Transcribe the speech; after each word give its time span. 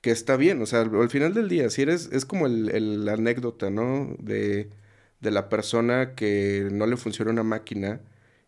que 0.00 0.10
está 0.10 0.36
bien, 0.36 0.62
o 0.62 0.66
sea, 0.66 0.80
al, 0.82 1.10
final 1.10 1.34
del 1.34 1.48
día, 1.48 1.70
si 1.70 1.82
eres, 1.82 2.10
es 2.12 2.24
como 2.24 2.46
el, 2.46 2.70
el 2.70 3.08
anécdota, 3.08 3.70
¿no? 3.70 4.16
De, 4.18 4.70
de 5.20 5.30
la 5.30 5.48
persona 5.48 6.14
que 6.14 6.68
no 6.72 6.86
le 6.86 6.96
funciona 6.96 7.30
una 7.30 7.42
máquina 7.42 8.00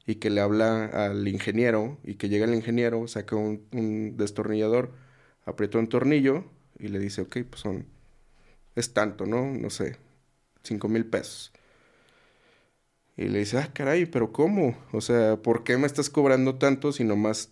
y 0.07 0.17
que 0.17 0.31
le 0.31 0.41
habla 0.41 0.87
al 0.87 1.29
ingeniero 1.29 1.99
y 2.05 2.15
que 2.17 2.29
llega 2.29 2.47
el 2.47 2.55
ingeniero, 2.55 3.07
saca 3.09 3.37
un, 3.37 3.67
un 3.73 4.17
destornillador, 4.17 4.93
aprieta 5.45 5.79
un 5.79 5.89
tornillo 5.89 6.45
y 6.79 6.89
le 6.89 6.99
dice, 6.99 7.23
ok, 7.23 7.39
pues 7.51 7.61
son, 7.63 7.87
es 8.77 8.95
tanto, 8.95 9.27
¿no? 9.27 9.47
No 9.53 9.71
sé, 9.71 9.97
cinco 10.63 10.89
mil 10.89 11.07
pesos. 11.07 11.53
Y 13.17 13.29
le 13.29 13.41
dice, 13.41 13.59
ah, 13.59 13.71
caray, 13.73 14.07
pero 14.07 14.33
¿cómo? 14.33 14.77
O 14.93 15.01
sea, 15.01 15.37
¿por 15.37 15.65
qué 15.65 15.77
me 15.77 15.87
estás 15.87 16.09
cobrando 16.11 16.57
tanto 16.57 16.93
si 16.93 17.05
nomás 17.05 17.51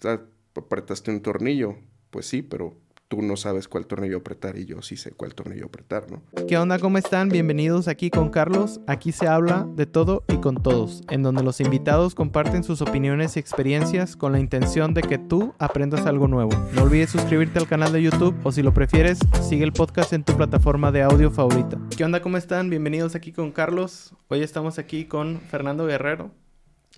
apretaste 0.54 1.10
un 1.10 1.20
tornillo? 1.22 1.76
Pues 2.10 2.26
sí, 2.26 2.42
pero 2.42 2.76
tú 3.10 3.22
no 3.22 3.36
sabes 3.36 3.66
cuál 3.66 3.86
tornillo 3.86 4.18
apretar 4.18 4.56
y 4.56 4.66
yo 4.66 4.82
sí 4.82 4.96
sé 4.96 5.10
cuál 5.10 5.34
tornillo 5.34 5.66
apretar, 5.66 6.08
¿no? 6.08 6.22
¿Qué 6.46 6.56
onda? 6.56 6.78
¿Cómo 6.78 6.96
están? 6.96 7.28
Bienvenidos 7.28 7.88
aquí 7.88 8.08
con 8.08 8.30
Carlos. 8.30 8.80
Aquí 8.86 9.10
se 9.10 9.26
habla 9.26 9.66
de 9.74 9.84
todo 9.84 10.22
y 10.28 10.36
con 10.36 10.62
todos, 10.62 11.02
en 11.10 11.24
donde 11.24 11.42
los 11.42 11.60
invitados 11.60 12.14
comparten 12.14 12.62
sus 12.62 12.80
opiniones 12.80 13.36
y 13.36 13.40
experiencias 13.40 14.14
con 14.14 14.30
la 14.30 14.38
intención 14.38 14.94
de 14.94 15.02
que 15.02 15.18
tú 15.18 15.54
aprendas 15.58 16.06
algo 16.06 16.28
nuevo. 16.28 16.52
No 16.72 16.84
olvides 16.84 17.10
suscribirte 17.10 17.58
al 17.58 17.66
canal 17.66 17.92
de 17.92 18.00
YouTube 18.00 18.36
o 18.44 18.52
si 18.52 18.62
lo 18.62 18.72
prefieres, 18.72 19.18
sigue 19.42 19.64
el 19.64 19.72
podcast 19.72 20.12
en 20.12 20.22
tu 20.22 20.36
plataforma 20.36 20.92
de 20.92 21.02
audio 21.02 21.32
favorita. 21.32 21.80
¿Qué 21.96 22.04
onda? 22.04 22.22
¿Cómo 22.22 22.36
están? 22.36 22.70
Bienvenidos 22.70 23.16
aquí 23.16 23.32
con 23.32 23.50
Carlos. 23.50 24.14
Hoy 24.28 24.44
estamos 24.44 24.78
aquí 24.78 25.06
con 25.06 25.40
Fernando 25.40 25.84
Guerrero. 25.84 26.30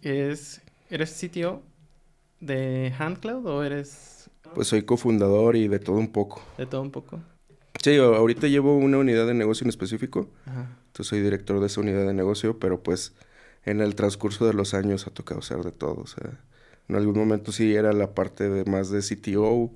Es, 0.02 0.60
¿Eres 0.90 1.08
sitio 1.08 1.62
de 2.38 2.92
HandCloud 2.98 3.46
o 3.46 3.64
eres 3.64 4.11
pues 4.54 4.68
soy 4.68 4.82
cofundador 4.82 5.56
y 5.56 5.68
de 5.68 5.78
todo 5.78 5.96
un 5.96 6.12
poco. 6.12 6.42
De 6.58 6.66
todo 6.66 6.82
un 6.82 6.90
poco. 6.90 7.20
Sí, 7.82 7.96
ahorita 7.96 8.46
llevo 8.46 8.76
una 8.76 8.98
unidad 8.98 9.26
de 9.26 9.34
negocio 9.34 9.64
en 9.64 9.70
específico. 9.70 10.28
Ajá. 10.46 10.68
Entonces 10.86 11.08
soy 11.08 11.20
director 11.20 11.58
de 11.58 11.66
esa 11.66 11.80
unidad 11.80 12.06
de 12.06 12.12
negocio, 12.12 12.58
pero 12.58 12.82
pues 12.82 13.14
en 13.64 13.80
el 13.80 13.94
transcurso 13.94 14.46
de 14.46 14.52
los 14.52 14.74
años 14.74 15.06
ha 15.06 15.10
tocado 15.10 15.40
ser 15.42 15.62
de 15.64 15.72
todo. 15.72 16.00
O 16.02 16.06
sea, 16.06 16.38
en 16.88 16.96
algún 16.96 17.16
momento 17.16 17.50
sí 17.50 17.74
era 17.74 17.92
la 17.92 18.14
parte 18.14 18.48
de 18.48 18.70
más 18.70 18.90
de 18.90 19.00
CTO, 19.00 19.70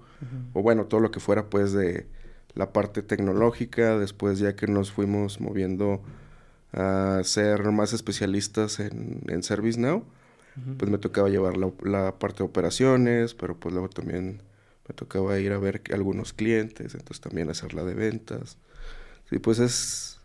o 0.53 0.63
bueno, 0.63 0.85
todo 0.87 1.01
lo 1.01 1.11
que 1.11 1.21
fuera 1.21 1.49
pues 1.49 1.73
de 1.73 2.07
la 2.55 2.73
parte 2.73 3.03
tecnológica. 3.03 3.99
Después 3.99 4.39
ya 4.39 4.57
que 4.57 4.67
nos 4.67 4.93
fuimos 4.93 5.41
moviendo 5.41 6.03
a 6.73 7.21
ser 7.25 7.71
más 7.73 7.93
especialistas 7.93 8.79
en, 8.81 9.23
en 9.29 9.43
ServiceNow, 9.43 10.05
pues 10.79 10.91
me 10.91 10.99
tocaba 10.99 11.29
llevar 11.29 11.57
la, 11.57 11.71
la 11.83 12.19
parte 12.19 12.39
de 12.39 12.45
operaciones, 12.45 13.35
pero 13.35 13.57
pues 13.57 13.73
luego 13.75 13.89
también 13.89 14.43
me 14.89 14.95
tocaba 14.95 15.39
ir 15.39 15.53
a 15.53 15.59
ver 15.59 15.83
algunos 15.93 16.33
clientes, 16.33 16.95
entonces 16.95 17.21
también 17.21 17.51
hacer 17.51 17.75
la 17.75 17.85
de 17.85 17.95
ventas. 17.95 18.59
Sí, 19.29 19.39
pues 19.39 19.59
es 19.59 20.19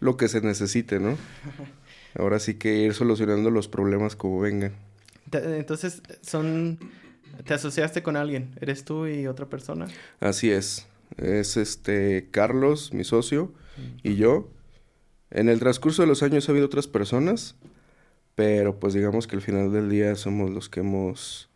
lo 0.00 0.16
que 0.16 0.28
se 0.28 0.40
necesite, 0.40 0.98
¿no? 0.98 1.16
Ahora 2.14 2.38
sí 2.38 2.54
que 2.54 2.76
ir 2.76 2.94
solucionando 2.94 3.50
los 3.50 3.68
problemas 3.68 4.16
como 4.16 4.40
vengan. 4.40 4.72
Entonces, 5.32 6.02
son... 6.20 6.78
¿Te 7.46 7.54
asociaste 7.54 8.02
con 8.02 8.16
alguien? 8.16 8.54
¿Eres 8.60 8.84
tú 8.84 9.06
y 9.06 9.26
otra 9.26 9.46
persona? 9.46 9.86
Así 10.20 10.50
es. 10.50 10.86
Es 11.16 11.56
este 11.56 12.28
Carlos, 12.30 12.92
mi 12.92 13.04
socio, 13.04 13.52
y 14.02 14.16
yo. 14.16 14.50
En 15.30 15.48
el 15.48 15.58
transcurso 15.58 16.02
de 16.02 16.08
los 16.08 16.22
años 16.22 16.48
ha 16.48 16.52
habido 16.52 16.66
otras 16.66 16.86
personas, 16.86 17.56
pero 18.34 18.78
pues 18.78 18.92
digamos 18.92 19.26
que 19.26 19.36
al 19.36 19.42
final 19.42 19.72
del 19.72 19.88
día 19.88 20.14
somos 20.14 20.50
los 20.50 20.68
que 20.68 20.80
hemos 20.80 21.48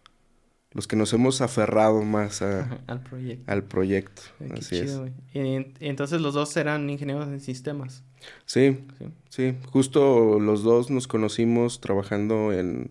los 0.77 0.87
que 0.87 0.95
nos 0.95 1.11
hemos 1.15 1.41
aferrado 1.41 2.03
más 2.03 2.43
al 2.43 3.01
proyecto. 3.09 3.51
Al 3.51 3.65
proyecto. 3.65 4.23
Así 4.53 4.77
es. 4.77 5.01
Y, 5.33 5.73
entonces 5.81 6.21
los 6.21 6.35
dos 6.35 6.55
eran 6.59 6.91
ingenieros 6.91 7.27
en 7.29 7.41
sistemas. 7.41 8.05
Sí, 8.45 8.85
sí, 9.31 9.57
Justo 9.73 10.39
los 10.39 10.63
dos 10.63 10.91
nos 10.91 11.09
conocimos 11.09 11.81
trabajando 11.81 12.53
en, 12.53 12.91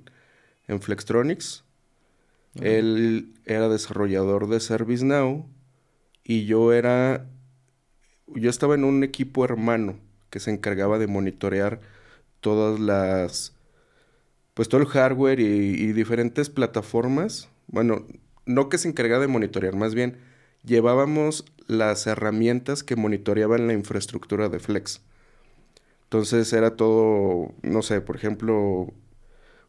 en 0.68 0.82
Flextronics. 0.82 1.64
Él 2.59 3.34
era 3.46 3.70
desarrollador 3.70 4.48
de 4.48 4.59
ServiceNow 4.59 5.46
y 6.24 6.46
yo 6.46 6.74
era... 6.74 7.28
Yo 8.34 8.50
estaba 8.50 8.74
en 8.74 8.84
un 8.84 9.04
equipo 9.04 9.46
hermano 9.46 10.00
que 10.32 10.40
se 10.40 10.50
encargaba 10.50 10.98
de 10.98 11.06
monitorear 11.06 11.82
todas 12.40 12.80
las... 12.80 13.54
Pues 14.56 14.70
todo 14.70 14.82
el 14.82 14.88
hardware 14.88 15.40
y 15.40 15.92
diferentes 15.92 16.50
plataformas 16.50 17.50
bueno, 17.68 18.06
no 18.46 18.70
que 18.70 18.78
se 18.78 18.88
encargaba 18.88 19.22
de 19.22 19.28
monitorear, 19.28 19.76
más 19.76 19.96
bien 19.96 20.18
llevábamos 20.64 21.46
las 21.68 22.08
herramientas 22.08 22.84
que 22.84 22.96
monitoreaban 22.96 23.68
la 23.68 23.74
infraestructura 23.74 24.50
de 24.50 24.59
Flex. 24.59 25.02
Entonces 26.03 26.52
era 26.53 26.76
todo, 26.76 27.52
no 27.62 27.81
sé, 27.81 28.02
por 28.02 28.16
ejemplo, 28.16 28.94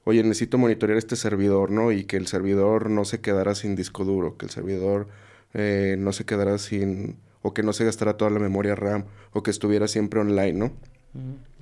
oye, 0.05 0.23
necesito 0.23 0.59
monitorear 0.59 0.99
este 0.99 1.17
servidor, 1.17 1.71
¿no? 1.71 1.93
Y 1.93 2.05
que 2.05 2.17
el 2.17 2.27
servidor 2.27 2.91
no 2.91 3.05
se 3.05 3.21
quedara 3.21 3.55
sin 3.55 3.75
disco 3.75 4.05
duro, 4.05 4.37
que 4.37 4.47
el 4.47 4.51
servidor 4.51 5.09
eh, 5.55 5.97
no 5.99 6.13
se 6.13 6.25
quedara 6.25 6.59
sin, 6.59 7.17
o 7.43 7.55
que 7.55 7.63
no 7.63 7.73
se 7.73 7.85
gastara 7.85 8.17
toda 8.17 8.31
la 8.31 8.39
memoria 8.39 8.75
RAM, 8.75 9.05
o 9.33 9.43
que 9.43 9.51
estuviera 9.51 9.89
siempre 9.89 10.21
online, 10.21 10.53
¿no? 10.53 10.73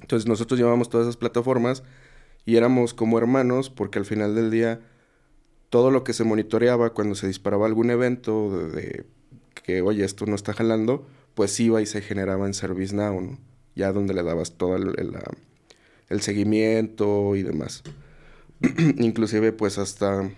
Entonces 0.01 0.29
nosotros 0.29 0.59
llevábamos 0.59 0.89
todas 0.91 1.07
esas 1.07 1.17
plataformas 1.17 1.85
y 2.45 2.57
éramos 2.57 2.93
como 2.93 3.19
hermanos 3.19 3.71
porque 3.71 3.99
al 3.99 4.05
final 4.05 4.35
del 4.35 4.51
día 4.51 4.81
todo 5.75 5.91
lo 5.91 6.05
que 6.05 6.13
se 6.13 6.23
monitoreaba 6.23 6.91
cuando 6.91 7.17
se 7.17 7.27
disparaba 7.27 7.67
algún 7.67 7.91
evento 7.91 8.69
de, 8.69 9.07
que, 9.65 9.83
oye, 9.83 10.05
esto 10.05 10.25
no 10.25 10.37
está 10.37 10.53
jalando, 10.53 11.05
pues 11.35 11.59
iba 11.59 11.83
y 11.83 11.87
se 11.87 12.01
generaba 12.01 12.47
en 12.47 12.55
ServiceNow, 12.55 13.21
¿no? 13.21 13.39
Ya 13.75 13.91
donde 13.91 14.15
le 14.15 14.23
dabas 14.23 14.53
todo 14.53 14.77
el, 14.77 16.21
seguimiento 16.21 17.35
y 17.35 17.43
demás. 17.43 17.83
Inclusive, 18.99 19.51
pues 19.51 19.79
hasta, 19.79 20.31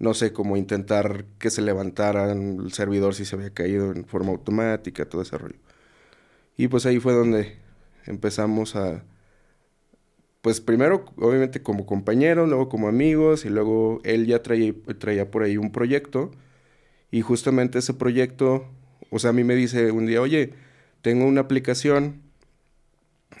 no 0.00 0.12
sé, 0.12 0.32
como 0.32 0.56
intentar 0.56 1.24
que 1.38 1.48
se 1.48 1.62
levantara 1.62 2.32
el 2.32 2.72
servidor 2.72 3.14
si 3.14 3.24
se 3.24 3.36
había 3.36 3.50
caído 3.50 3.92
en 3.92 4.04
forma 4.04 4.32
automática, 4.32 5.08
todo 5.08 5.22
ese 5.22 5.38
rollo. 5.38 5.60
Y 6.56 6.66
pues 6.66 6.86
ahí 6.86 6.98
fue 6.98 7.12
donde 7.12 7.54
empezamos 8.04 8.74
a, 8.74 9.04
pues 10.42 10.60
primero, 10.60 11.04
obviamente 11.16 11.62
como 11.62 11.86
compañeros, 11.86 12.48
luego 12.48 12.68
como 12.68 12.88
amigos, 12.88 13.44
y 13.44 13.48
luego 13.48 14.00
él 14.04 14.26
ya 14.26 14.42
traía, 14.42 14.74
traía 14.98 15.30
por 15.30 15.44
ahí 15.44 15.56
un 15.56 15.70
proyecto, 15.70 16.32
y 17.12 17.20
justamente 17.22 17.78
ese 17.78 17.94
proyecto, 17.94 18.66
o 19.10 19.18
sea, 19.18 19.30
a 19.30 19.32
mí 19.32 19.44
me 19.44 19.54
dice 19.54 19.92
un 19.92 20.06
día, 20.06 20.20
oye, 20.20 20.52
tengo 21.00 21.26
una 21.26 21.42
aplicación 21.42 22.22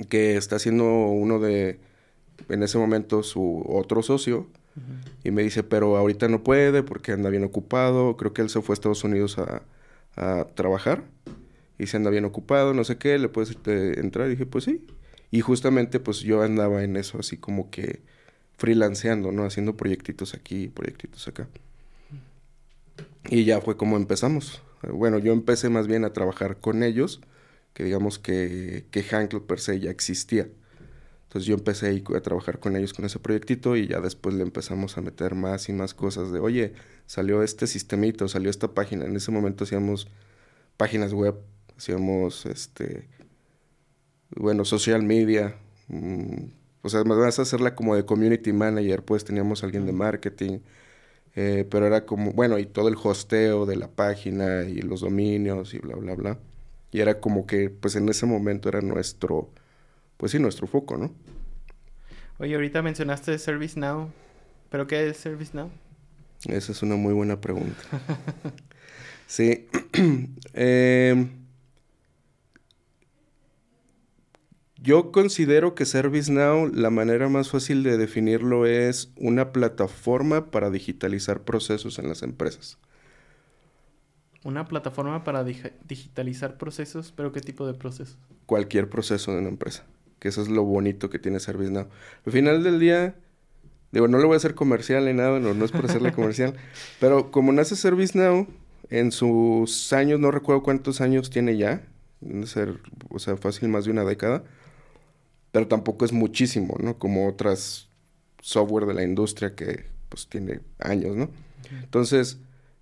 que 0.08 0.36
está 0.36 0.56
haciendo 0.56 0.84
uno 0.84 1.40
de, 1.40 1.80
en 2.48 2.62
ese 2.62 2.78
momento, 2.78 3.22
su 3.24 3.64
otro 3.68 4.02
socio, 4.02 4.46
y 5.24 5.32
me 5.32 5.42
dice, 5.42 5.64
pero 5.64 5.96
ahorita 5.96 6.28
no 6.28 6.42
puede 6.42 6.82
porque 6.82 7.12
anda 7.12 7.28
bien 7.30 7.44
ocupado, 7.44 8.16
creo 8.16 8.32
que 8.32 8.42
él 8.42 8.48
se 8.48 8.62
fue 8.62 8.72
a 8.72 8.74
Estados 8.74 9.04
Unidos 9.04 9.38
a, 9.38 9.62
a 10.16 10.46
trabajar, 10.54 11.02
y 11.78 11.88
se 11.88 11.96
anda 11.96 12.10
bien 12.10 12.24
ocupado, 12.24 12.74
no 12.74 12.84
sé 12.84 12.96
qué, 12.96 13.18
¿le 13.18 13.28
puedes 13.28 13.56
eh, 13.66 13.94
entrar? 13.96 14.28
Y 14.28 14.30
dije, 14.30 14.46
pues 14.46 14.64
sí. 14.64 14.86
Y 15.32 15.40
justamente 15.40 15.98
pues 15.98 16.20
yo 16.20 16.42
andaba 16.42 16.84
en 16.84 16.96
eso, 16.96 17.18
así 17.18 17.38
como 17.38 17.70
que 17.70 18.02
freelanceando, 18.58 19.32
¿no? 19.32 19.44
Haciendo 19.44 19.76
proyectitos 19.76 20.34
aquí, 20.34 20.68
proyectitos 20.68 21.26
acá. 21.26 21.48
Y 23.30 23.44
ya 23.44 23.62
fue 23.62 23.78
como 23.78 23.96
empezamos. 23.96 24.62
Bueno, 24.82 25.18
yo 25.18 25.32
empecé 25.32 25.70
más 25.70 25.86
bien 25.86 26.04
a 26.04 26.12
trabajar 26.12 26.58
con 26.58 26.82
ellos, 26.82 27.22
que 27.72 27.82
digamos 27.82 28.18
que, 28.18 28.84
que 28.90 29.02
per 29.40 29.58
se 29.58 29.80
ya 29.80 29.90
existía. 29.90 30.48
Entonces 31.24 31.46
yo 31.46 31.54
empecé 31.54 32.04
a 32.14 32.20
trabajar 32.20 32.60
con 32.60 32.76
ellos 32.76 32.92
con 32.92 33.06
ese 33.06 33.18
proyectito 33.18 33.74
y 33.74 33.88
ya 33.88 34.00
después 34.00 34.34
le 34.34 34.42
empezamos 34.42 34.98
a 34.98 35.00
meter 35.00 35.34
más 35.34 35.70
y 35.70 35.72
más 35.72 35.94
cosas 35.94 36.30
de, 36.30 36.40
oye, 36.40 36.74
salió 37.06 37.42
este 37.42 37.66
sistemito, 37.66 38.28
salió 38.28 38.50
esta 38.50 38.74
página. 38.74 39.06
En 39.06 39.16
ese 39.16 39.30
momento 39.30 39.64
hacíamos 39.64 40.08
páginas 40.76 41.14
web, 41.14 41.36
hacíamos 41.74 42.44
este 42.44 43.08
bueno, 44.36 44.64
social 44.64 45.02
media. 45.02 45.56
Mm, 45.88 46.44
o 46.82 46.88
sea, 46.88 47.04
me 47.04 47.14
vas 47.14 47.38
a 47.38 47.42
hacerla 47.42 47.74
como 47.74 47.94
de 47.96 48.04
community 48.04 48.52
manager, 48.52 49.04
pues 49.04 49.24
teníamos 49.24 49.62
alguien 49.64 49.86
de 49.86 49.92
marketing. 49.92 50.58
Eh, 51.34 51.66
pero 51.70 51.86
era 51.86 52.04
como, 52.06 52.32
bueno, 52.32 52.58
y 52.58 52.66
todo 52.66 52.88
el 52.88 52.96
hosteo 53.02 53.66
de 53.66 53.76
la 53.76 53.88
página 53.88 54.62
y 54.64 54.82
los 54.82 55.00
dominios 55.00 55.74
y 55.74 55.78
bla, 55.78 55.96
bla, 55.96 56.14
bla. 56.14 56.38
Y 56.90 57.00
era 57.00 57.20
como 57.20 57.46
que, 57.46 57.70
pues 57.70 57.96
en 57.96 58.08
ese 58.08 58.26
momento 58.26 58.68
era 58.68 58.80
nuestro, 58.82 59.50
pues 60.18 60.32
sí, 60.32 60.38
nuestro 60.38 60.66
foco, 60.66 60.98
¿no? 60.98 61.12
Oye, 62.38 62.54
ahorita 62.54 62.82
mencionaste 62.82 63.38
ServiceNow. 63.38 64.10
¿Pero 64.70 64.86
qué 64.86 65.08
es 65.08 65.16
ServiceNow? 65.18 65.70
Esa 66.48 66.72
es 66.72 66.82
una 66.82 66.96
muy 66.96 67.12
buena 67.12 67.40
pregunta. 67.40 67.82
sí. 69.26 69.68
eh, 70.54 71.26
Yo 74.82 75.12
considero 75.12 75.76
que 75.76 75.84
ServiceNow, 75.84 76.66
la 76.74 76.90
manera 76.90 77.28
más 77.28 77.50
fácil 77.50 77.84
de 77.84 77.96
definirlo 77.96 78.66
es 78.66 79.12
una 79.16 79.52
plataforma 79.52 80.50
para 80.50 80.70
digitalizar 80.70 81.42
procesos 81.42 82.00
en 82.00 82.08
las 82.08 82.24
empresas. 82.24 82.78
Una 84.42 84.66
plataforma 84.66 85.22
para 85.22 85.44
digitalizar 85.44 86.58
procesos, 86.58 87.12
pero 87.14 87.30
¿qué 87.30 87.40
tipo 87.40 87.64
de 87.64 87.74
procesos? 87.74 88.18
Cualquier 88.46 88.88
proceso 88.88 89.30
de 89.30 89.38
una 89.38 89.50
empresa. 89.50 89.84
Que 90.18 90.26
eso 90.26 90.42
es 90.42 90.48
lo 90.48 90.64
bonito 90.64 91.10
que 91.10 91.20
tiene 91.20 91.38
ServiceNow. 91.38 91.86
Al 92.26 92.32
final 92.32 92.64
del 92.64 92.80
día, 92.80 93.14
digo, 93.92 94.08
no 94.08 94.18
le 94.18 94.24
voy 94.24 94.34
a 94.34 94.38
hacer 94.38 94.56
comercial 94.56 95.04
ni 95.04 95.12
nada, 95.12 95.38
no, 95.38 95.54
no 95.54 95.64
es 95.64 95.70
por 95.70 95.84
hacerle 95.84 96.10
comercial, 96.14 96.56
pero 96.98 97.30
como 97.30 97.52
nace 97.52 97.76
ServiceNow, 97.76 98.48
en 98.90 99.12
sus 99.12 99.92
años, 99.92 100.18
no 100.18 100.32
recuerdo 100.32 100.64
cuántos 100.64 101.00
años 101.00 101.30
tiene 101.30 101.56
ya, 101.56 101.86
debe 102.20 102.46
ser, 102.48 102.80
o 103.10 103.20
sea, 103.20 103.36
fácil 103.36 103.68
más 103.68 103.84
de 103.84 103.92
una 103.92 104.02
década, 104.02 104.42
pero 105.52 105.68
tampoco 105.68 106.04
es 106.04 106.12
muchísimo, 106.12 106.76
¿no? 106.80 106.98
Como 106.98 107.28
otras 107.28 107.88
software 108.40 108.86
de 108.86 108.94
la 108.94 109.04
industria 109.04 109.54
que 109.54 109.86
pues 110.08 110.26
tiene 110.26 110.60
años, 110.78 111.16
¿no? 111.16 111.30
Entonces, 111.70 112.38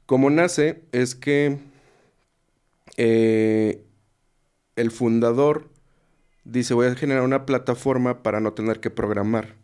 como 0.06 0.30
nace 0.30 0.82
es 0.92 1.14
que 1.14 1.58
eh, 2.96 3.84
el 4.76 4.90
fundador 4.90 5.68
dice 6.44 6.74
voy 6.74 6.86
a 6.86 6.94
generar 6.94 7.22
una 7.22 7.44
plataforma 7.46 8.22
para 8.22 8.40
no 8.40 8.52
tener 8.52 8.80
que 8.80 8.90
programar, 8.90 9.54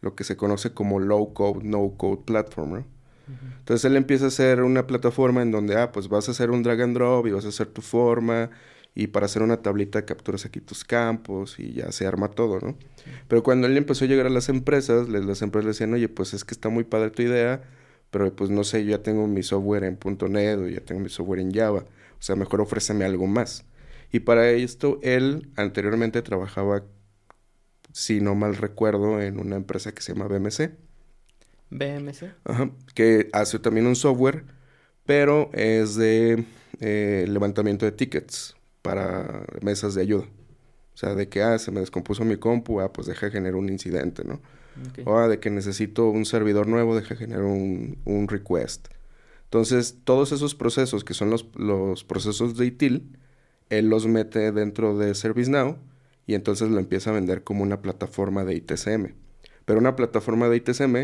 lo 0.00 0.14
que 0.14 0.24
se 0.24 0.36
conoce 0.36 0.72
como 0.72 0.98
low 0.98 1.32
code, 1.32 1.64
no 1.64 1.94
code 1.96 2.22
platform, 2.24 2.72
¿no? 2.72 2.96
Entonces 3.58 3.84
él 3.84 3.96
empieza 3.96 4.26
a 4.26 4.28
hacer 4.28 4.62
una 4.62 4.86
plataforma 4.86 5.42
en 5.42 5.50
donde, 5.50 5.76
ah, 5.76 5.90
pues 5.90 6.08
vas 6.08 6.28
a 6.28 6.30
hacer 6.30 6.52
un 6.52 6.62
drag 6.62 6.80
and 6.82 6.94
drop 6.94 7.26
y 7.26 7.32
vas 7.32 7.44
a 7.44 7.48
hacer 7.48 7.66
tu 7.66 7.82
forma 7.82 8.50
y 8.96 9.08
para 9.08 9.26
hacer 9.26 9.42
una 9.42 9.58
tablita 9.58 10.06
capturas 10.06 10.46
aquí 10.46 10.58
tus 10.58 10.82
campos 10.82 11.60
y 11.60 11.74
ya 11.74 11.92
se 11.92 12.06
arma 12.06 12.30
todo, 12.30 12.60
¿no? 12.60 12.78
Pero 13.28 13.42
cuando 13.42 13.66
él 13.66 13.76
empezó 13.76 14.06
a 14.06 14.08
llegar 14.08 14.24
a 14.24 14.30
las 14.30 14.48
empresas, 14.48 15.06
las 15.10 15.42
empresas 15.42 15.64
le 15.66 15.70
decían, 15.72 15.92
oye, 15.92 16.08
pues 16.08 16.32
es 16.32 16.46
que 16.46 16.54
está 16.54 16.70
muy 16.70 16.82
padre 16.82 17.10
tu 17.10 17.20
idea, 17.20 17.62
pero 18.10 18.34
pues 18.34 18.48
no 18.48 18.64
sé, 18.64 18.86
yo 18.86 18.92
ya 18.92 19.02
tengo 19.02 19.26
mi 19.26 19.42
software 19.42 19.84
en 19.84 19.98
.NET 20.30 20.58
o 20.58 20.66
ya 20.66 20.80
tengo 20.80 21.02
mi 21.02 21.10
software 21.10 21.40
en 21.40 21.52
Java, 21.52 21.80
o 22.18 22.22
sea, 22.22 22.36
mejor 22.36 22.62
ofréceme 22.62 23.04
algo 23.04 23.26
más. 23.26 23.66
Y 24.12 24.20
para 24.20 24.48
esto, 24.48 24.98
él 25.02 25.50
anteriormente 25.56 26.22
trabajaba, 26.22 26.84
si 27.92 28.22
no 28.22 28.34
mal 28.34 28.56
recuerdo, 28.56 29.20
en 29.20 29.38
una 29.38 29.56
empresa 29.56 29.92
que 29.92 30.00
se 30.00 30.14
llama 30.14 30.26
BMC. 30.26 30.70
BMC. 31.68 32.32
Ajá, 32.44 32.70
que 32.94 33.28
hace 33.34 33.58
también 33.58 33.86
un 33.86 33.96
software, 33.96 34.44
pero 35.04 35.50
es 35.52 35.96
de 35.96 36.46
eh, 36.80 37.26
levantamiento 37.28 37.84
de 37.84 37.92
tickets 37.92 38.55
para 38.86 39.44
mesas 39.62 39.94
de 39.94 40.02
ayuda. 40.02 40.24
O 40.94 40.98
sea, 40.98 41.14
de 41.14 41.28
que, 41.28 41.42
ah, 41.42 41.58
se 41.58 41.70
me 41.70 41.80
descompuso 41.80 42.24
mi 42.24 42.36
compu, 42.36 42.80
ah, 42.80 42.92
pues 42.92 43.06
deja 43.06 43.30
generar 43.30 43.56
un 43.56 43.68
incidente, 43.68 44.24
¿no? 44.24 44.40
O 45.04 45.18
ah, 45.18 45.28
de 45.28 45.40
que 45.40 45.50
necesito 45.50 46.08
un 46.08 46.24
servidor 46.24 46.66
nuevo, 46.66 46.96
deja 46.96 47.16
generar 47.16 47.44
un, 47.44 47.98
un 48.04 48.28
request. 48.28 48.88
Entonces, 49.44 49.98
todos 50.04 50.32
esos 50.32 50.54
procesos 50.54 51.04
que 51.04 51.14
son 51.14 51.30
los, 51.30 51.46
los 51.56 52.04
procesos 52.04 52.56
de 52.56 52.66
ITIL, 52.66 53.16
él 53.70 53.88
los 53.88 54.06
mete 54.06 54.52
dentro 54.52 54.96
de 54.96 55.14
ServiceNow 55.14 55.78
y 56.26 56.34
entonces 56.34 56.68
lo 56.68 56.78
empieza 56.78 57.10
a 57.10 57.14
vender 57.14 57.42
como 57.44 57.62
una 57.62 57.80
plataforma 57.80 58.44
de 58.44 58.54
ITSM. 58.54 59.14
Pero 59.64 59.78
una 59.78 59.96
plataforma 59.96 60.48
de 60.48 60.56
ITSM 60.56 60.96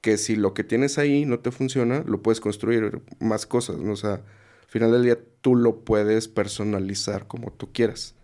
que 0.00 0.16
si 0.16 0.36
lo 0.36 0.54
que 0.54 0.64
tienes 0.64 0.98
ahí 0.98 1.24
no 1.24 1.40
te 1.40 1.50
funciona, 1.50 2.02
lo 2.06 2.22
puedes 2.22 2.40
construir 2.40 3.02
más 3.20 3.46
cosas, 3.46 3.78
¿no? 3.78 3.92
O 3.92 3.96
sea, 3.96 4.22
al 4.68 4.72
final 4.72 4.92
del 4.92 5.02
día 5.02 5.18
tú 5.40 5.56
lo 5.56 5.80
puedes 5.84 6.28
personalizar 6.28 7.26
como 7.26 7.50
tú 7.52 7.72
quieras. 7.72 8.14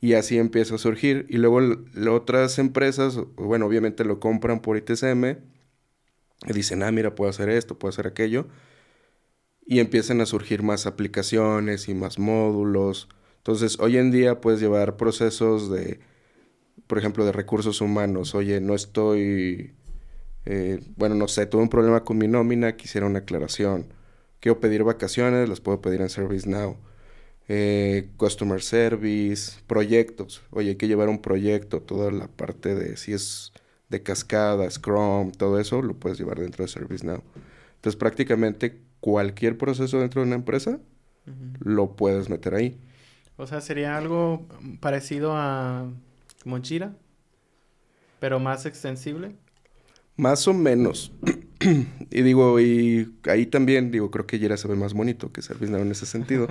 Y 0.00 0.14
así 0.14 0.38
empieza 0.38 0.74
a 0.74 0.78
surgir. 0.78 1.26
Y 1.30 1.38
luego 1.38 1.60
otras 2.10 2.58
empresas, 2.58 3.18
bueno, 3.36 3.66
obviamente 3.66 4.04
lo 4.04 4.20
compran 4.20 4.60
por 4.60 4.76
ITSM 4.76 5.38
y 6.46 6.52
dicen, 6.52 6.82
ah, 6.82 6.92
mira, 6.92 7.14
puedo 7.14 7.30
hacer 7.30 7.48
esto, 7.48 7.78
puedo 7.78 7.90
hacer 7.90 8.06
aquello. 8.06 8.48
Y 9.64 9.80
empiezan 9.80 10.20
a 10.20 10.26
surgir 10.26 10.62
más 10.62 10.86
aplicaciones 10.86 11.88
y 11.88 11.94
más 11.94 12.18
módulos. 12.18 13.08
Entonces, 13.38 13.78
hoy 13.80 13.96
en 13.96 14.10
día 14.10 14.40
puedes 14.40 14.60
llevar 14.60 14.96
procesos 14.96 15.70
de, 15.70 16.00
por 16.86 16.98
ejemplo, 16.98 17.24
de 17.24 17.32
recursos 17.32 17.80
humanos. 17.80 18.34
Oye, 18.34 18.60
no 18.60 18.74
estoy 18.74 19.74
eh, 20.44 20.80
bueno, 20.96 21.14
no 21.14 21.28
sé, 21.28 21.46
tuve 21.46 21.62
un 21.62 21.68
problema 21.68 22.04
con 22.04 22.18
mi 22.18 22.28
nómina, 22.28 22.76
quisiera 22.76 23.06
una 23.06 23.20
aclaración. 23.20 23.86
Quiero 24.42 24.58
pedir 24.58 24.82
vacaciones, 24.82 25.48
las 25.48 25.60
puedo 25.60 25.80
pedir 25.80 26.00
en 26.00 26.08
ServiceNow. 26.08 26.76
Eh, 27.46 28.08
customer 28.16 28.60
service, 28.60 29.60
proyectos. 29.68 30.42
Oye, 30.50 30.70
hay 30.70 30.74
que 30.74 30.88
llevar 30.88 31.08
un 31.08 31.22
proyecto, 31.22 31.80
toda 31.80 32.10
la 32.10 32.26
parte 32.26 32.74
de 32.74 32.96
si 32.96 33.12
es 33.12 33.52
de 33.88 34.02
cascada, 34.02 34.68
Scrum, 34.68 35.30
todo 35.30 35.60
eso 35.60 35.80
lo 35.80 35.94
puedes 35.94 36.18
llevar 36.18 36.40
dentro 36.40 36.64
de 36.64 36.68
ServiceNow. 36.68 37.22
Entonces, 37.76 37.96
prácticamente 37.96 38.80
cualquier 38.98 39.56
proceso 39.56 40.00
dentro 40.00 40.22
de 40.22 40.26
una 40.26 40.34
empresa 40.34 40.80
lo 41.60 41.94
puedes 41.94 42.28
meter 42.28 42.56
ahí. 42.56 42.80
O 43.36 43.46
sea, 43.46 43.60
sería 43.60 43.96
algo 43.96 44.44
parecido 44.80 45.36
a 45.36 45.88
como 46.42 46.60
pero 48.18 48.40
más 48.40 48.66
extensible. 48.66 49.36
Más 50.16 50.48
o 50.48 50.52
menos. 50.52 51.12
y 52.10 52.22
digo, 52.22 52.60
y 52.60 53.14
ahí 53.24 53.46
también, 53.46 53.90
digo, 53.90 54.10
creo 54.10 54.26
que 54.26 54.38
Jira 54.38 54.56
se 54.56 54.68
ve 54.68 54.74
más 54.74 54.94
bonito 54.94 55.32
que 55.32 55.42
ServiceNow 55.42 55.80
en 55.82 55.90
ese 55.90 56.06
sentido. 56.06 56.48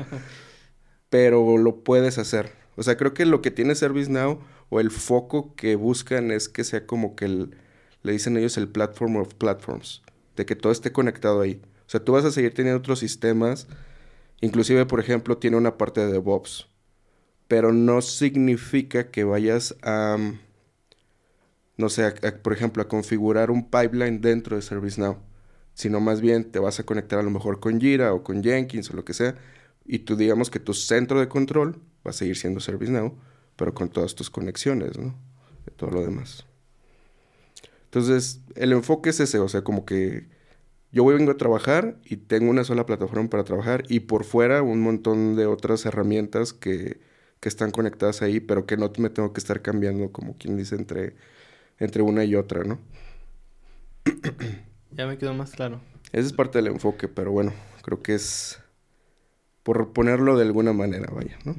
Pero 1.10 1.58
lo 1.58 1.84
puedes 1.84 2.18
hacer. 2.18 2.52
O 2.78 2.84
sea, 2.84 2.98
creo 2.98 3.13
que 3.13 3.25
lo 3.25 3.42
que 3.42 3.52
tiene 3.52 3.75
ServiceNow 3.75 4.40
o 4.69 4.80
el 4.80 4.92
foco 4.92 5.54
que 5.56 5.75
buscan 5.75 6.31
es 6.31 6.48
que 6.48 6.63
sea 6.63 6.86
como 6.86 7.16
que 7.16 7.25
el, 7.25 7.56
le 8.04 8.13
dicen 8.13 8.38
ellos 8.38 8.58
el 8.58 8.69
platform 8.69 9.18
of 9.18 9.34
platforms, 9.36 10.02
de 10.36 10.46
que 10.46 10.56
todo 10.56 10.72
esté 10.72 10.92
conectado 10.92 11.42
ahí. 11.42 11.62
O 11.86 11.90
sea, 11.92 12.04
tú 12.04 12.13
vas 12.13 12.24
a 12.24 12.31
seguir 12.31 12.54
teniendo 12.54 12.80
otros 12.80 13.00
sistemas, 13.00 13.68
inclusive, 14.40 14.86
por 14.86 15.00
ejemplo, 15.00 15.38
tiene 15.38 15.58
una 15.58 15.78
parte 15.78 16.00
de 16.00 16.12
DevOps, 16.13 16.68
pero 17.50 17.74
no 17.74 18.02
significa 18.02 19.12
que 19.12 19.25
vayas 19.25 19.75
a 19.81 20.18
no 21.81 21.89
sé, 21.89 22.12
por 22.44 22.54
ejemplo, 22.54 22.81
a 22.83 22.88
configurar 22.88 23.51
un 23.51 23.69
pipeline 23.69 24.22
dentro 24.22 24.56
de 24.56 24.62
ServiceNow, 24.62 25.18
sino 25.74 26.00
más 26.00 26.22
bien 26.22 26.51
te 26.51 26.60
vas 26.60 26.80
a 26.80 26.83
conectar 26.83 27.19
a 27.19 27.24
lo 27.24 27.31
mejor 27.31 27.60
con 27.60 27.81
Jira 27.81 28.13
o 28.13 28.24
con 28.24 28.44
Jenkins 28.44 28.89
o 28.92 28.95
lo 28.95 29.04
que 29.04 29.13
sea, 29.13 29.36
y 29.86 30.00
tú 30.00 30.16
digamos 30.16 30.50
que 30.50 30.60
tu 30.60 30.74
centro 30.74 31.19
de 31.19 31.28
control 31.28 31.81
va 32.06 32.12
a 32.12 32.13
seguir 32.13 32.38
siendo 32.38 32.60
ServiceNow, 32.60 33.18
pero 33.56 33.74
con 33.74 33.89
todas 33.89 34.16
tus 34.16 34.30
conexiones, 34.30 34.98
¿no? 34.98 35.16
De 35.66 35.72
todo 35.72 35.92
lo 35.92 36.01
demás. 36.01 36.45
Entonces, 37.86 38.42
el 38.56 38.72
enfoque 38.72 39.10
es 39.10 39.19
ese, 39.19 39.39
o 39.39 39.50
sea, 39.50 39.63
como 39.63 39.86
que 39.86 40.27
yo 40.92 41.06
vengo 41.06 41.31
a 41.31 41.38
trabajar 41.38 41.98
y 42.06 42.18
tengo 42.18 42.50
una 42.50 42.63
sola 42.63 42.86
plataforma 42.86 43.30
para 43.30 43.44
trabajar 43.44 43.84
y 43.89 44.01
por 44.01 44.24
fuera 44.24 44.62
un 44.62 44.81
montón 44.81 45.36
de 45.36 45.45
otras 45.45 45.86
herramientas 45.86 46.53
que, 46.53 47.01
que 47.39 47.50
están 47.50 47.72
conectadas 47.72 48.22
ahí, 48.22 48.39
pero 48.39 48.65
que 48.65 48.77
no 48.77 48.91
me 48.98 49.10
tengo 49.10 49.34
que 49.34 49.39
estar 49.39 49.62
cambiando, 49.62 50.12
como 50.12 50.38
quien 50.38 50.58
dice, 50.58 50.75
entre 50.75 51.15
entre 51.81 52.03
una 52.03 52.23
y 52.23 52.35
otra, 52.35 52.63
¿no? 52.63 52.79
ya 54.91 55.07
me 55.07 55.17
quedó 55.17 55.33
más 55.33 55.51
claro. 55.51 55.81
Ese 56.13 56.27
es 56.27 56.33
parte 56.33 56.59
del 56.59 56.67
enfoque, 56.67 57.07
pero 57.07 57.31
bueno, 57.31 57.53
creo 57.81 58.01
que 58.03 58.13
es 58.13 58.59
por 59.63 59.91
ponerlo 59.91 60.38
de 60.38 60.43
alguna 60.43 60.73
manera, 60.73 61.11
vaya, 61.11 61.38
¿no? 61.43 61.55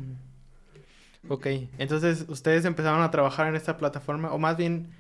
Ok, 1.29 1.47
entonces 1.79 2.25
ustedes 2.29 2.65
empezaron 2.65 3.03
a 3.03 3.11
trabajar 3.11 3.49
en 3.49 3.57
esta 3.57 3.77
plataforma, 3.77 4.33
o 4.33 4.39
más 4.39 4.57
bien 4.57 4.91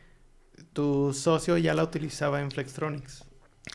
tu 0.72 1.12
socio 1.12 1.56
ya 1.56 1.74
la 1.74 1.84
utilizaba 1.84 2.40
en 2.40 2.50
Flextronics. 2.50 3.24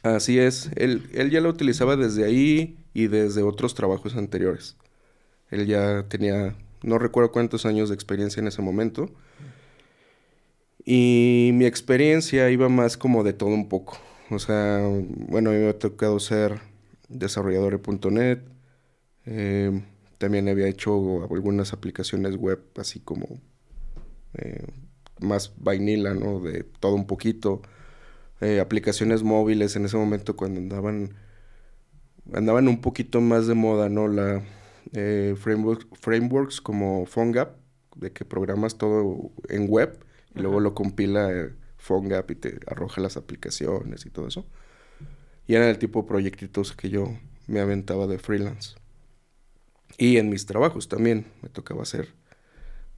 Así 0.03 0.39
es, 0.39 0.69
él, 0.75 1.09
él 1.13 1.29
ya 1.29 1.39
la 1.39 1.49
utilizaba 1.49 1.95
desde 1.95 2.25
ahí 2.25 2.77
y 2.93 3.07
desde 3.07 3.41
otros 3.41 3.73
trabajos 3.73 4.15
anteriores. 4.17 4.75
Él 5.49 5.65
ya 5.65 6.03
tenía, 6.09 6.55
no 6.83 6.99
recuerdo 6.99 7.31
cuántos 7.31 7.65
años 7.65 7.87
de 7.87 7.95
experiencia 7.95 8.41
en 8.41 8.47
ese 8.47 8.61
momento, 8.61 9.09
y 10.89 11.51
mi 11.53 11.65
experiencia 11.65 12.49
iba 12.49 12.69
más 12.69 12.95
como 12.95 13.25
de 13.25 13.33
todo 13.33 13.49
un 13.49 13.67
poco. 13.67 13.97
O 14.29 14.39
sea, 14.39 14.79
bueno, 15.27 15.49
a 15.49 15.53
mí 15.53 15.59
me 15.59 15.67
ha 15.67 15.77
tocado 15.77 16.17
ser 16.17 16.61
desarrollador 17.09 17.81
de 17.81 18.09
.NET. 18.09 18.39
Eh, 19.25 19.83
también 20.17 20.47
había 20.47 20.69
hecho 20.69 21.27
algunas 21.29 21.73
aplicaciones 21.73 22.37
web 22.37 22.63
así 22.77 23.01
como 23.01 23.27
eh, 24.35 24.65
más 25.19 25.51
vainilla, 25.57 26.13
¿no? 26.13 26.39
De 26.39 26.63
todo 26.63 26.95
un 26.95 27.05
poquito. 27.05 27.61
Eh, 28.39 28.61
aplicaciones 28.61 29.23
móviles 29.23 29.75
en 29.75 29.83
ese 29.83 29.97
momento 29.97 30.37
cuando 30.37 30.61
andaban 30.61 31.15
andaban 32.33 32.69
un 32.69 32.79
poquito 32.79 33.19
más 33.19 33.45
de 33.45 33.55
moda, 33.55 33.89
¿no? 33.89 34.07
La 34.07 34.41
frameworks 35.35 36.61
como 36.61 37.05
PhoneGap, 37.05 37.57
de 37.97 38.13
que 38.13 38.23
programas 38.23 38.77
todo 38.77 39.31
en 39.49 39.67
web 39.67 40.06
y 40.37 40.41
luego 40.41 40.59
lo 40.59 40.73
compila 40.75 41.31
eh, 41.31 41.53
PhoneGap 41.77 42.29
y 42.31 42.35
te 42.35 42.59
arroja 42.67 43.01
las 43.01 43.17
aplicaciones 43.17 44.05
y 44.05 44.09
todo 44.09 44.27
eso. 44.27 44.45
Y 45.47 45.55
eran 45.55 45.69
el 45.69 45.79
tipo 45.79 46.01
de 46.01 46.07
proyectitos 46.07 46.73
que 46.73 46.89
yo 46.89 47.17
me 47.47 47.59
aventaba 47.59 48.05
de 48.07 48.19
freelance. 48.19 48.75
Y 49.97 50.17
en 50.17 50.29
mis 50.29 50.45
trabajos 50.45 50.87
también 50.89 51.25
me 51.41 51.49
tocaba 51.49 51.81
hacer 51.83 52.13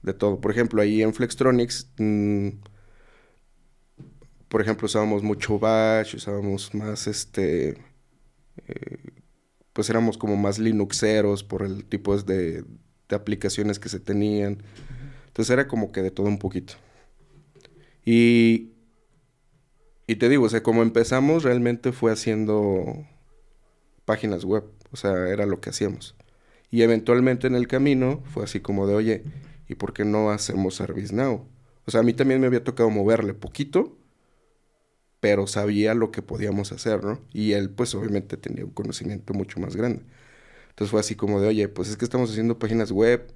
de 0.02 0.12
todo. 0.12 0.40
Por 0.40 0.50
ejemplo, 0.50 0.82
ahí 0.82 1.02
en 1.02 1.14
Flextronics, 1.14 1.90
mm, 1.98 2.48
por 4.48 4.60
ejemplo, 4.60 4.86
usábamos 4.86 5.22
mucho 5.22 5.58
Bash, 5.58 6.16
usábamos 6.16 6.74
más 6.74 7.06
este, 7.06 7.78
eh, 8.66 8.98
pues 9.72 9.88
éramos 9.88 10.18
como 10.18 10.36
más 10.36 10.58
Linuxeros 10.58 11.44
por 11.44 11.62
el 11.62 11.84
tipo 11.84 12.16
de, 12.18 12.64
de 13.08 13.16
aplicaciones 13.16 13.78
que 13.78 13.88
se 13.88 14.00
tenían. 14.00 14.62
Entonces 15.28 15.50
era 15.50 15.68
como 15.68 15.92
que 15.92 16.02
de 16.02 16.10
todo 16.10 16.26
un 16.26 16.38
poquito. 16.38 16.74
Y, 18.04 18.72
y 20.06 20.16
te 20.16 20.28
digo, 20.28 20.44
o 20.44 20.48
sea, 20.48 20.62
como 20.62 20.82
empezamos 20.82 21.44
realmente 21.44 21.92
fue 21.92 22.12
haciendo 22.12 23.06
páginas 24.04 24.44
web, 24.44 24.64
o 24.92 24.96
sea, 24.96 25.28
era 25.28 25.46
lo 25.46 25.60
que 25.60 25.70
hacíamos. 25.70 26.16
Y 26.70 26.82
eventualmente 26.82 27.46
en 27.46 27.54
el 27.54 27.68
camino 27.68 28.22
fue 28.32 28.44
así 28.44 28.60
como 28.60 28.86
de, 28.86 28.94
oye, 28.94 29.24
¿y 29.68 29.74
por 29.76 29.92
qué 29.92 30.04
no 30.04 30.30
hacemos 30.30 30.76
ServiceNow? 30.76 31.46
O 31.86 31.90
sea, 31.90 32.00
a 32.00 32.04
mí 32.04 32.12
también 32.14 32.40
me 32.40 32.46
había 32.46 32.64
tocado 32.64 32.90
moverle 32.90 33.34
poquito, 33.34 33.96
pero 35.20 35.46
sabía 35.46 35.94
lo 35.94 36.10
que 36.10 36.22
podíamos 36.22 36.72
hacer, 36.72 37.04
¿no? 37.04 37.20
Y 37.32 37.52
él, 37.52 37.70
pues 37.70 37.94
obviamente 37.94 38.36
tenía 38.36 38.64
un 38.64 38.70
conocimiento 38.70 39.34
mucho 39.34 39.60
más 39.60 39.76
grande. 39.76 40.02
Entonces 40.70 40.90
fue 40.90 41.00
así 41.00 41.14
como 41.16 41.40
de, 41.40 41.48
oye, 41.48 41.68
pues 41.68 41.88
es 41.90 41.96
que 41.96 42.04
estamos 42.04 42.30
haciendo 42.30 42.58
páginas 42.58 42.92
web, 42.92 43.32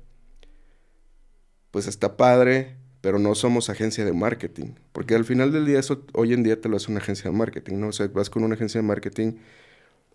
pues 1.70 1.86
está 1.86 2.16
padre, 2.16 2.76
pero 3.04 3.18
no 3.18 3.34
somos 3.34 3.68
agencia 3.70 4.04
de 4.06 4.14
marketing. 4.14 4.76
Porque 4.92 5.14
al 5.14 5.26
final 5.26 5.52
del 5.52 5.66
día, 5.66 5.78
eso 5.78 6.06
hoy 6.14 6.32
en 6.32 6.42
día 6.42 6.58
te 6.58 6.70
lo 6.70 6.78
hace 6.78 6.90
una 6.90 7.00
agencia 7.00 7.30
de 7.30 7.36
marketing, 7.36 7.76
¿no? 7.76 7.88
O 7.88 7.92
sea, 7.92 8.08
vas 8.08 8.30
con 8.30 8.44
una 8.44 8.54
agencia 8.54 8.80
de 8.80 8.86
marketing 8.86 9.34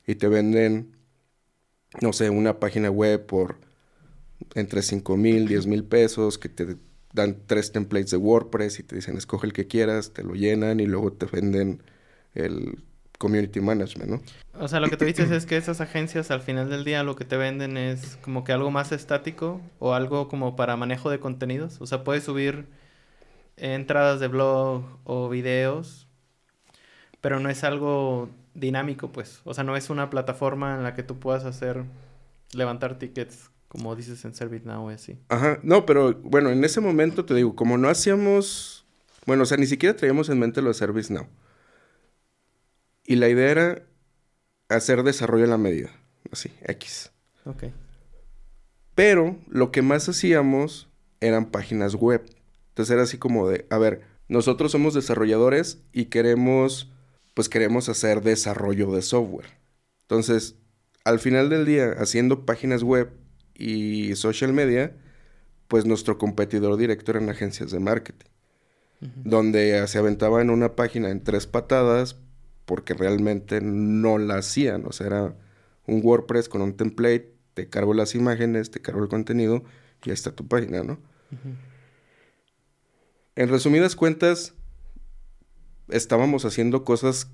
y 0.08 0.15
te 0.15 0.27
venden 0.27 0.98
no 2.01 2.13
sé, 2.13 2.29
una 2.29 2.60
página 2.60 2.89
web 2.89 3.25
por 3.25 3.58
entre 4.55 4.81
5 4.81 5.17
mil, 5.17 5.48
10 5.48 5.67
mil 5.67 5.84
pesos, 5.84 6.38
que 6.38 6.50
te 6.50 6.77
dan 7.13 7.38
tres 7.46 7.72
templates 7.72 8.12
de 8.12 8.17
WordPress 8.17 8.79
y 8.79 8.84
te 8.84 8.96
dicen 8.96 9.17
escoge 9.17 9.48
el 9.48 9.53
que 9.53 9.67
quieras, 9.67 10.13
te 10.13 10.24
lo 10.24 10.34
llenan 10.34 10.79
y 10.79 10.86
luego 10.86 11.13
te 11.13 11.25
venden 11.25 11.84
el 12.34 12.84
community 13.17 13.60
management, 13.60 14.10
¿no? 14.10 14.22
O 14.60 14.67
sea, 14.67 14.79
lo 14.79 14.89
que 14.89 14.98
tú 14.98 15.05
dices 15.05 15.29
es 15.31 15.46
que 15.46 15.58
esas 15.58 15.81
agencias 15.81 16.31
al 16.31 16.41
final 16.41 16.69
del 16.69 16.86
día 16.86 17.03
lo 17.03 17.15
que 17.15 17.25
te 17.25 17.38
venden 17.38 17.77
es 17.77 18.17
como 18.22 18.43
que 18.43 18.53
algo 18.53 18.72
más 18.72 18.91
estático 18.91 19.62
o 19.79 19.93
algo 19.93 20.27
como 20.27 20.55
para 20.55 20.77
manejo 20.77 21.10
de 21.10 21.19
contenidos. 21.19 21.81
O 21.81 21.88
sea, 21.88 22.03
puedes 22.03 22.24
subir 22.24 22.67
entradas 23.59 24.19
de 24.19 24.27
blog 24.27 24.83
o 25.03 25.29
videos, 25.29 26.07
pero 27.21 27.39
no 27.39 27.49
es 27.49 27.63
algo 27.63 28.29
dinámico, 28.53 29.11
pues. 29.11 29.41
O 29.43 29.53
sea, 29.53 29.63
no 29.63 29.75
es 29.75 29.89
una 29.89 30.09
plataforma 30.09 30.75
en 30.75 30.83
la 30.83 30.93
que 30.93 31.03
tú 31.03 31.19
puedas 31.19 31.45
hacer, 31.45 31.83
levantar 32.53 32.97
tickets, 32.97 33.51
como 33.67 33.95
dices 33.95 34.23
en 34.25 34.33
ServiceNow 34.33 34.89
y 34.91 34.95
así. 34.95 35.17
Ajá, 35.29 35.59
no, 35.63 35.85
pero 35.85 36.13
bueno, 36.15 36.49
en 36.49 36.63
ese 36.63 36.81
momento 36.81 37.25
te 37.25 37.35
digo, 37.35 37.55
como 37.55 37.77
no 37.77 37.89
hacíamos, 37.89 38.85
bueno, 39.25 39.43
o 39.43 39.45
sea, 39.45 39.57
ni 39.57 39.67
siquiera 39.67 39.95
traíamos 39.95 40.29
en 40.29 40.39
mente 40.39 40.61
lo 40.61 40.69
de 40.69 40.73
ServiceNow. 40.73 41.27
Y 43.05 43.15
la 43.15 43.27
idea 43.27 43.51
era 43.51 43.83
hacer 44.69 45.03
desarrollo 45.03 45.43
en 45.43 45.49
la 45.49 45.57
medida, 45.57 45.89
así, 46.31 46.51
X. 46.63 47.11
Ok. 47.45 47.65
Pero 48.95 49.37
lo 49.47 49.71
que 49.71 49.81
más 49.81 50.09
hacíamos 50.09 50.89
eran 51.21 51.45
páginas 51.51 51.95
web. 51.95 52.23
Entonces 52.79 52.93
era 52.93 53.03
así 53.03 53.17
como 53.17 53.50
de, 53.50 53.65
a 53.69 53.77
ver, 53.77 54.03
nosotros 54.29 54.71
somos 54.71 54.93
desarrolladores 54.93 55.81
y 55.91 56.05
queremos 56.05 56.89
pues 57.33 57.50
queremos 57.50 57.89
hacer 57.89 58.21
desarrollo 58.21 58.89
de 58.93 59.01
software. 59.01 59.48
Entonces, 60.03 60.55
al 61.03 61.19
final 61.19 61.50
del 61.50 61.65
día, 61.65 61.91
haciendo 61.98 62.45
páginas 62.45 62.83
web 62.83 63.12
y 63.53 64.15
social 64.15 64.53
media, 64.53 64.95
pues 65.67 65.86
nuestro 65.86 66.17
competidor 66.17 66.77
directo 66.77 67.12
eran 67.12 67.27
agencias 67.29 67.69
de 67.71 67.79
marketing, 67.79 68.29
donde 69.25 69.86
se 69.88 69.98
aventaba 69.98 70.41
en 70.41 70.51
una 70.51 70.77
página 70.77 71.09
en 71.09 71.21
tres 71.21 71.45
patadas 71.45 72.15
porque 72.63 72.93
realmente 72.93 73.59
no 73.59 74.17
la 74.19 74.38
hacían, 74.38 74.86
o 74.86 74.93
sea, 74.93 75.07
era 75.07 75.36
un 75.86 76.00
WordPress 76.01 76.48
con 76.48 76.62
un 76.62 76.77
template, 76.77 77.33
te 77.55 77.67
cargo 77.67 77.93
las 77.93 78.15
imágenes, 78.15 78.71
te 78.71 78.81
cargo 78.81 79.03
el 79.03 79.09
contenido 79.09 79.65
y 80.05 80.12
ahí 80.12 80.13
está 80.13 80.31
tu 80.31 80.48
página, 80.48 80.81
¿no? 80.83 80.98
En 83.39 83.48
resumidas 83.48 83.96
cuentas, 83.96 84.53
estábamos 85.88 86.43
haciendo 86.43 86.84
cosas 86.84 87.31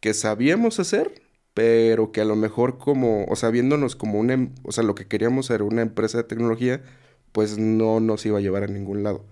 que 0.00 0.14
sabíamos 0.14 0.80
hacer, 0.80 1.20
pero 1.52 2.10
que 2.10 2.22
a 2.22 2.24
lo 2.24 2.36
mejor 2.36 2.78
como, 2.78 3.26
o 3.26 3.36
sea, 3.36 3.50
viéndonos 3.50 3.96
como 3.96 4.18
una, 4.18 4.32
em, 4.32 4.54
o 4.62 4.72
sea, 4.72 4.82
lo 4.82 4.94
que 4.94 5.06
queríamos 5.06 5.50
era 5.50 5.62
una 5.62 5.82
empresa 5.82 6.16
de 6.16 6.24
tecnología, 6.24 6.82
pues 7.32 7.58
no 7.58 8.00
nos 8.00 8.24
iba 8.24 8.38
a 8.38 8.40
llevar 8.40 8.62
a 8.62 8.66
ningún 8.66 9.02
lado. 9.02 9.26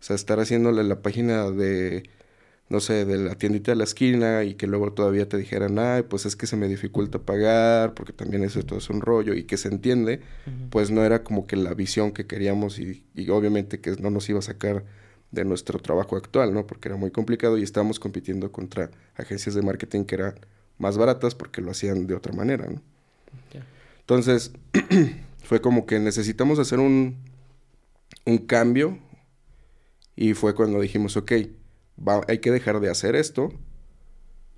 O 0.00 0.02
sea, 0.02 0.16
estar 0.16 0.40
haciéndole 0.40 0.82
la 0.82 1.00
página 1.00 1.48
de, 1.52 2.10
no 2.68 2.80
sé, 2.80 3.04
de 3.04 3.16
la 3.18 3.36
tiendita 3.36 3.70
de 3.70 3.76
la 3.76 3.84
esquina 3.84 4.42
y 4.42 4.54
que 4.54 4.66
luego 4.66 4.92
todavía 4.92 5.28
te 5.28 5.36
dijeran, 5.36 5.78
ay, 5.78 6.02
pues 6.02 6.26
es 6.26 6.34
que 6.34 6.46
se 6.46 6.56
me 6.56 6.66
dificulta 6.66 7.20
pagar, 7.20 7.94
porque 7.94 8.12
también 8.12 8.42
eso 8.42 8.62
todo 8.62 8.78
es 8.78 8.90
un 8.90 9.00
rollo 9.00 9.34
y 9.34 9.44
que 9.44 9.56
se 9.56 9.68
entiende, 9.68 10.20
pues 10.70 10.90
no 10.90 11.04
era 11.04 11.22
como 11.22 11.46
que 11.46 11.56
la 11.56 11.74
visión 11.74 12.10
que 12.12 12.26
queríamos 12.26 12.78
y, 12.78 13.04
y 13.14 13.30
obviamente 13.30 13.80
que 13.80 13.92
no 13.92 14.10
nos 14.10 14.28
iba 14.28 14.40
a 14.40 14.42
sacar 14.42 14.84
de 15.30 15.44
nuestro 15.44 15.78
trabajo 15.78 16.16
actual, 16.16 16.52
¿no? 16.52 16.66
Porque 16.66 16.88
era 16.88 16.96
muy 16.96 17.10
complicado 17.10 17.56
y 17.58 17.62
estábamos 17.62 18.00
compitiendo 18.00 18.50
contra 18.50 18.90
agencias 19.16 19.54
de 19.54 19.62
marketing 19.62 20.04
que 20.04 20.16
eran 20.16 20.34
más 20.78 20.98
baratas 20.98 21.34
porque 21.34 21.60
lo 21.60 21.70
hacían 21.70 22.06
de 22.06 22.14
otra 22.14 22.32
manera, 22.32 22.66
¿no? 22.66 22.82
Entonces, 24.00 24.52
fue 25.42 25.60
como 25.60 25.84
que 25.84 25.98
necesitamos 25.98 26.60
hacer 26.60 26.78
un, 26.78 27.16
un 28.24 28.38
cambio 28.38 28.98
y 30.14 30.34
fue 30.34 30.54
cuando 30.54 30.80
dijimos, 30.80 31.16
ok, 31.16 31.32
hay 32.28 32.38
que 32.38 32.50
dejar 32.50 32.80
de 32.80 32.90
hacer 32.90 33.16
esto, 33.16 33.52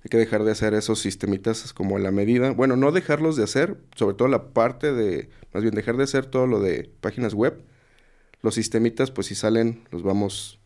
hay 0.03 0.09
que 0.09 0.17
dejar 0.17 0.43
de 0.43 0.51
hacer 0.51 0.73
esos 0.73 0.99
sistemitas 0.99 1.73
como 1.73 1.97
a 1.97 1.99
la 1.99 2.11
medida, 2.11 2.51
bueno, 2.51 2.75
no 2.75 2.91
dejarlos 2.91 3.35
de 3.35 3.43
hacer, 3.43 3.77
sobre 3.95 4.15
todo 4.15 4.27
la 4.27 4.53
parte 4.53 4.93
de, 4.93 5.29
más 5.53 5.63
bien 5.63 5.75
dejar 5.75 5.97
de 5.97 6.03
hacer 6.03 6.25
todo 6.25 6.47
lo 6.47 6.59
de 6.61 6.89
páginas 7.01 7.33
web, 7.33 7.61
los 8.41 8.55
sistemitas 8.55 9.11
pues 9.11 9.27
si 9.27 9.35
salen 9.35 9.83
los 9.91 10.03
vamos 10.03 10.59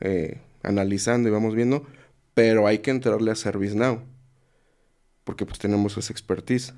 eh, 0.00 0.40
analizando 0.62 1.28
y 1.28 1.32
vamos 1.32 1.54
viendo, 1.54 1.86
pero 2.34 2.66
hay 2.66 2.78
que 2.78 2.90
entrarle 2.90 3.30
a 3.30 3.34
ServiceNow, 3.34 4.02
porque 5.24 5.46
pues 5.46 5.58
tenemos 5.58 5.96
esa 5.96 6.12
expertise. 6.12 6.74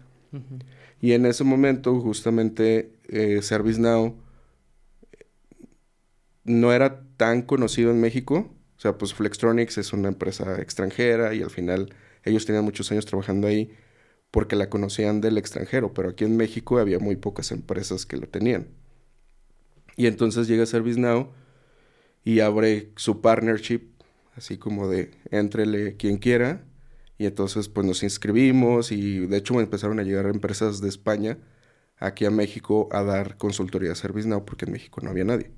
Y 1.00 1.12
en 1.12 1.26
ese 1.26 1.44
momento 1.44 2.00
justamente 2.00 2.92
eh, 3.08 3.40
ServiceNow 3.42 4.16
no 6.44 6.72
era 6.72 7.02
tan 7.16 7.42
conocido 7.42 7.90
en 7.90 8.00
México, 8.00 8.50
sea, 8.82 8.98
pues 8.98 9.14
Flextronics 9.14 9.78
es 9.78 9.92
una 9.92 10.08
empresa 10.08 10.60
extranjera 10.60 11.34
y 11.34 11.42
al 11.42 11.50
final 11.50 11.94
ellos 12.24 12.46
tenían 12.46 12.64
muchos 12.64 12.90
años 12.90 13.06
trabajando 13.06 13.46
ahí 13.46 13.72
porque 14.32 14.56
la 14.56 14.68
conocían 14.68 15.20
del 15.20 15.38
extranjero, 15.38 15.94
pero 15.94 16.08
aquí 16.10 16.24
en 16.24 16.36
México 16.36 16.78
había 16.78 16.98
muy 16.98 17.14
pocas 17.14 17.52
empresas 17.52 18.06
que 18.06 18.16
lo 18.16 18.26
tenían. 18.26 18.66
Y 19.96 20.06
entonces 20.06 20.48
llega 20.48 20.66
ServiceNow 20.66 21.30
y 22.24 22.40
abre 22.40 22.90
su 22.96 23.20
partnership, 23.20 23.82
así 24.34 24.58
como 24.58 24.88
de 24.88 25.12
entrele 25.30 25.96
quien 25.96 26.18
quiera. 26.18 26.64
Y 27.18 27.26
entonces 27.26 27.68
pues 27.68 27.86
nos 27.86 28.02
inscribimos 28.02 28.90
y 28.90 29.26
de 29.26 29.36
hecho 29.36 29.60
empezaron 29.60 30.00
a 30.00 30.02
llegar 30.02 30.26
empresas 30.26 30.80
de 30.80 30.88
España 30.88 31.38
aquí 31.98 32.24
a 32.24 32.32
México 32.32 32.88
a 32.90 33.04
dar 33.04 33.36
consultoría 33.36 33.90
de 33.90 33.94
ServiceNow 33.94 34.44
porque 34.44 34.64
en 34.64 34.72
México 34.72 35.00
no 35.02 35.10
había 35.10 35.24
nadie. 35.24 35.52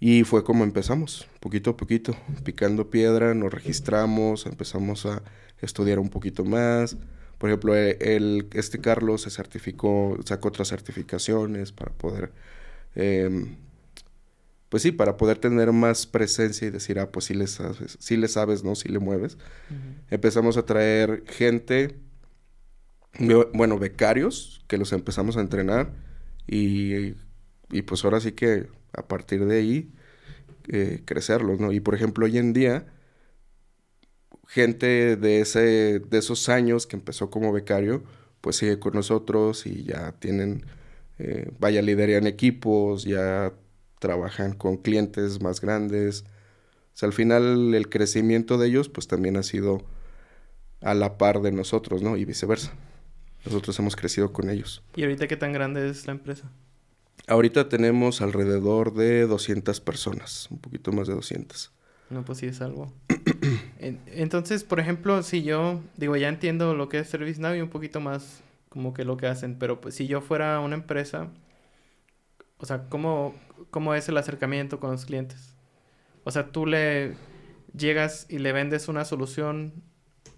Y 0.00 0.24
fue 0.24 0.44
como 0.44 0.64
empezamos, 0.64 1.28
poquito 1.40 1.70
a 1.70 1.76
poquito, 1.76 2.16
picando 2.44 2.90
piedra, 2.90 3.34
nos 3.34 3.52
registramos, 3.52 4.46
empezamos 4.46 5.06
a 5.06 5.22
estudiar 5.60 5.98
un 5.98 6.08
poquito 6.08 6.44
más. 6.44 6.96
Por 7.38 7.50
ejemplo, 7.50 7.76
e, 7.76 7.98
el, 8.00 8.48
este 8.52 8.80
Carlos 8.80 9.22
se 9.22 9.30
certificó, 9.30 10.16
sacó 10.24 10.48
otras 10.48 10.68
certificaciones 10.68 11.72
para 11.72 11.92
poder 11.92 12.32
em, 12.94 13.56
pues 14.68 14.82
sí, 14.82 14.92
para 14.92 15.16
poder 15.16 15.38
tener 15.38 15.72
más 15.72 16.06
presencia 16.06 16.68
y 16.68 16.70
decir, 16.70 16.98
ah, 16.98 17.10
pues 17.10 17.26
sí 17.26 17.34
le 17.34 17.46
sabes, 17.46 17.96
sí 18.00 18.16
le 18.16 18.28
sabes, 18.28 18.64
¿no? 18.64 18.74
Sí 18.74 18.88
le 18.88 18.98
mueves. 18.98 19.38
Empezamos 20.10 20.58
a 20.58 20.66
traer 20.66 21.24
gente, 21.26 21.96
bueno, 23.54 23.78
becarios, 23.78 24.62
que 24.68 24.76
los 24.76 24.92
empezamos 24.92 25.38
a 25.38 25.40
entrenar 25.40 25.92
y, 26.46 27.14
y 27.70 27.82
pues 27.82 28.04
ahora 28.04 28.20
sí 28.20 28.32
que 28.32 28.68
a 28.92 29.06
partir 29.06 29.44
de 29.46 29.58
ahí 29.58 29.92
eh, 30.68 31.02
crecerlos, 31.04 31.60
¿no? 31.60 31.72
Y 31.72 31.80
por 31.80 31.94
ejemplo, 31.94 32.26
hoy 32.26 32.36
en 32.38 32.52
día, 32.52 32.86
gente 34.46 35.16
de, 35.16 35.40
ese, 35.40 36.00
de 36.00 36.18
esos 36.18 36.48
años 36.48 36.86
que 36.86 36.96
empezó 36.96 37.30
como 37.30 37.52
becario, 37.52 38.02
pues 38.40 38.56
sigue 38.56 38.78
con 38.78 38.94
nosotros 38.94 39.66
y 39.66 39.84
ya 39.84 40.12
tienen, 40.12 40.66
eh, 41.18 41.50
vaya, 41.58 41.80
lideran 41.82 42.26
equipos, 42.26 43.04
ya 43.04 43.52
trabajan 43.98 44.52
con 44.52 44.76
clientes 44.76 45.40
más 45.42 45.60
grandes. 45.60 46.24
O 46.94 46.96
sea, 46.98 47.06
al 47.06 47.12
final 47.12 47.74
el 47.74 47.88
crecimiento 47.88 48.58
de 48.58 48.68
ellos 48.68 48.88
pues 48.88 49.08
también 49.08 49.36
ha 49.36 49.42
sido 49.42 49.84
a 50.80 50.94
la 50.94 51.18
par 51.18 51.40
de 51.40 51.50
nosotros, 51.50 52.02
¿no? 52.02 52.16
Y 52.16 52.24
viceversa. 52.24 52.74
Nosotros 53.44 53.78
hemos 53.78 53.96
crecido 53.96 54.32
con 54.32 54.50
ellos. 54.50 54.82
¿Y 54.96 55.02
ahorita 55.02 55.26
qué 55.28 55.36
tan 55.36 55.52
grande 55.52 55.88
es 55.88 56.06
la 56.06 56.12
empresa? 56.12 56.50
Ahorita 57.28 57.68
tenemos 57.68 58.20
alrededor 58.20 58.94
de 58.94 59.26
200 59.26 59.80
personas, 59.80 60.48
un 60.50 60.58
poquito 60.58 60.92
más 60.92 61.06
de 61.08 61.14
200. 61.14 61.72
No, 62.10 62.24
pues 62.24 62.38
sí 62.38 62.46
es 62.46 62.60
algo. 62.60 62.92
Entonces, 63.78 64.64
por 64.64 64.80
ejemplo, 64.80 65.22
si 65.22 65.42
yo, 65.42 65.80
digo, 65.96 66.16
ya 66.16 66.28
entiendo 66.28 66.74
lo 66.74 66.88
que 66.88 67.00
es 67.00 67.08
ServiceNow 67.08 67.54
y 67.54 67.60
un 67.60 67.68
poquito 67.68 68.00
más 68.00 68.42
como 68.70 68.94
que 68.94 69.04
lo 69.04 69.16
que 69.16 69.26
hacen, 69.26 69.56
pero 69.58 69.80
pues, 69.80 69.94
si 69.94 70.06
yo 70.06 70.20
fuera 70.20 70.60
una 70.60 70.74
empresa, 70.74 71.28
o 72.58 72.66
sea, 72.66 72.88
¿cómo, 72.88 73.34
¿cómo 73.70 73.94
es 73.94 74.08
el 74.08 74.16
acercamiento 74.16 74.80
con 74.80 74.90
los 74.90 75.04
clientes? 75.04 75.54
O 76.24 76.30
sea, 76.30 76.50
tú 76.50 76.66
le 76.66 77.14
llegas 77.76 78.26
y 78.28 78.38
le 78.38 78.52
vendes 78.52 78.88
una 78.88 79.04
solución 79.04 79.72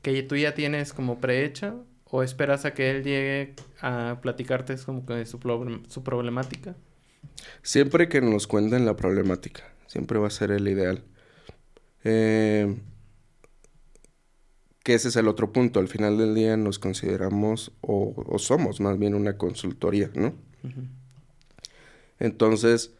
que 0.03 0.23
tú 0.23 0.37
ya 0.37 0.55
tienes 0.55 0.93
como 0.93 1.21
prehecha 1.21 1.75
o 2.11 2.23
esperas 2.23 2.65
a 2.65 2.75
que 2.75 2.91
él 2.91 3.05
llegue 3.05 3.55
a 3.81 4.19
platicarte 4.21 4.77
como 4.85 5.07
que 5.07 5.25
su, 5.27 5.39
su 5.89 6.05
problemática? 6.05 6.75
Siempre 7.63 8.09
que 8.09 8.21
nos 8.21 8.47
cuenten 8.47 8.85
la 8.85 8.97
problemática, 8.97 9.65
siempre 9.87 10.19
va 10.19 10.27
a 10.27 10.31
ser 10.31 10.51
el 10.51 10.67
ideal. 10.69 11.03
Eh, 12.05 12.77
que 14.83 14.95
ese 14.95 15.09
es 15.09 15.17
el 15.17 15.29
otro 15.29 15.53
punto. 15.53 15.81
Al 15.81 15.89
final 15.89 16.19
del 16.19 16.35
día 16.35 16.57
nos 16.57 16.79
consideramos 16.79 17.73
o, 17.81 18.39
somos 18.39 18.81
más 18.81 18.99
bien 18.99 19.15
una 19.15 19.37
consultoría, 19.37 20.11
¿no? 20.15 20.35
Entonces, 22.19 22.95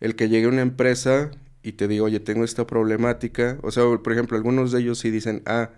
el 0.00 0.16
que 0.16 0.28
llegue 0.28 0.46
una 0.46 0.62
empresa 0.62 1.30
y 1.62 1.72
te 1.72 1.88
diga, 1.88 2.04
oye, 2.04 2.20
tengo 2.20 2.44
esta 2.44 2.66
problemática, 2.66 3.58
o 3.62 3.70
sea, 3.70 3.84
por 3.84 4.12
ejemplo, 4.12 4.36
algunos 4.36 4.72
de 4.72 4.80
ellos 4.80 4.98
sí 4.98 5.10
dicen, 5.10 5.42
ah, 5.46 5.70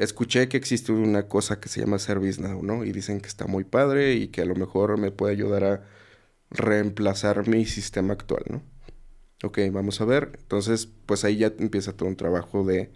escuché 0.00 0.48
que 0.48 0.56
existe 0.56 0.92
una 0.92 1.28
cosa 1.28 1.60
que 1.60 1.68
se 1.68 1.80
llama 1.80 1.98
ServiceNow, 1.98 2.62
¿no? 2.62 2.84
Y 2.84 2.92
dicen 2.92 3.20
que 3.20 3.28
está 3.28 3.46
muy 3.46 3.64
padre 3.64 4.14
y 4.14 4.28
que 4.28 4.42
a 4.42 4.44
lo 4.46 4.54
mejor 4.56 4.98
me 4.98 5.10
puede 5.10 5.32
ayudar 5.34 5.64
a 5.64 5.84
reemplazar 6.50 7.48
mi 7.48 7.66
sistema 7.66 8.14
actual, 8.14 8.44
¿no? 8.50 8.62
Ok, 9.44 9.58
vamos 9.72 10.00
a 10.00 10.04
ver. 10.04 10.32
Entonces, 10.40 10.88
pues 11.06 11.24
ahí 11.24 11.38
ya 11.38 11.52
empieza 11.58 11.96
todo 11.96 12.08
un 12.08 12.16
trabajo 12.16 12.64
de, 12.64 12.92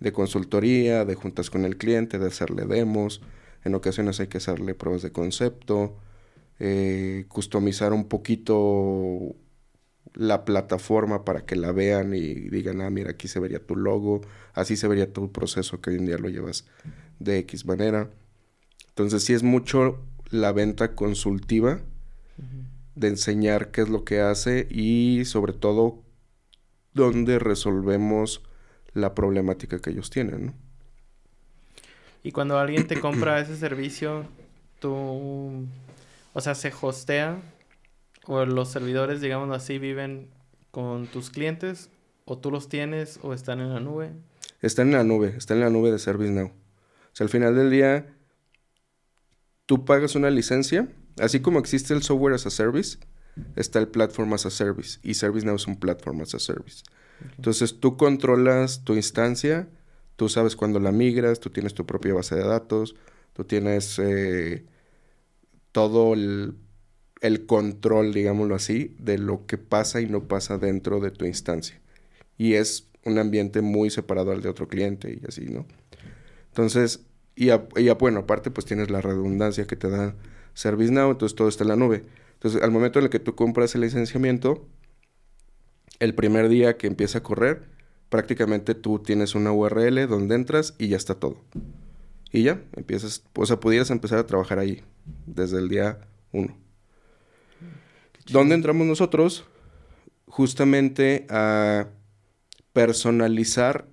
de 0.00 0.12
consultoría, 0.12 1.04
de 1.04 1.14
juntas 1.14 1.50
con 1.50 1.64
el 1.64 1.76
cliente, 1.78 2.18
de 2.18 2.26
hacerle 2.28 2.66
demos. 2.66 3.22
En 3.64 3.74
ocasiones 3.74 4.20
hay 4.20 4.28
que 4.28 4.38
hacerle 4.38 4.74
pruebas 4.74 5.02
de 5.02 5.12
concepto, 5.12 5.96
eh, 6.58 7.26
customizar 7.28 7.92
un 7.92 8.08
poquito 8.08 9.36
la 10.14 10.44
plataforma 10.44 11.24
para 11.24 11.44
que 11.44 11.56
la 11.56 11.72
vean 11.72 12.14
y 12.14 12.34
digan, 12.34 12.80
ah, 12.80 12.90
mira, 12.90 13.10
aquí 13.12 13.28
se 13.28 13.40
vería 13.40 13.64
tu 13.64 13.76
logo, 13.76 14.20
así 14.52 14.76
se 14.76 14.88
vería 14.88 15.12
tu 15.12 15.32
proceso 15.32 15.80
que 15.80 15.90
hoy 15.90 15.96
en 15.96 16.06
día 16.06 16.18
lo 16.18 16.28
llevas 16.28 16.66
de 17.18 17.38
X 17.38 17.64
manera. 17.64 18.10
Entonces, 18.88 19.24
sí 19.24 19.32
es 19.32 19.42
mucho 19.42 20.00
la 20.30 20.52
venta 20.52 20.94
consultiva 20.94 21.80
de 22.94 23.08
enseñar 23.08 23.70
qué 23.70 23.82
es 23.82 23.88
lo 23.88 24.04
que 24.04 24.20
hace 24.20 24.66
y 24.70 25.24
sobre 25.24 25.52
todo 25.52 26.02
dónde 26.92 27.38
resolvemos 27.38 28.42
la 28.92 29.14
problemática 29.14 29.78
que 29.78 29.90
ellos 29.90 30.10
tienen. 30.10 30.46
¿no? 30.46 30.54
Y 32.22 32.32
cuando 32.32 32.58
alguien 32.58 32.86
te 32.86 33.00
compra 33.00 33.40
ese 33.40 33.56
servicio, 33.56 34.24
tú, 34.78 35.66
o 36.32 36.40
sea, 36.40 36.54
se 36.54 36.72
hostea 36.80 37.40
o 38.26 38.44
los 38.44 38.70
servidores, 38.70 39.20
digamos 39.20 39.54
así, 39.54 39.78
viven 39.78 40.30
con 40.70 41.06
tus 41.06 41.30
clientes 41.30 41.90
o 42.24 42.38
tú 42.38 42.50
los 42.50 42.68
tienes 42.68 43.18
o 43.22 43.34
están 43.34 43.60
en 43.60 43.72
la 43.72 43.80
nube. 43.80 44.12
Están 44.60 44.88
en 44.88 44.94
la 44.94 45.04
nube, 45.04 45.34
están 45.36 45.58
en 45.58 45.64
la 45.64 45.70
nube 45.70 45.90
de 45.90 45.98
ServiceNow. 45.98 46.46
O 46.46 47.14
sea, 47.14 47.24
al 47.24 47.30
final 47.30 47.54
del 47.56 47.70
día, 47.70 48.14
tú 49.66 49.84
pagas 49.84 50.14
una 50.14 50.30
licencia 50.30 50.88
Así 51.18 51.40
como 51.40 51.58
existe 51.58 51.94
el 51.94 52.02
software 52.02 52.34
as 52.34 52.46
a 52.46 52.50
service, 52.50 52.98
está 53.56 53.78
el 53.78 53.88
platform 53.88 54.32
as 54.34 54.46
a 54.46 54.50
service 54.50 54.98
y 55.02 55.14
ServiceNow 55.14 55.56
es 55.56 55.66
un 55.66 55.76
platform 55.76 56.22
as 56.22 56.34
a 56.34 56.38
service. 56.38 56.82
Entonces 57.36 57.78
tú 57.78 57.96
controlas 57.96 58.84
tu 58.84 58.94
instancia, 58.94 59.68
tú 60.16 60.28
sabes 60.28 60.56
cuándo 60.56 60.80
la 60.80 60.92
migras, 60.92 61.40
tú 61.40 61.50
tienes 61.50 61.74
tu 61.74 61.86
propia 61.86 62.14
base 62.14 62.34
de 62.34 62.44
datos, 62.44 62.96
tú 63.32 63.44
tienes 63.44 63.98
eh, 63.98 64.64
todo 65.70 66.14
el, 66.14 66.54
el, 67.22 67.46
control, 67.46 68.12
digámoslo 68.12 68.54
así, 68.54 68.94
de 68.98 69.18
lo 69.18 69.46
que 69.46 69.58
pasa 69.58 70.00
y 70.00 70.06
no 70.06 70.24
pasa 70.28 70.58
dentro 70.58 71.00
de 71.00 71.10
tu 71.10 71.24
instancia. 71.24 71.80
Y 72.36 72.54
es 72.54 72.88
un 73.04 73.18
ambiente 73.18 73.62
muy 73.62 73.90
separado 73.90 74.32
al 74.32 74.42
de 74.42 74.48
otro 74.48 74.68
cliente 74.68 75.18
y 75.20 75.26
así, 75.26 75.46
¿no? 75.46 75.66
Entonces, 76.48 77.00
y, 77.34 77.50
y 77.50 77.90
bueno, 77.98 78.20
aparte 78.20 78.50
pues 78.50 78.66
tienes 78.66 78.90
la 78.90 79.00
redundancia 79.00 79.66
que 79.66 79.76
te 79.76 79.88
da 79.88 80.14
ServiceNow, 80.54 81.12
entonces 81.12 81.34
todo 81.34 81.48
está 81.48 81.64
en 81.64 81.68
la 81.68 81.76
nube. 81.76 82.02
Entonces, 82.34 82.62
al 82.62 82.70
momento 82.70 82.98
en 82.98 83.06
el 83.06 83.10
que 83.10 83.20
tú 83.20 83.34
compras 83.34 83.74
el 83.74 83.82
licenciamiento, 83.82 84.66
el 86.00 86.14
primer 86.14 86.48
día 86.48 86.76
que 86.76 86.88
empieza 86.88 87.18
a 87.18 87.22
correr, 87.22 87.68
prácticamente 88.08 88.74
tú 88.74 88.98
tienes 88.98 89.34
una 89.34 89.52
URL 89.52 90.06
donde 90.08 90.34
entras 90.34 90.74
y 90.78 90.88
ya 90.88 90.96
está 90.96 91.14
todo. 91.14 91.38
Y 92.32 92.42
ya, 92.42 92.60
empiezas, 92.74 93.22
o 93.34 93.46
sea, 93.46 93.60
pudieras 93.60 93.90
empezar 93.90 94.18
a 94.18 94.26
trabajar 94.26 94.58
ahí 94.58 94.82
desde 95.26 95.58
el 95.58 95.68
día 95.68 96.00
1. 96.32 96.61
¿Dónde 98.30 98.54
entramos 98.54 98.86
nosotros? 98.86 99.44
Justamente 100.26 101.26
a 101.28 101.88
personalizar, 102.72 103.86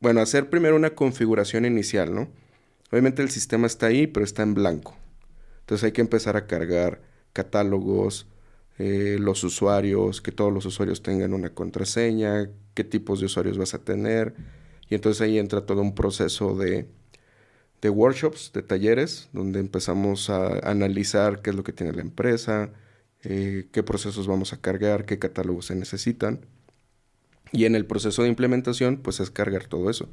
bueno, 0.00 0.20
hacer 0.20 0.48
primero 0.48 0.76
una 0.76 0.94
configuración 0.94 1.64
inicial, 1.64 2.14
¿no? 2.14 2.28
Obviamente 2.90 3.22
el 3.22 3.30
sistema 3.30 3.66
está 3.66 3.86
ahí, 3.86 4.06
pero 4.06 4.24
está 4.24 4.42
en 4.42 4.54
blanco. 4.54 4.96
Entonces 5.60 5.84
hay 5.84 5.92
que 5.92 6.00
empezar 6.00 6.36
a 6.36 6.46
cargar 6.46 7.02
catálogos, 7.32 8.26
eh, 8.78 9.16
los 9.20 9.42
usuarios, 9.44 10.20
que 10.20 10.32
todos 10.32 10.52
los 10.52 10.64
usuarios 10.66 11.02
tengan 11.02 11.34
una 11.34 11.50
contraseña, 11.50 12.50
qué 12.74 12.84
tipos 12.84 13.20
de 13.20 13.26
usuarios 13.26 13.58
vas 13.58 13.74
a 13.74 13.84
tener. 13.84 14.34
Y 14.88 14.94
entonces 14.94 15.20
ahí 15.20 15.38
entra 15.38 15.66
todo 15.66 15.82
un 15.82 15.94
proceso 15.94 16.56
de, 16.56 16.86
de 17.86 17.90
workshops, 17.90 18.50
de 18.52 18.62
talleres, 18.62 19.28
donde 19.32 19.60
empezamos 19.60 20.28
a 20.28 20.58
analizar 20.68 21.40
qué 21.40 21.50
es 21.50 21.56
lo 21.56 21.62
que 21.62 21.72
tiene 21.72 21.92
la 21.92 22.02
empresa, 22.02 22.72
eh, 23.22 23.68
qué 23.70 23.84
procesos 23.84 24.26
vamos 24.26 24.52
a 24.52 24.60
cargar, 24.60 25.04
qué 25.04 25.20
catálogos 25.20 25.66
se 25.66 25.76
necesitan. 25.76 26.40
Y 27.52 27.64
en 27.64 27.76
el 27.76 27.86
proceso 27.86 28.24
de 28.24 28.28
implementación, 28.28 28.96
pues 28.96 29.20
es 29.20 29.30
cargar 29.30 29.66
todo 29.66 29.88
eso 29.88 30.08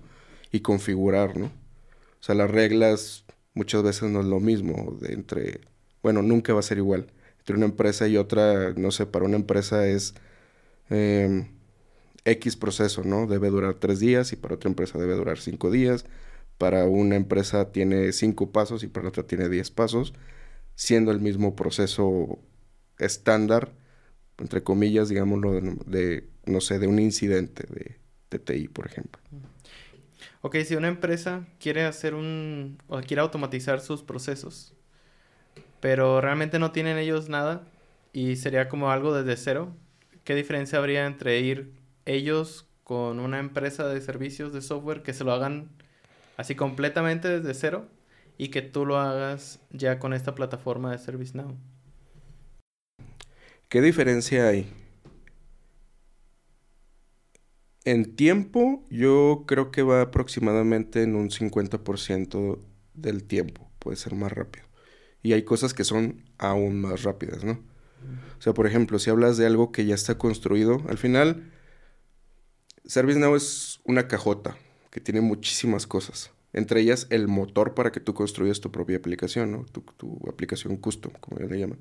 y 0.51 0.59
configurar, 0.59 1.35
¿no? 1.35 1.47
O 1.47 2.23
sea, 2.23 2.35
las 2.35 2.51
reglas 2.51 3.25
muchas 3.55 3.81
veces 3.81 4.11
no 4.11 4.19
es 4.19 4.27
lo 4.27 4.39
mismo 4.39 4.99
entre, 5.01 5.61
bueno, 6.03 6.21
nunca 6.21 6.53
va 6.53 6.59
a 6.59 6.63
ser 6.63 6.77
igual. 6.77 7.07
Entre 7.39 7.55
una 7.55 7.65
empresa 7.65 8.07
y 8.07 8.17
otra, 8.17 8.73
no 8.73 8.91
sé, 8.91 9.07
para 9.07 9.25
una 9.25 9.37
empresa 9.37 9.87
es 9.87 10.13
em, 10.91 11.47
X 12.25 12.55
proceso, 12.55 13.03
¿no? 13.03 13.25
Debe 13.25 13.49
durar 13.49 13.75
tres 13.75 13.99
días 13.99 14.31
y 14.31 14.35
para 14.35 14.55
otra 14.55 14.69
empresa 14.69 14.99
debe 14.99 15.15
durar 15.15 15.39
cinco 15.39 15.71
días. 15.71 16.05
Para 16.57 16.85
una 16.85 17.15
empresa 17.15 17.71
tiene 17.71 18.11
cinco 18.13 18.51
pasos 18.51 18.83
y 18.83 18.87
para 18.87 19.09
otra 19.09 19.23
tiene 19.23 19.49
diez 19.49 19.71
pasos, 19.71 20.13
siendo 20.75 21.11
el 21.11 21.19
mismo 21.19 21.55
proceso 21.55 22.39
estándar, 22.99 23.73
entre 24.37 24.63
comillas, 24.63 25.09
digámoslo, 25.09 25.53
de, 25.53 25.61
de 25.85 26.29
no 26.45 26.61
sé, 26.61 26.79
de 26.79 26.87
un 26.87 26.99
incidente 26.99 27.63
de 27.67 27.99
TTI, 28.29 28.67
por 28.67 28.85
ejemplo. 28.87 29.21
Ok, 30.41 30.57
si 30.65 30.75
una 30.75 30.89
empresa 30.89 31.47
quiere 31.59 31.83
hacer 31.85 32.13
un... 32.13 32.77
o 32.87 32.99
quiere 33.01 33.21
automatizar 33.21 33.79
sus 33.79 34.03
procesos, 34.03 34.73
pero 35.79 36.21
realmente 36.21 36.59
no 36.59 36.71
tienen 36.71 36.97
ellos 36.97 37.29
nada 37.29 37.63
y 38.13 38.35
sería 38.35 38.69
como 38.69 38.91
algo 38.91 39.13
desde 39.13 39.37
cero, 39.41 39.75
¿qué 40.23 40.35
diferencia 40.35 40.79
habría 40.79 41.05
entre 41.05 41.39
ir 41.39 41.73
ellos 42.05 42.67
con 42.83 43.19
una 43.19 43.39
empresa 43.39 43.87
de 43.87 44.01
servicios 44.01 44.53
de 44.53 44.61
software 44.61 45.03
que 45.03 45.13
se 45.13 45.23
lo 45.23 45.31
hagan 45.31 45.69
así 46.37 46.55
completamente 46.55 47.27
desde 47.27 47.53
cero 47.53 47.87
y 48.37 48.49
que 48.49 48.61
tú 48.61 48.85
lo 48.85 48.97
hagas 48.97 49.59
ya 49.71 49.99
con 49.99 50.13
esta 50.13 50.35
plataforma 50.35 50.91
de 50.91 50.97
ServiceNow? 50.97 51.55
¿Qué 53.69 53.81
diferencia 53.81 54.47
hay? 54.47 54.71
En 57.85 58.15
tiempo, 58.15 58.85
yo 58.89 59.43
creo 59.45 59.71
que 59.71 59.83
va 59.83 60.01
aproximadamente 60.01 61.03
en 61.03 61.15
un 61.15 61.29
50% 61.29 62.59
del 62.93 63.23
tiempo. 63.25 63.69
Puede 63.79 63.97
ser 63.97 64.15
más 64.15 64.31
rápido. 64.31 64.65
Y 65.21 65.33
hay 65.33 65.43
cosas 65.43 65.73
que 65.73 65.83
son 65.83 66.23
aún 66.37 66.79
más 66.79 67.03
rápidas, 67.03 67.43
¿no? 67.43 67.59
O 68.37 68.41
sea, 68.41 68.53
por 68.53 68.67
ejemplo, 68.67 68.99
si 68.99 69.09
hablas 69.09 69.37
de 69.37 69.45
algo 69.45 69.71
que 69.71 69.85
ya 69.85 69.95
está 69.95 70.17
construido, 70.17 70.81
al 70.87 70.97
final, 70.97 71.51
ServiceNow 72.85 73.35
es 73.35 73.79
una 73.85 74.07
cajota 74.07 74.57
que 74.93 75.01
tiene 75.01 75.21
muchísimas 75.21 75.87
cosas. 75.87 76.29
Entre 76.53 76.79
ellas, 76.79 77.07
el 77.09 77.27
motor 77.27 77.73
para 77.73 77.91
que 77.91 77.99
tú 77.99 78.13
construyas 78.13 78.61
tu 78.61 78.71
propia 78.71 78.95
aplicación, 78.95 79.51
¿no? 79.51 79.65
Tu, 79.65 79.83
aplicación 80.29 80.77
custom, 80.77 81.13
como 81.19 81.39
ya 81.39 81.47
le 81.47 81.59
llaman. 81.59 81.79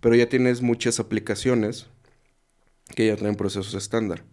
Pero 0.00 0.14
ya 0.14 0.26
tienes 0.26 0.62
muchas 0.62 1.00
aplicaciones 1.00 1.86
que 2.96 3.08
ya 3.08 3.16
traen 3.16 3.34
procesos 3.34 3.74
estándar. 3.74 4.24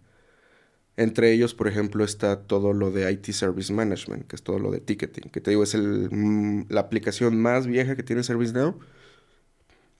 Entre 0.96 1.32
ellos, 1.32 1.52
por 1.52 1.68
ejemplo, 1.68 2.02
está 2.02 2.46
todo 2.46 2.72
lo 2.72 2.90
de 2.92 3.12
IT 3.12 3.26
Service 3.32 3.70
Management, 3.70 4.26
que 4.26 4.36
es 4.36 4.42
todo 4.42 4.58
lo 4.58 4.70
de 4.70 4.80
ticketing, 4.80 5.28
que 5.30 5.42
te 5.42 5.50
digo, 5.50 5.62
es 5.62 5.74
el, 5.74 6.08
mm, 6.10 6.68
la 6.70 6.80
aplicación 6.80 7.38
más 7.38 7.66
vieja 7.66 7.94
que 7.94 8.02
tiene 8.02 8.22
ServiceNow, 8.22 8.78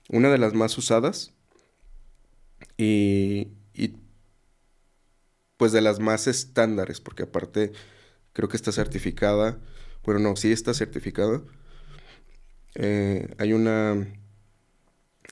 una 0.09 0.31
de 0.31 0.39
las 0.39 0.55
más 0.55 0.75
usadas. 0.79 1.31
Y 2.75 3.49
pues 5.63 5.71
de 5.71 5.79
las 5.79 6.01
más 6.01 6.27
estándares, 6.27 6.99
porque 6.99 7.23
aparte 7.23 7.71
creo 8.33 8.49
que 8.49 8.57
está 8.57 8.73
certificada, 8.73 9.61
bueno, 10.03 10.19
no, 10.19 10.35
sí 10.35 10.51
está 10.51 10.73
certificada. 10.73 11.41
Eh, 12.75 13.33
hay 13.37 13.53
una 13.53 14.05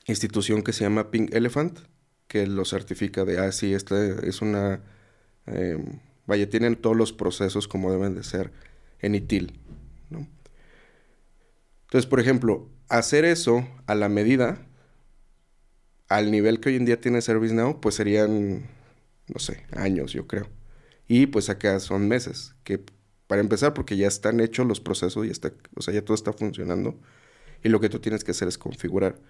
institución 0.06 0.62
que 0.62 0.72
se 0.72 0.84
llama 0.84 1.10
Pink 1.10 1.34
Elephant, 1.34 1.80
que 2.28 2.46
lo 2.46 2.64
certifica 2.64 3.26
de, 3.26 3.40
ah, 3.40 3.52
sí, 3.52 3.74
esta 3.74 4.02
es 4.26 4.40
una, 4.40 4.80
eh, 5.48 5.76
vaya, 6.24 6.48
tienen 6.48 6.76
todos 6.76 6.96
los 6.96 7.12
procesos 7.12 7.68
como 7.68 7.92
deben 7.92 8.14
de 8.14 8.22
ser 8.22 8.52
en 9.00 9.14
ITIL. 9.14 9.60
Entonces, 10.08 12.08
por 12.08 12.20
ejemplo, 12.20 12.70
hacer 12.88 13.26
eso 13.26 13.68
a 13.86 13.94
la 13.94 14.08
medida, 14.08 14.66
al 16.08 16.30
nivel 16.30 16.58
que 16.58 16.70
hoy 16.70 16.76
en 16.76 16.86
día 16.86 17.02
tiene 17.02 17.20
ServiceNow, 17.20 17.82
pues 17.82 17.96
serían, 17.96 18.66
no 19.32 19.38
sé, 19.40 19.64
años, 19.72 20.12
yo 20.12 20.26
creo. 20.26 20.48
Y 21.08 21.26
pues 21.26 21.48
acá 21.50 21.80
son 21.80 22.08
meses, 22.08 22.54
que 22.64 22.84
para 23.26 23.40
empezar, 23.40 23.74
porque 23.74 23.96
ya 23.96 24.08
están 24.08 24.40
hechos 24.40 24.66
los 24.66 24.80
procesos, 24.80 25.26
y 25.26 25.30
está, 25.30 25.52
o 25.76 25.82
sea, 25.82 25.94
ya 25.94 26.04
todo 26.04 26.14
está 26.14 26.32
funcionando, 26.32 27.00
y 27.62 27.68
lo 27.68 27.80
que 27.80 27.88
tú 27.88 27.98
tienes 28.00 28.24
que 28.24 28.32
hacer 28.32 28.48
es 28.48 28.58
configurar. 28.58 29.20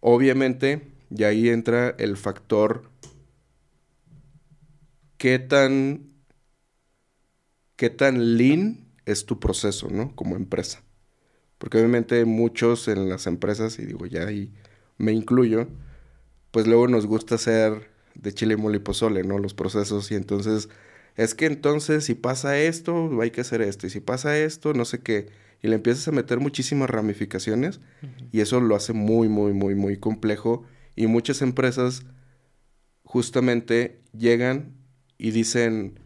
Obviamente, 0.00 0.92
y 1.10 1.24
ahí 1.24 1.48
entra 1.48 1.94
el 1.98 2.16
factor 2.16 2.90
qué 5.18 5.38
tan 5.38 6.10
qué 7.76 7.90
tan 7.90 8.36
lean 8.36 8.88
es 9.06 9.26
tu 9.26 9.40
proceso, 9.40 9.88
¿no? 9.90 10.14
Como 10.14 10.36
empresa. 10.36 10.82
Porque 11.58 11.78
obviamente 11.78 12.24
muchos 12.24 12.88
en 12.88 13.08
las 13.08 13.26
empresas, 13.26 13.78
y 13.78 13.86
digo 13.86 14.06
ya 14.06 14.26
ahí 14.26 14.52
me 14.98 15.12
incluyo, 15.12 15.68
pues 16.50 16.66
luego 16.66 16.88
nos 16.88 17.06
gusta 17.06 17.36
hacer 17.36 17.90
de 18.22 18.32
chile, 18.32 18.56
mole 18.56 18.76
y 18.76 18.80
pozole, 18.80 19.24
¿no? 19.24 19.38
Los 19.38 19.54
procesos. 19.54 20.10
Y 20.10 20.14
entonces 20.14 20.68
es 21.16 21.34
que 21.34 21.46
entonces 21.46 22.04
si 22.04 22.14
pasa 22.14 22.58
esto, 22.58 23.20
hay 23.20 23.30
que 23.30 23.40
hacer 23.40 23.62
esto. 23.62 23.86
Y 23.86 23.90
si 23.90 24.00
pasa 24.00 24.38
esto, 24.38 24.72
no 24.74 24.84
sé 24.84 25.00
qué. 25.00 25.28
Y 25.62 25.68
le 25.68 25.74
empiezas 25.74 26.08
a 26.08 26.12
meter 26.12 26.40
muchísimas 26.40 26.88
ramificaciones. 26.88 27.80
Y 28.32 28.40
eso 28.40 28.60
lo 28.60 28.76
hace 28.76 28.92
muy, 28.92 29.28
muy, 29.28 29.52
muy, 29.52 29.74
muy 29.74 29.98
complejo. 29.98 30.64
Y 30.96 31.06
muchas 31.06 31.42
empresas 31.42 32.04
justamente 33.04 34.00
llegan 34.16 34.74
y 35.18 35.32
dicen, 35.32 36.00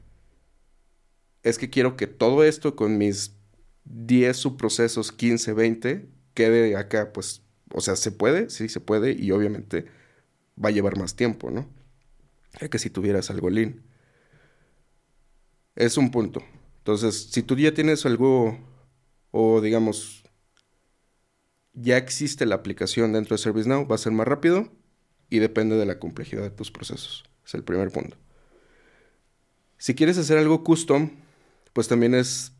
es 1.42 1.58
que 1.58 1.70
quiero 1.70 1.96
que 1.96 2.06
todo 2.06 2.42
esto 2.42 2.74
con 2.74 2.98
mis 2.98 3.36
10 3.84 4.36
subprocesos, 4.36 5.12
15, 5.12 5.52
20, 5.52 6.08
quede 6.32 6.76
acá, 6.76 7.12
pues, 7.12 7.42
o 7.72 7.80
sea, 7.80 7.96
se 7.96 8.10
puede, 8.10 8.50
sí 8.50 8.68
se 8.68 8.80
puede. 8.80 9.12
Y 9.12 9.30
obviamente 9.30 9.84
va 10.62 10.70
a 10.70 10.72
llevar 10.72 10.98
más 10.98 11.14
tiempo, 11.14 11.50
¿no? 11.50 11.68
Que 12.70 12.78
si 12.78 12.90
tuvieras 12.90 13.30
algo 13.30 13.50
lean. 13.50 13.82
Es 15.76 15.96
un 15.96 16.10
punto. 16.10 16.42
Entonces, 16.78 17.28
si 17.30 17.42
tú 17.42 17.56
ya 17.56 17.74
tienes 17.74 18.06
algo 18.06 18.58
o 19.30 19.60
digamos, 19.60 20.22
ya 21.72 21.96
existe 21.96 22.46
la 22.46 22.54
aplicación 22.54 23.12
dentro 23.12 23.34
de 23.34 23.42
ServiceNow, 23.42 23.86
va 23.86 23.96
a 23.96 23.98
ser 23.98 24.12
más 24.12 24.28
rápido 24.28 24.70
y 25.28 25.40
depende 25.40 25.76
de 25.76 25.86
la 25.86 25.98
complejidad 25.98 26.42
de 26.42 26.50
tus 26.50 26.70
procesos. 26.70 27.24
Es 27.44 27.54
el 27.54 27.64
primer 27.64 27.90
punto. 27.90 28.16
Si 29.78 29.94
quieres 29.94 30.16
hacer 30.18 30.38
algo 30.38 30.62
custom, 30.62 31.10
pues 31.72 31.88
también 31.88 32.14
es 32.14 32.52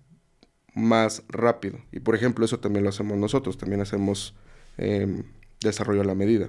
más 0.75 1.23
rápido. 1.29 1.79
Y 1.93 2.01
por 2.01 2.15
ejemplo, 2.15 2.45
eso 2.45 2.59
también 2.59 2.83
lo 2.83 2.91
hacemos 2.91 3.17
nosotros. 3.17 3.57
También 3.57 3.81
hacemos 3.81 4.35
em, 4.77 5.23
desarrollo 5.61 6.03
a 6.03 6.05
la 6.05 6.15
medida. 6.15 6.49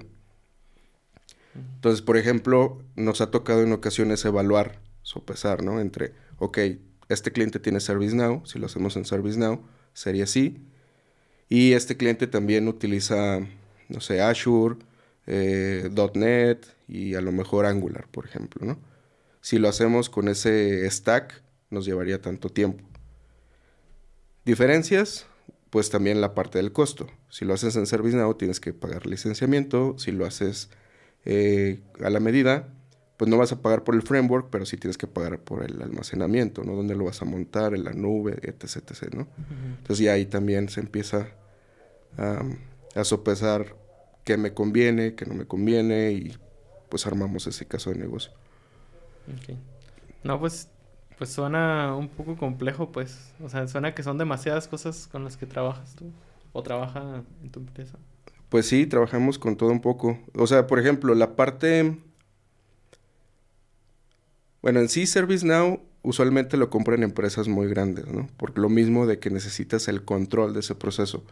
Entonces, 1.76 2.02
por 2.02 2.16
ejemplo, 2.16 2.82
nos 2.94 3.20
ha 3.20 3.30
tocado 3.30 3.62
en 3.62 3.72
ocasiones 3.72 4.24
evaluar, 4.24 4.80
sopesar, 5.02 5.62
¿no? 5.62 5.80
Entre, 5.80 6.12
ok, 6.38 6.58
este 7.08 7.32
cliente 7.32 7.58
tiene 7.60 7.80
ServiceNow, 7.80 8.44
si 8.46 8.58
lo 8.58 8.66
hacemos 8.66 8.96
en 8.96 9.04
ServiceNow, 9.04 9.60
sería 9.92 10.24
así. 10.24 10.58
Y 11.48 11.72
este 11.72 11.96
cliente 11.96 12.26
también 12.26 12.66
utiliza, 12.68 13.40
no 13.88 14.00
sé, 14.00 14.20
Azure, 14.20 14.76
eh, 15.26 15.90
.NET 16.14 16.66
y 16.88 17.14
a 17.14 17.20
lo 17.20 17.32
mejor 17.32 17.66
Angular, 17.66 18.08
por 18.08 18.26
ejemplo, 18.26 18.66
¿no? 18.66 18.78
Si 19.40 19.58
lo 19.58 19.68
hacemos 19.68 20.10
con 20.10 20.28
ese 20.28 20.88
stack, 20.90 21.42
nos 21.70 21.84
llevaría 21.84 22.20
tanto 22.20 22.48
tiempo. 22.48 22.84
Diferencias, 24.44 25.26
pues 25.70 25.90
también 25.90 26.20
la 26.20 26.34
parte 26.34 26.58
del 26.58 26.72
costo. 26.72 27.08
Si 27.28 27.44
lo 27.44 27.54
haces 27.54 27.76
en 27.76 27.86
ServiceNow, 27.86 28.34
tienes 28.34 28.60
que 28.60 28.72
pagar 28.72 29.06
licenciamiento. 29.06 29.96
Si 29.98 30.10
lo 30.10 30.26
haces 30.26 30.70
eh, 31.26 31.80
a 32.02 32.08
la 32.08 32.20
medida, 32.20 32.68
pues 33.16 33.28
no 33.28 33.36
vas 33.36 33.50
a 33.52 33.60
pagar 33.60 33.82
por 33.82 33.94
el 33.94 34.02
framework, 34.02 34.48
pero 34.50 34.64
sí 34.64 34.76
tienes 34.76 34.96
que 34.96 35.06
pagar 35.06 35.40
por 35.40 35.64
el 35.64 35.82
almacenamiento, 35.82 36.62
¿no? 36.64 36.74
Dónde 36.74 36.94
lo 36.94 37.04
vas 37.04 37.20
a 37.20 37.24
montar, 37.24 37.74
en 37.74 37.84
la 37.84 37.92
nube, 37.92 38.38
etc, 38.42 38.76
etc, 38.76 39.14
¿no? 39.14 39.26
Entonces 39.78 40.04
ya 40.04 40.12
ahí 40.12 40.26
también 40.26 40.68
se 40.68 40.80
empieza 40.80 41.28
a, 42.16 43.04
sopesar 43.04 43.76
qué 44.24 44.36
me 44.36 44.54
conviene, 44.54 45.14
qué 45.14 45.26
no 45.26 45.34
me 45.34 45.46
conviene 45.46 46.12
y 46.12 46.36
pues 46.88 47.06
armamos 47.06 47.46
ese 47.46 47.66
caso 47.66 47.90
de 47.90 47.96
negocio. 47.96 48.32
Okay. 49.38 49.58
No, 50.22 50.38
pues, 50.38 50.68
pues 51.18 51.30
suena 51.30 51.94
un 51.96 52.08
poco 52.08 52.36
complejo, 52.36 52.92
pues. 52.92 53.32
O 53.42 53.48
sea, 53.48 53.66
suena 53.66 53.94
que 53.94 54.02
son 54.02 54.18
demasiadas 54.18 54.68
cosas 54.68 55.08
con 55.08 55.24
las 55.24 55.36
que 55.36 55.46
trabajas 55.46 55.96
tú 55.96 56.12
o 56.52 56.62
trabaja 56.62 57.24
en 57.42 57.50
tu 57.50 57.60
empresa. 57.60 57.98
Pues 58.48 58.66
sí, 58.66 58.86
trabajamos 58.86 59.38
con 59.38 59.56
todo 59.56 59.70
un 59.70 59.80
poco. 59.80 60.18
O 60.34 60.46
sea, 60.46 60.66
por 60.66 60.78
ejemplo, 60.78 61.14
la 61.14 61.36
parte 61.36 61.96
bueno, 64.66 64.80
en 64.80 64.88
sí 64.88 65.06
ServiceNow 65.06 65.80
usualmente 66.02 66.56
lo 66.56 66.70
compran 66.70 67.04
empresas 67.04 67.46
muy 67.46 67.68
grandes, 67.68 68.08
¿no? 68.08 68.28
Por 68.36 68.58
lo 68.58 68.68
mismo 68.68 69.06
de 69.06 69.20
que 69.20 69.30
necesitas 69.30 69.86
el 69.86 70.04
control 70.04 70.54
de 70.54 70.58
ese 70.58 70.74
proceso. 70.74 71.22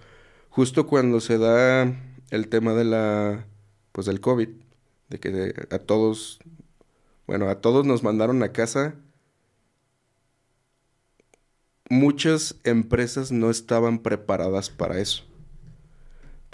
Justo 0.51 0.87
cuando 0.87 1.21
se 1.21 1.39
da 1.39 1.93
el 2.31 2.47
tema 2.49 2.75
de 2.75 2.85
la, 2.85 3.45
pues 3.91 4.07
del 4.07 4.21
COVID, 4.21 4.51
de 5.09 5.19
que 5.19 5.53
a 5.71 5.79
todos, 5.81 6.39
bueno, 7.27 7.49
a 7.49 7.61
todos 7.61 7.85
nos 7.85 8.05
mandaron 8.05 8.41
a 8.45 8.53
casa, 8.53 8.95
muchas 11.91 12.55
empresas 12.63 13.33
no 13.33 13.51
estaban 13.51 13.99
preparadas 13.99 14.71
para 14.71 15.01
eso. 15.01 15.25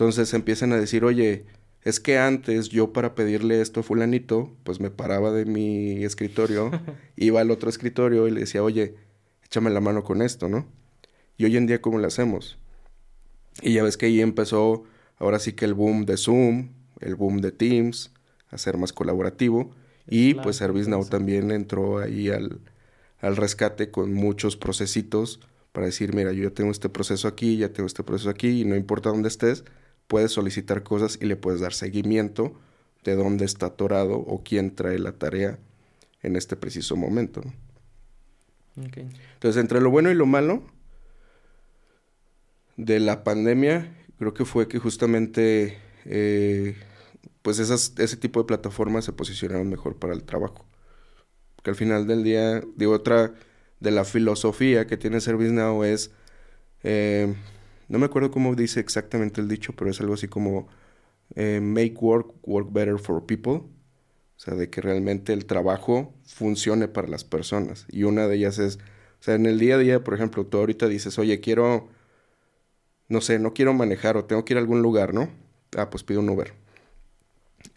Entonces 0.00 0.32
empiezan 0.32 0.72
a 0.72 0.78
decir, 0.78 1.04
oye, 1.04 1.44
es 1.82 2.00
que 2.00 2.16
antes 2.16 2.70
yo 2.70 2.90
para 2.90 3.14
pedirle 3.14 3.60
esto 3.60 3.80
a 3.80 3.82
fulanito, 3.82 4.50
pues 4.64 4.80
me 4.80 4.90
paraba 4.90 5.30
de 5.30 5.44
mi 5.44 6.02
escritorio, 6.04 6.70
iba 7.16 7.42
al 7.42 7.50
otro 7.50 7.68
escritorio 7.68 8.26
y 8.26 8.30
le 8.30 8.40
decía, 8.40 8.62
oye, 8.62 8.94
échame 9.44 9.68
la 9.68 9.82
mano 9.82 10.02
con 10.02 10.22
esto, 10.22 10.48
¿no? 10.48 10.66
Y 11.36 11.44
hoy 11.44 11.58
en 11.58 11.66
día, 11.66 11.82
¿cómo 11.82 11.98
lo 11.98 12.06
hacemos? 12.06 12.56
Y 13.60 13.74
ya 13.74 13.82
ves 13.82 13.98
que 13.98 14.06
ahí 14.06 14.22
empezó, 14.22 14.84
ahora 15.18 15.38
sí 15.38 15.52
que 15.52 15.66
el 15.66 15.74
boom 15.74 16.06
de 16.06 16.16
Zoom, 16.16 16.70
el 17.00 17.14
boom 17.14 17.42
de 17.42 17.52
Teams, 17.52 18.10
a 18.48 18.56
ser 18.56 18.78
más 18.78 18.94
colaborativo. 18.94 19.70
Y 20.08 20.32
pues 20.32 20.56
ServiceNow 20.56 21.04
también 21.10 21.50
entró 21.50 21.98
ahí 21.98 22.30
al, 22.30 22.62
al 23.20 23.36
rescate 23.36 23.90
con 23.90 24.14
muchos 24.14 24.56
procesitos 24.56 25.40
para 25.72 25.84
decir, 25.84 26.14
mira, 26.14 26.32
yo 26.32 26.44
ya 26.44 26.54
tengo 26.54 26.70
este 26.70 26.88
proceso 26.88 27.28
aquí, 27.28 27.58
ya 27.58 27.70
tengo 27.70 27.86
este 27.86 28.02
proceso 28.02 28.30
aquí, 28.30 28.62
y 28.62 28.64
no 28.64 28.76
importa 28.76 29.10
dónde 29.10 29.28
estés, 29.28 29.62
puedes 30.10 30.32
solicitar 30.32 30.82
cosas 30.82 31.18
y 31.22 31.26
le 31.26 31.36
puedes 31.36 31.60
dar 31.60 31.72
seguimiento 31.72 32.52
de 33.04 33.14
dónde 33.14 33.44
está 33.44 33.66
atorado 33.66 34.18
o 34.18 34.42
quién 34.42 34.74
trae 34.74 34.98
la 34.98 35.12
tarea 35.12 35.56
en 36.24 36.34
este 36.34 36.56
preciso 36.56 36.96
momento. 36.96 37.42
Entonces, 38.74 39.60
entre 39.60 39.80
lo 39.80 39.88
bueno 39.88 40.10
y 40.10 40.14
lo 40.14 40.26
malo 40.26 40.64
de 42.76 42.98
la 42.98 43.22
pandemia, 43.22 43.96
creo 44.18 44.34
que 44.34 44.44
fue 44.44 44.66
que 44.66 44.80
justamente 44.80 45.78
eh, 46.04 46.76
pues 47.42 47.60
esas, 47.60 47.94
ese 47.98 48.16
tipo 48.16 48.40
de 48.40 48.46
plataformas 48.46 49.04
se 49.04 49.12
posicionaron 49.12 49.70
mejor 49.70 49.96
para 49.96 50.12
el 50.12 50.24
trabajo. 50.24 50.66
Porque 51.54 51.70
al 51.70 51.76
final 51.76 52.08
del 52.08 52.24
día, 52.24 52.64
digo, 52.74 52.94
otra 52.94 53.32
de 53.78 53.90
la 53.92 54.04
filosofía 54.04 54.88
que 54.88 54.96
tiene 54.96 55.20
ServiceNow 55.20 55.84
es 55.84 56.10
eh, 56.82 57.32
no 57.90 57.98
me 57.98 58.06
acuerdo 58.06 58.30
cómo 58.30 58.54
dice 58.54 58.78
exactamente 58.78 59.40
el 59.40 59.48
dicho, 59.48 59.74
pero 59.74 59.90
es 59.90 60.00
algo 60.00 60.14
así 60.14 60.28
como 60.28 60.68
eh, 61.34 61.60
make 61.60 61.96
work 62.00 62.32
work 62.42 62.72
better 62.72 62.98
for 63.00 63.26
people. 63.26 63.52
O 63.54 64.42
sea, 64.42 64.54
de 64.54 64.70
que 64.70 64.80
realmente 64.80 65.32
el 65.32 65.44
trabajo 65.44 66.14
funcione 66.24 66.88
para 66.88 67.08
las 67.08 67.24
personas. 67.24 67.86
Y 67.90 68.04
una 68.04 68.28
de 68.28 68.36
ellas 68.36 68.58
es, 68.58 68.76
o 68.76 69.22
sea, 69.22 69.34
en 69.34 69.44
el 69.46 69.58
día 69.58 69.74
a 69.74 69.78
día, 69.78 70.04
por 70.04 70.14
ejemplo, 70.14 70.46
tú 70.46 70.58
ahorita 70.58 70.88
dices, 70.88 71.18
oye, 71.18 71.40
quiero, 71.40 71.88
no 73.08 73.20
sé, 73.20 73.38
no 73.40 73.52
quiero 73.52 73.74
manejar 73.74 74.16
o 74.16 74.24
tengo 74.24 74.44
que 74.44 74.54
ir 74.54 74.58
a 74.58 74.60
algún 74.60 74.82
lugar, 74.82 75.12
¿no? 75.12 75.28
Ah, 75.76 75.90
pues 75.90 76.04
pido 76.04 76.20
un 76.20 76.30
Uber. 76.30 76.54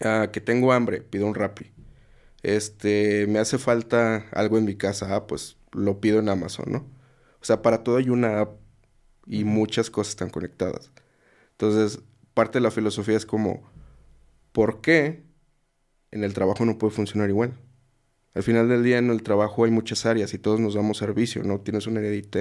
Ah, 0.00 0.30
que 0.32 0.40
tengo 0.40 0.72
hambre, 0.72 1.00
pido 1.02 1.26
un 1.26 1.34
Rappi. 1.34 1.72
Este, 2.42 3.26
me 3.28 3.40
hace 3.40 3.58
falta 3.58 4.26
algo 4.32 4.58
en 4.58 4.64
mi 4.64 4.76
casa, 4.76 5.14
ah, 5.16 5.26
pues 5.26 5.56
lo 5.72 6.00
pido 6.00 6.20
en 6.20 6.28
Amazon, 6.28 6.66
¿no? 6.70 6.78
O 7.42 7.44
sea, 7.44 7.62
para 7.62 7.82
todo 7.82 7.96
hay 7.98 8.10
una 8.10 8.40
app 8.40 8.63
y 9.26 9.44
muchas 9.44 9.90
cosas 9.90 10.10
están 10.10 10.30
conectadas. 10.30 10.90
Entonces, 11.52 12.00
parte 12.34 12.58
de 12.58 12.62
la 12.62 12.70
filosofía 12.70 13.16
es 13.16 13.26
como, 13.26 13.62
¿por 14.52 14.80
qué 14.80 15.22
en 16.10 16.24
el 16.24 16.34
trabajo 16.34 16.64
no 16.64 16.78
puede 16.78 16.92
funcionar 16.92 17.28
igual? 17.30 17.54
Al 18.34 18.42
final 18.42 18.68
del 18.68 18.82
día 18.82 18.98
en 18.98 19.10
el 19.10 19.22
trabajo 19.22 19.64
hay 19.64 19.70
muchas 19.70 20.06
áreas 20.06 20.34
y 20.34 20.38
todos 20.38 20.58
nos 20.60 20.74
damos 20.74 20.98
servicio, 20.98 21.44
¿no? 21.44 21.60
Tienes 21.60 21.86
un 21.86 21.96
área 21.96 22.10
de 22.10 22.16
IT, 22.16 22.36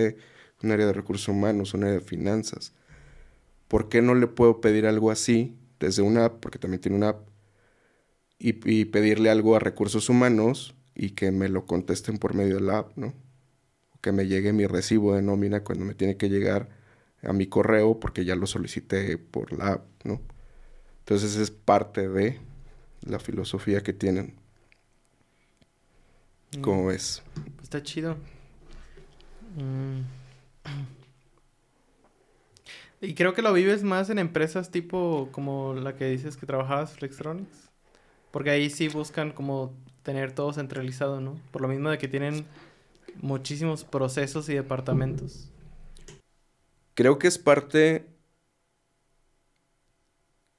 un 0.63 0.71
área 0.71 0.87
de 0.87 0.93
recursos 0.93 1.27
humanos, 1.27 1.73
un 1.73 1.83
área 1.83 1.95
de 1.95 2.01
finanzas. 2.01 2.73
¿Por 3.67 3.89
qué 3.89 4.01
no 4.01 4.15
le 4.15 4.27
puedo 4.27 4.61
pedir 4.61 4.87
algo 4.87 5.11
así 5.11 5.55
desde 5.79 6.01
una 6.01 6.25
app, 6.25 6.39
porque 6.39 6.59
también 6.59 6.81
tiene 6.81 6.97
una 6.97 7.09
app, 7.09 7.27
y, 8.39 8.85
pedirle 8.85 9.29
algo 9.29 9.55
a 9.55 9.59
recursos 9.59 10.09
humanos 10.09 10.75
y 10.95 11.11
que 11.11 11.31
me 11.31 11.47
lo 11.47 11.65
contesten 11.65 12.17
por 12.17 12.33
medio 12.33 12.55
de 12.55 12.61
la 12.61 12.79
app, 12.79 12.97
¿no? 12.97 13.13
Que 14.03 14.11
me 14.11 14.27
llegue 14.27 14.51
mi 14.51 14.67
recibo 14.67 15.15
de 15.15 15.21
nómina 15.21 15.63
cuando 15.63 15.85
me 15.85 15.95
tiene 15.95 16.17
que 16.17 16.29
llegar 16.29 16.67
a 17.23 17.31
mi 17.31 17.47
correo 17.47 18.01
porque 18.01 18.25
ya 18.25 18.35
lo 18.35 18.45
solicité 18.47 19.17
por 19.17 19.57
la 19.57 19.69
app, 19.69 19.85
¿no? 20.03 20.19
Entonces 20.99 21.37
es 21.37 21.51
parte 21.51 22.09
de 22.09 22.37
la 23.05 23.19
filosofía 23.19 23.81
que 23.81 23.93
tienen. 23.93 24.35
¿Cómo 26.61 26.83
mm. 26.83 26.87
ves? 26.87 27.23
Pues 27.55 27.63
está 27.63 27.81
chido. 27.81 28.17
Mm. 29.55 30.01
Y 32.99 33.13
creo 33.15 33.33
que 33.33 33.41
lo 33.41 33.53
vives 33.53 33.83
más 33.83 34.09
en 34.09 34.19
empresas 34.19 34.69
tipo 34.69 35.29
como 35.31 35.75
la 35.75 35.95
que 35.95 36.09
dices 36.09 36.35
que 36.35 36.45
trabajabas, 36.45 36.91
Flextronics. 36.91 37.69
Porque 38.31 38.49
ahí 38.49 38.69
sí 38.69 38.89
buscan 38.89 39.31
como 39.31 39.73
tener 40.03 40.33
todo 40.33 40.51
centralizado, 40.51 41.21
¿no? 41.21 41.39
Por 41.51 41.61
lo 41.61 41.69
mismo 41.69 41.89
de 41.89 41.97
que 41.97 42.09
tienen 42.09 42.45
muchísimos 43.21 43.83
procesos 43.83 44.49
y 44.49 44.53
departamentos. 44.53 45.49
Creo 46.95 47.17
que 47.17 47.27
es 47.27 47.37
parte 47.37 48.05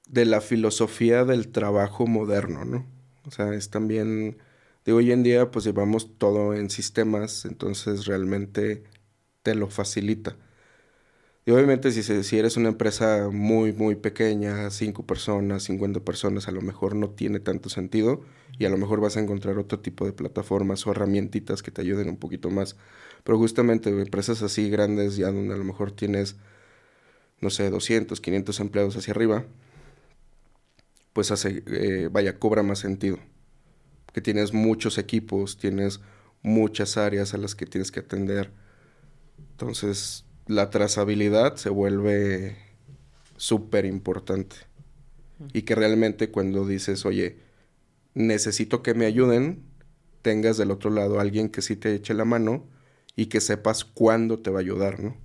de 0.07 0.25
la 0.25 0.41
filosofía 0.41 1.25
del 1.25 1.49
trabajo 1.49 2.07
moderno, 2.07 2.65
¿no? 2.65 2.85
O 3.25 3.31
sea, 3.31 3.53
es 3.53 3.69
también, 3.69 4.37
de 4.85 4.93
hoy 4.93 5.11
en 5.11 5.23
día 5.23 5.51
pues 5.51 5.65
llevamos 5.65 6.17
todo 6.17 6.53
en 6.53 6.69
sistemas, 6.69 7.45
entonces 7.45 8.05
realmente 8.05 8.83
te 9.43 9.55
lo 9.55 9.69
facilita. 9.69 10.35
Y 11.47 11.51
obviamente 11.51 11.91
si, 11.91 12.01
si 12.23 12.39
eres 12.39 12.57
una 12.57 12.69
empresa 12.69 13.29
muy, 13.31 13.71
muy 13.71 13.95
pequeña, 13.95 14.71
5 14.71 15.05
personas, 15.05 15.63
50 15.63 15.99
personas, 15.99 16.47
a 16.47 16.51
lo 16.51 16.61
mejor 16.61 16.95
no 16.95 17.11
tiene 17.11 17.39
tanto 17.39 17.69
sentido 17.69 18.23
y 18.57 18.65
a 18.65 18.69
lo 18.69 18.77
mejor 18.77 18.99
vas 18.99 19.15
a 19.15 19.19
encontrar 19.19 19.59
otro 19.59 19.79
tipo 19.79 20.05
de 20.05 20.13
plataformas 20.13 20.87
o 20.87 20.91
herramientitas 20.91 21.61
que 21.61 21.69
te 21.71 21.81
ayuden 21.81 22.09
un 22.09 22.17
poquito 22.17 22.49
más. 22.49 22.77
Pero 23.23 23.37
justamente 23.37 23.89
empresas 23.89 24.41
así 24.41 24.69
grandes, 24.71 25.17
ya 25.17 25.27
donde 25.31 25.53
a 25.53 25.57
lo 25.57 25.63
mejor 25.63 25.91
tienes, 25.91 26.35
no 27.41 27.49
sé, 27.49 27.69
200, 27.69 28.21
500 28.21 28.59
empleados 28.59 28.97
hacia 28.97 29.11
arriba, 29.13 29.45
pues 31.13 31.31
hace, 31.31 31.63
eh, 31.67 32.09
vaya, 32.11 32.39
cobra 32.39 32.63
más 32.63 32.79
sentido. 32.79 33.19
Que 34.13 34.21
tienes 34.21 34.53
muchos 34.53 34.97
equipos, 34.97 35.57
tienes 35.57 36.01
muchas 36.41 36.97
áreas 36.97 37.33
a 37.33 37.37
las 37.37 37.55
que 37.55 37.65
tienes 37.65 37.91
que 37.91 38.01
atender. 38.01 38.51
Entonces, 39.51 40.25
la 40.47 40.69
trazabilidad 40.69 41.55
se 41.55 41.69
vuelve 41.69 42.57
súper 43.37 43.85
importante. 43.85 44.55
Y 45.53 45.63
que 45.63 45.75
realmente 45.75 46.31
cuando 46.31 46.65
dices, 46.65 47.05
oye, 47.05 47.39
necesito 48.13 48.81
que 48.81 48.93
me 48.93 49.05
ayuden, 49.05 49.63
tengas 50.21 50.57
del 50.57 50.71
otro 50.71 50.89
lado 50.89 51.19
alguien 51.19 51.49
que 51.49 51.61
sí 51.61 51.75
te 51.75 51.93
eche 51.93 52.13
la 52.13 52.25
mano 52.25 52.65
y 53.15 53.25
que 53.27 53.41
sepas 53.41 53.83
cuándo 53.83 54.39
te 54.39 54.49
va 54.49 54.59
a 54.59 54.61
ayudar, 54.61 55.03
¿no? 55.03 55.17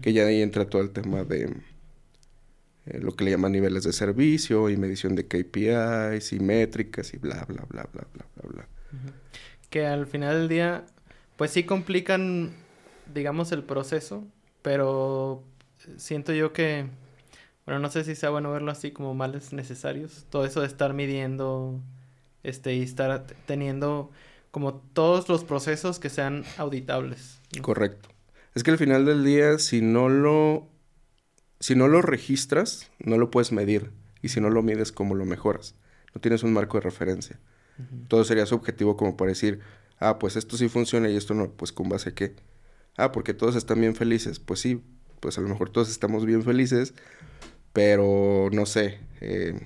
Que 0.00 0.12
ya 0.12 0.24
ahí 0.24 0.40
entra 0.40 0.68
todo 0.70 0.82
el 0.82 0.90
tema 0.90 1.24
de 1.24 1.52
eh, 2.86 2.98
lo 3.00 3.16
que 3.16 3.24
le 3.24 3.32
llaman 3.32 3.52
niveles 3.52 3.84
de 3.84 3.92
servicio 3.92 4.70
y 4.70 4.76
medición 4.76 5.14
de 5.16 5.26
KPIs 5.26 6.32
y 6.32 6.40
métricas 6.40 7.12
y 7.12 7.18
bla, 7.18 7.44
bla, 7.46 7.64
bla, 7.68 7.88
bla, 7.92 8.06
bla, 8.12 8.26
bla, 8.34 8.50
bla. 8.50 8.68
Que 9.70 9.86
al 9.86 10.06
final 10.06 10.38
del 10.38 10.48
día, 10.48 10.86
pues 11.36 11.50
sí 11.50 11.64
complican, 11.64 12.52
digamos, 13.12 13.52
el 13.52 13.64
proceso, 13.64 14.24
pero 14.64 15.44
siento 15.98 16.32
yo 16.32 16.54
que, 16.54 16.86
bueno, 17.66 17.80
no 17.80 17.90
sé 17.90 18.02
si 18.02 18.14
sea 18.14 18.30
bueno 18.30 18.50
verlo 18.50 18.70
así 18.70 18.92
como 18.92 19.14
males 19.14 19.52
necesarios. 19.52 20.24
Todo 20.30 20.46
eso 20.46 20.62
de 20.62 20.66
estar 20.68 20.94
midiendo, 20.94 21.82
este, 22.42 22.74
y 22.74 22.80
estar 22.80 23.26
teniendo 23.44 24.10
como 24.50 24.76
todos 24.76 25.28
los 25.28 25.44
procesos 25.44 25.98
que 25.98 26.08
sean 26.08 26.44
auditables. 26.56 27.42
Correcto. 27.60 28.08
Es 28.54 28.62
que 28.62 28.70
al 28.70 28.78
final 28.78 29.04
del 29.04 29.22
día, 29.22 29.58
si 29.58 29.82
no 29.82 30.08
lo, 30.08 30.66
si 31.60 31.74
no 31.74 31.86
lo 31.86 32.00
registras, 32.00 32.90
no 32.98 33.18
lo 33.18 33.30
puedes 33.30 33.52
medir. 33.52 33.90
Y 34.22 34.30
si 34.30 34.40
no 34.40 34.48
lo 34.48 34.62
mides, 34.62 34.92
¿cómo 34.92 35.14
lo 35.14 35.26
mejoras? 35.26 35.74
No 36.14 36.22
tienes 36.22 36.42
un 36.42 36.54
marco 36.54 36.78
de 36.78 36.84
referencia. 36.84 37.38
Todo 38.08 38.24
sería 38.24 38.46
subjetivo 38.46 38.96
como 38.96 39.14
para 39.14 39.28
decir, 39.28 39.60
ah, 39.98 40.18
pues 40.18 40.36
esto 40.36 40.56
sí 40.56 40.70
funciona 40.70 41.10
y 41.10 41.16
esto 41.16 41.34
no. 41.34 41.50
Pues 41.50 41.70
con 41.70 41.90
base 41.90 42.10
a 42.10 42.14
qué. 42.14 42.34
Ah, 42.96 43.12
porque 43.12 43.34
todos 43.34 43.56
están 43.56 43.80
bien 43.80 43.94
felices. 43.94 44.38
Pues 44.38 44.60
sí, 44.60 44.82
pues 45.20 45.38
a 45.38 45.40
lo 45.40 45.48
mejor 45.48 45.70
todos 45.70 45.90
estamos 45.90 46.26
bien 46.26 46.42
felices, 46.42 46.94
pero 47.72 48.48
no 48.52 48.66
sé, 48.66 49.00
eh, 49.20 49.58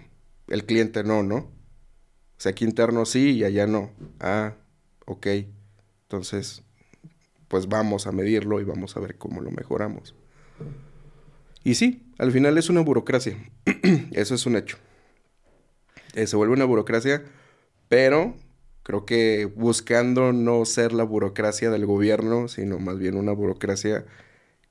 el 0.49 0.65
cliente 0.65 1.05
no, 1.05 1.23
¿no? 1.23 1.37
O 1.37 2.41
sea, 2.41 2.53
aquí 2.53 2.65
interno 2.65 3.05
sí 3.05 3.33
y 3.33 3.45
allá 3.45 3.67
no. 3.67 3.91
Ah, 4.21 4.55
ok. 5.07 5.27
Entonces, 6.03 6.63
pues 7.49 7.69
vamos 7.69 8.07
a 8.07 8.13
medirlo 8.13 8.61
y 8.61 8.65
vamos 8.65 8.97
a 8.97 9.01
ver 9.01 9.17
cómo 9.17 9.41
lo 9.41 9.51
mejoramos. 9.51 10.15
Y 11.65 11.75
sí, 11.75 12.13
al 12.19 12.31
final 12.33 12.57
es 12.57 12.71
una 12.71 12.81
burocracia. 12.81 13.37
Eso 14.13 14.35
es 14.35 14.47
un 14.47 14.57
hecho. 14.57 14.79
Eh, 16.15 16.27
se 16.27 16.37
vuelve 16.37 16.55
una 16.55 16.65
burocracia, 16.65 17.25
pero 17.89 18.35
Creo 18.89 19.05
que 19.05 19.45
buscando 19.45 20.33
no 20.33 20.65
ser 20.65 20.95
la 20.95 21.05
burocracia 21.05 21.69
del 21.69 21.85
gobierno, 21.85 22.49
sino 22.49 22.79
más 22.79 22.99
bien 22.99 23.19
una 23.19 23.33
burocracia 23.33 24.07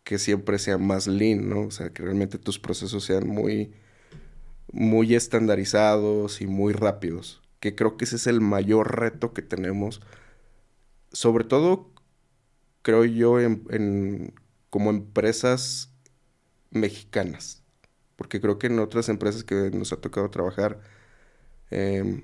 que 0.04 0.18
siempre 0.18 0.58
sea 0.58 0.80
más 0.80 1.06
lean, 1.06 1.48
¿no? 1.48 1.68
O 1.68 1.72
sea, 1.72 1.94
que 1.94 2.02
realmente 2.02 2.40
tus 2.40 2.58
procesos 2.58 3.04
sean 3.04 3.28
muy, 3.28 3.76
muy 4.72 5.14
estandarizados 5.14 6.42
y 6.42 6.48
muy 6.48 6.74
rápidos. 6.74 7.44
Que 7.60 7.76
creo 7.76 7.96
que 7.96 8.06
ese 8.06 8.16
es 8.16 8.26
el 8.26 8.42
mayor 8.42 9.00
reto 9.00 9.34
que 9.34 9.44
tenemos. 9.44 10.02
Sobre 11.12 11.44
todo, 11.44 11.92
creo 12.82 13.06
yo, 13.06 13.40
en, 13.40 14.34
como 14.72 14.90
empresas 14.90 15.94
mexicanas. 16.72 17.62
Porque 18.16 18.42
creo 18.42 18.58
que 18.58 18.66
en 18.66 18.80
otras 18.80 19.10
empresas 19.10 19.44
que 19.44 19.70
nos 19.72 19.94
ha 19.94 19.98
tocado 20.02 20.32
trabajar, 20.32 20.82
eh, 21.70 22.24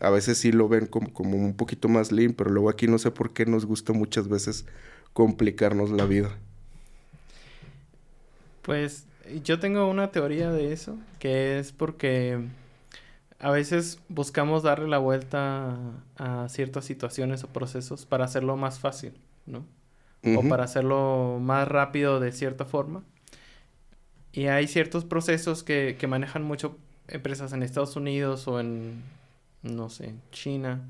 a 0.00 0.10
veces 0.10 0.38
sí 0.38 0.50
lo 0.50 0.68
ven 0.68 0.86
como, 0.86 1.12
como 1.12 1.36
un 1.36 1.54
poquito 1.54 1.88
más 1.88 2.10
lean, 2.10 2.32
pero 2.32 2.50
luego 2.50 2.70
aquí 2.70 2.86
no 2.86 2.98
sé 2.98 3.10
por 3.10 3.32
qué 3.32 3.46
nos 3.46 3.66
gusta 3.66 3.92
muchas 3.92 4.28
veces 4.28 4.64
complicarnos 5.12 5.90
la 5.90 6.06
vida. 6.06 6.30
Pues 8.62 9.04
yo 9.44 9.60
tengo 9.60 9.88
una 9.88 10.10
teoría 10.10 10.50
de 10.50 10.72
eso, 10.72 10.96
que 11.18 11.58
es 11.58 11.72
porque 11.72 12.38
a 13.38 13.50
veces 13.50 14.00
buscamos 14.08 14.62
darle 14.62 14.88
la 14.88 14.98
vuelta 14.98 15.78
a, 16.16 16.48
ciertas 16.48 16.84
situaciones 16.84 17.44
o 17.44 17.48
procesos 17.48 18.06
para 18.06 18.24
hacerlo 18.24 18.56
más 18.56 18.80
fácil, 18.80 19.12
¿no? 19.46 19.64
O 20.36 20.46
para 20.48 20.64
hacerlo 20.64 21.38
más 21.40 21.66
rápido 21.66 22.20
de 22.20 22.32
cierta 22.32 22.66
forma. 22.66 23.02
Y 24.32 24.46
hay 24.46 24.66
ciertos 24.66 25.04
procesos 25.06 25.62
que, 25.62 25.96
que 25.98 26.06
manejan 26.06 26.42
mucho 26.42 26.76
empresas 27.08 27.54
en 27.54 27.62
Estados 27.62 27.96
Unidos 27.96 28.46
o 28.46 28.60
en 28.60 29.02
no 29.62 29.88
sé, 29.90 30.14
China, 30.30 30.88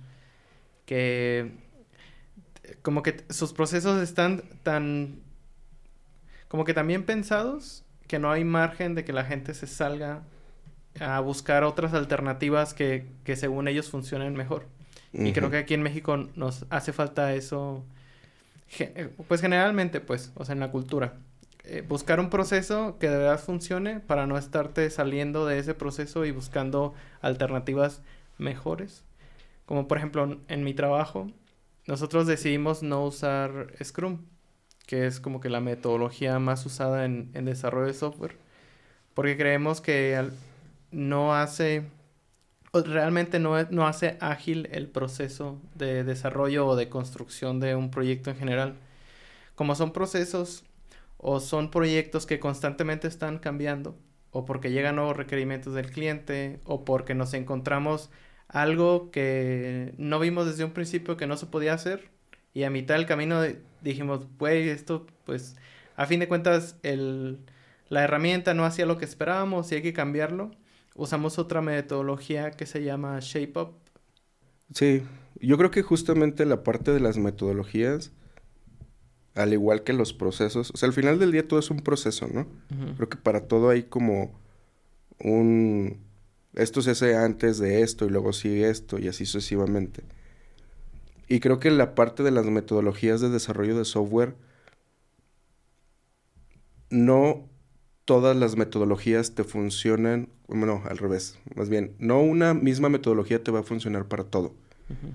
que 0.87 1.50
como 2.83 3.02
que 3.02 3.24
sus 3.30 3.52
procesos 3.52 4.02
están 4.02 4.42
tan, 4.62 5.20
como 6.48 6.64
que 6.64 6.74
también 6.74 7.04
pensados 7.04 7.85
que 8.06 8.18
no 8.18 8.30
hay 8.30 8.44
margen 8.44 8.94
de 8.94 9.04
que 9.04 9.12
la 9.12 9.24
gente 9.24 9.54
se 9.54 9.66
salga 9.66 10.22
a 10.98 11.20
buscar 11.20 11.62
otras 11.64 11.94
alternativas 11.94 12.74
que, 12.74 13.06
que 13.24 13.37
según 13.37 13.68
ellos 13.68 13.88
funcionen 13.90 14.35
mejor. 14.35 14.66
Y 15.12 15.33
creo 15.33 15.50
que 15.50 15.59
aquí 15.59 15.74
en 15.74 15.83
México 15.83 16.16
nos 16.37 16.66
hace 16.70 16.92
falta 16.92 17.35
eso, 17.35 17.85
pues 19.26 19.40
generalmente, 19.40 20.00
pues, 20.00 20.33
o 20.37 20.44
sea, 20.44 20.52
en 20.52 20.61
la 20.61 20.70
cultura. 20.70 21.14
Eh, 21.64 21.85
buscar 21.87 22.20
un 22.20 22.30
proceso 22.30 22.96
que 22.98 23.09
de 23.09 23.18
verdad 23.18 23.38
funcione 23.38 24.00
para 24.00 24.26
no 24.26 24.38
estarte 24.38 24.88
saliendo 24.88 25.46
de 25.46 25.59
ese 25.59 25.74
proceso 25.74 26.24
y 26.24 26.30
buscando 26.30 26.94
alternativas 27.20 28.02
mejores. 28.40 29.05
Como 29.66 29.87
por 29.87 29.98
ejemplo 29.98 30.40
en 30.48 30.64
mi 30.64 30.74
trabajo, 30.74 31.31
nosotros 31.87 32.26
decidimos 32.26 32.83
no 32.83 33.05
usar 33.05 33.72
Scrum, 33.83 34.18
que 34.87 35.07
es 35.07 35.20
como 35.20 35.40
que 35.40 35.48
la 35.48 35.61
metodología 35.61 36.38
más 36.38 36.66
usada 36.66 37.05
en, 37.05 37.33
desarrollo 37.33 37.87
de 37.87 37.94
software, 37.94 38.37
porque 39.14 39.37
creemos 39.37 39.81
que 39.81 40.31
no 40.90 41.35
hace, 41.35 41.85
realmente 42.72 43.38
no, 43.38 43.62
no 43.70 43.87
hace 43.87 44.16
ágil 44.20 44.68
el 44.72 44.88
proceso 44.88 45.61
de 45.74 46.05
desarrollo 46.05 46.66
o 46.66 46.76
de 46.76 46.88
construcción 46.88 47.61
de 47.61 47.76
un 47.76 47.90
proyecto 47.90 48.31
en 48.31 48.37
general. 48.37 48.74
Como 49.55 49.74
son 49.74 49.92
procesos 49.92 50.64
o 51.18 51.38
son 51.38 51.70
proyectos 51.70 52.26
que 52.26 52.40
constantemente 52.40 53.07
están 53.09 53.38
cambiando, 53.38 53.96
o 54.33 54.44
porque 54.44 54.70
llegan 54.70 54.96
nuevos 54.96 55.16
requerimientos 55.16 55.74
del 55.74 55.90
cliente, 55.90 56.61
o 56.64 56.85
porque 56.85 57.14
nos 57.14 57.35
encontramos 57.35 58.11
algo 58.52 59.10
que 59.10 59.94
no 59.96 60.18
vimos 60.18 60.46
desde 60.46 60.64
un 60.64 60.72
principio 60.72 61.16
que 61.16 61.26
no 61.26 61.36
se 61.36 61.46
podía 61.46 61.74
hacer 61.74 62.10
y 62.52 62.64
a 62.64 62.70
mitad 62.70 62.96
del 62.96 63.06
camino 63.06 63.42
dijimos, 63.80 64.26
güey, 64.38 64.68
esto 64.68 65.06
pues 65.24 65.56
a 65.96 66.06
fin 66.06 66.20
de 66.20 66.28
cuentas 66.28 66.76
el, 66.82 67.38
la 67.88 68.02
herramienta 68.02 68.54
no 68.54 68.64
hacía 68.64 68.86
lo 68.86 68.98
que 68.98 69.04
esperábamos 69.04 69.70
y 69.70 69.76
hay 69.76 69.82
que 69.82 69.92
cambiarlo. 69.92 70.50
Usamos 70.96 71.38
otra 71.38 71.62
metodología 71.62 72.50
que 72.50 72.66
se 72.66 72.82
llama 72.82 73.18
Shape 73.20 73.58
Up. 73.58 73.74
Sí, 74.74 75.02
yo 75.40 75.56
creo 75.56 75.70
que 75.70 75.82
justamente 75.82 76.44
la 76.44 76.62
parte 76.62 76.92
de 76.92 77.00
las 77.00 77.18
metodologías, 77.18 78.12
al 79.34 79.52
igual 79.52 79.84
que 79.84 79.92
los 79.92 80.12
procesos, 80.12 80.70
o 80.72 80.76
sea, 80.76 80.88
al 80.88 80.92
final 80.92 81.18
del 81.18 81.32
día 81.32 81.46
todo 81.46 81.60
es 81.60 81.70
un 81.70 81.80
proceso, 81.80 82.28
¿no? 82.32 82.46
Creo 82.96 83.08
que 83.08 83.16
para 83.16 83.46
todo 83.46 83.70
hay 83.70 83.84
como 83.84 84.38
un... 85.18 86.09
Esto 86.54 86.82
se 86.82 86.90
hace 86.90 87.16
antes 87.16 87.58
de 87.58 87.82
esto 87.82 88.06
y 88.06 88.10
luego 88.10 88.32
sigue 88.32 88.68
esto 88.68 88.98
y 88.98 89.08
así 89.08 89.24
sucesivamente. 89.24 90.02
Y 91.28 91.40
creo 91.40 91.60
que 91.60 91.70
la 91.70 91.94
parte 91.94 92.22
de 92.22 92.32
las 92.32 92.46
metodologías 92.46 93.20
de 93.20 93.30
desarrollo 93.30 93.78
de 93.78 93.84
software, 93.84 94.34
no 96.90 97.48
todas 98.04 98.36
las 98.36 98.56
metodologías 98.56 99.36
te 99.36 99.44
funcionan, 99.44 100.28
bueno, 100.48 100.82
al 100.88 100.98
revés, 100.98 101.38
más 101.54 101.68
bien, 101.68 101.94
no 102.00 102.20
una 102.20 102.54
misma 102.54 102.88
metodología 102.88 103.44
te 103.44 103.52
va 103.52 103.60
a 103.60 103.62
funcionar 103.62 104.06
para 104.08 104.24
todo. 104.24 104.54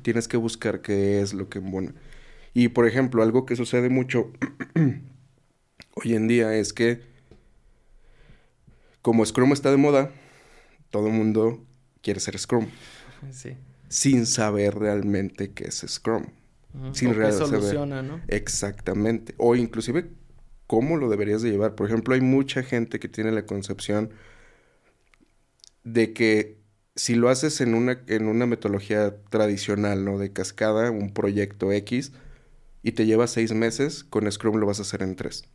Tienes 0.03 0.29
que 0.29 0.37
buscar 0.37 0.81
qué 0.81 1.19
es 1.19 1.33
lo 1.33 1.49
que 1.49 1.59
bueno. 1.59 1.91
Y 2.53 2.69
por 2.69 2.87
ejemplo, 2.87 3.21
algo 3.21 3.45
que 3.45 3.57
sucede 3.57 3.89
mucho 3.89 4.31
hoy 5.95 6.15
en 6.15 6.29
día 6.29 6.55
es 6.55 6.71
que 6.71 7.01
como 9.01 9.25
Scrum 9.25 9.51
está 9.51 9.69
de 9.69 9.77
moda, 9.77 10.11
todo 10.95 11.07
el 11.07 11.13
mundo 11.13 11.65
quiere 12.01 12.19
ser 12.19 12.39
Scrum. 12.39 12.67
Sí 13.31 13.57
sin 13.87 14.25
saber 14.25 14.75
realmente 14.75 15.51
qué 15.51 15.65
es 15.65 15.85
Scrum. 15.87 16.25
Sin 16.91 17.15
realmente 17.15 17.45
soluciona, 17.45 18.01
¿no? 18.01 18.19
Exactamente. 18.27 19.33
O 19.37 19.55
inclusive 19.55 20.09
cómo 20.67 20.97
lo 20.97 21.09
deberías 21.09 21.41
de 21.41 21.51
llevar. 21.51 21.75
Por 21.75 21.87
ejemplo, 21.87 22.13
hay 22.13 22.19
mucha 22.19 22.63
gente 22.63 22.99
que 22.99 23.07
tiene 23.07 23.31
la 23.31 23.45
concepción 23.45 24.09
de 25.85 26.11
que 26.11 26.57
si 26.95 27.15
lo 27.15 27.29
haces 27.29 27.61
en 27.61 27.75
una, 27.75 28.01
en 28.07 28.27
una 28.27 28.45
metodología 28.45 29.15
tradicional, 29.29 30.03
¿no? 30.03 30.17
De 30.17 30.33
cascada, 30.33 30.91
un 30.91 31.13
proyecto 31.13 31.71
X, 31.71 32.11
y 32.83 32.91
te 32.91 33.05
lleva 33.05 33.27
seis 33.27 33.53
meses, 33.53 34.03
con 34.03 34.29
Scrum 34.29 34.57
lo 34.57 34.65
vas 34.65 34.79
a 34.79 34.81
hacer 34.81 35.01
en 35.01 35.15
tres. 35.15 35.45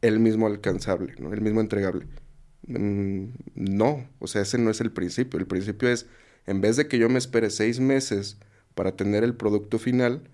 El 0.00 0.20
mismo 0.20 0.46
alcanzable, 0.46 1.14
¿no? 1.18 1.32
El 1.32 1.40
mismo 1.40 1.60
entregable. 1.60 2.06
Mm, 2.66 3.26
no, 3.54 4.08
o 4.18 4.26
sea, 4.26 4.42
ese 4.42 4.58
no 4.58 4.70
es 4.70 4.80
el 4.80 4.92
principio. 4.92 5.38
El 5.38 5.46
principio 5.46 5.88
es 5.88 6.06
en 6.46 6.60
vez 6.60 6.76
de 6.76 6.88
que 6.88 6.98
yo 6.98 7.08
me 7.08 7.18
espere 7.18 7.50
seis 7.50 7.80
meses 7.80 8.38
para 8.74 8.96
tener 8.96 9.24
el 9.24 9.34
producto 9.34 9.78
final, 9.78 10.28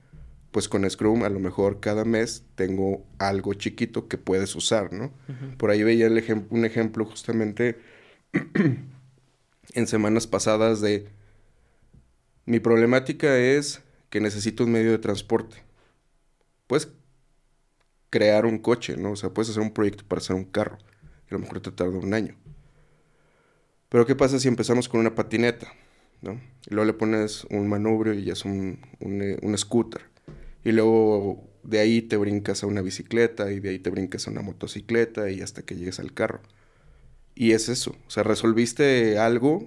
pues 0.51 0.69
con 0.69 0.89
Scrum 0.89 1.25
a 1.25 1.29
lo 1.31 1.41
mejor 1.41 1.81
cada 1.81 2.05
mes 2.05 2.45
tengo 2.55 3.07
algo 3.19 3.55
chiquito 3.55 4.09
que 4.09 4.19
puedes 4.19 4.55
usar, 4.55 4.93
¿no? 4.93 5.13
Por 5.57 5.71
ahí 5.71 5.83
veía 5.83 6.07
el 6.07 6.47
un 6.51 6.65
ejemplo 6.65 7.05
justamente 7.07 7.79
en 9.75 9.87
semanas 9.87 10.27
pasadas 10.27 10.81
de 10.81 11.09
mi 12.45 12.61
problemática 12.61 13.39
es 13.39 13.83
que 14.11 14.21
necesito 14.21 14.65
un 14.65 14.73
medio 14.73 14.91
de 14.91 14.99
transporte. 14.99 15.57
Puedes 16.67 16.89
crear 18.11 18.45
un 18.45 18.59
coche, 18.59 18.97
¿no? 18.97 19.13
O 19.13 19.17
sea, 19.17 19.31
puedes 19.31 19.49
hacer 19.51 19.63
un 19.63 19.73
proyecto 19.73 20.05
para 20.07 20.21
hacer 20.21 20.37
un 20.37 20.45
carro. 20.45 20.79
Y 21.33 21.35
a 21.35 21.39
lo 21.39 21.39
mejor 21.39 21.61
te 21.61 21.71
tarda 21.71 21.97
un 21.97 22.13
año. 22.13 22.35
Pero 23.89 24.05
¿qué 24.05 24.15
pasa 24.15 24.39
si 24.39 24.49
empezamos 24.49 24.87
con 24.89 25.01
una 25.01 25.15
patineta? 25.15 25.73
¿no? 26.21 26.41
Y 26.71 26.75
luego 26.75 26.85
le 26.85 26.93
pones 26.93 27.45
un 27.51 27.69
manubrio 27.69 28.13
y 28.13 28.25
ya 28.25 28.35
es 28.35 28.45
un, 28.45 28.79
eh, 29.01 29.39
un, 29.43 29.57
scooter. 29.57 30.03
Y 30.63 30.73
luego 30.73 31.43
de 31.63 31.81
ahí 31.81 32.03
te 32.03 32.17
brincas 32.17 32.63
a 32.63 32.67
una 32.67 32.83
bicicleta 32.83 33.51
y 33.51 33.61
de 33.61 33.71
ahí 33.71 33.79
te 33.79 33.91
brincas 33.91 34.27
a 34.27 34.31
una 34.31 34.43
motocicleta 34.43 35.31
y 35.31 35.41
hasta 35.41 35.63
que 35.63 35.75
llegues 35.75 35.99
al 36.01 36.13
carro. 36.13 36.41
Y 37.35 37.53
es 37.53 37.69
eso, 37.69 37.97
o 38.07 38.11
sea, 38.11 38.23
resolviste 38.23 39.19
algo 39.19 39.67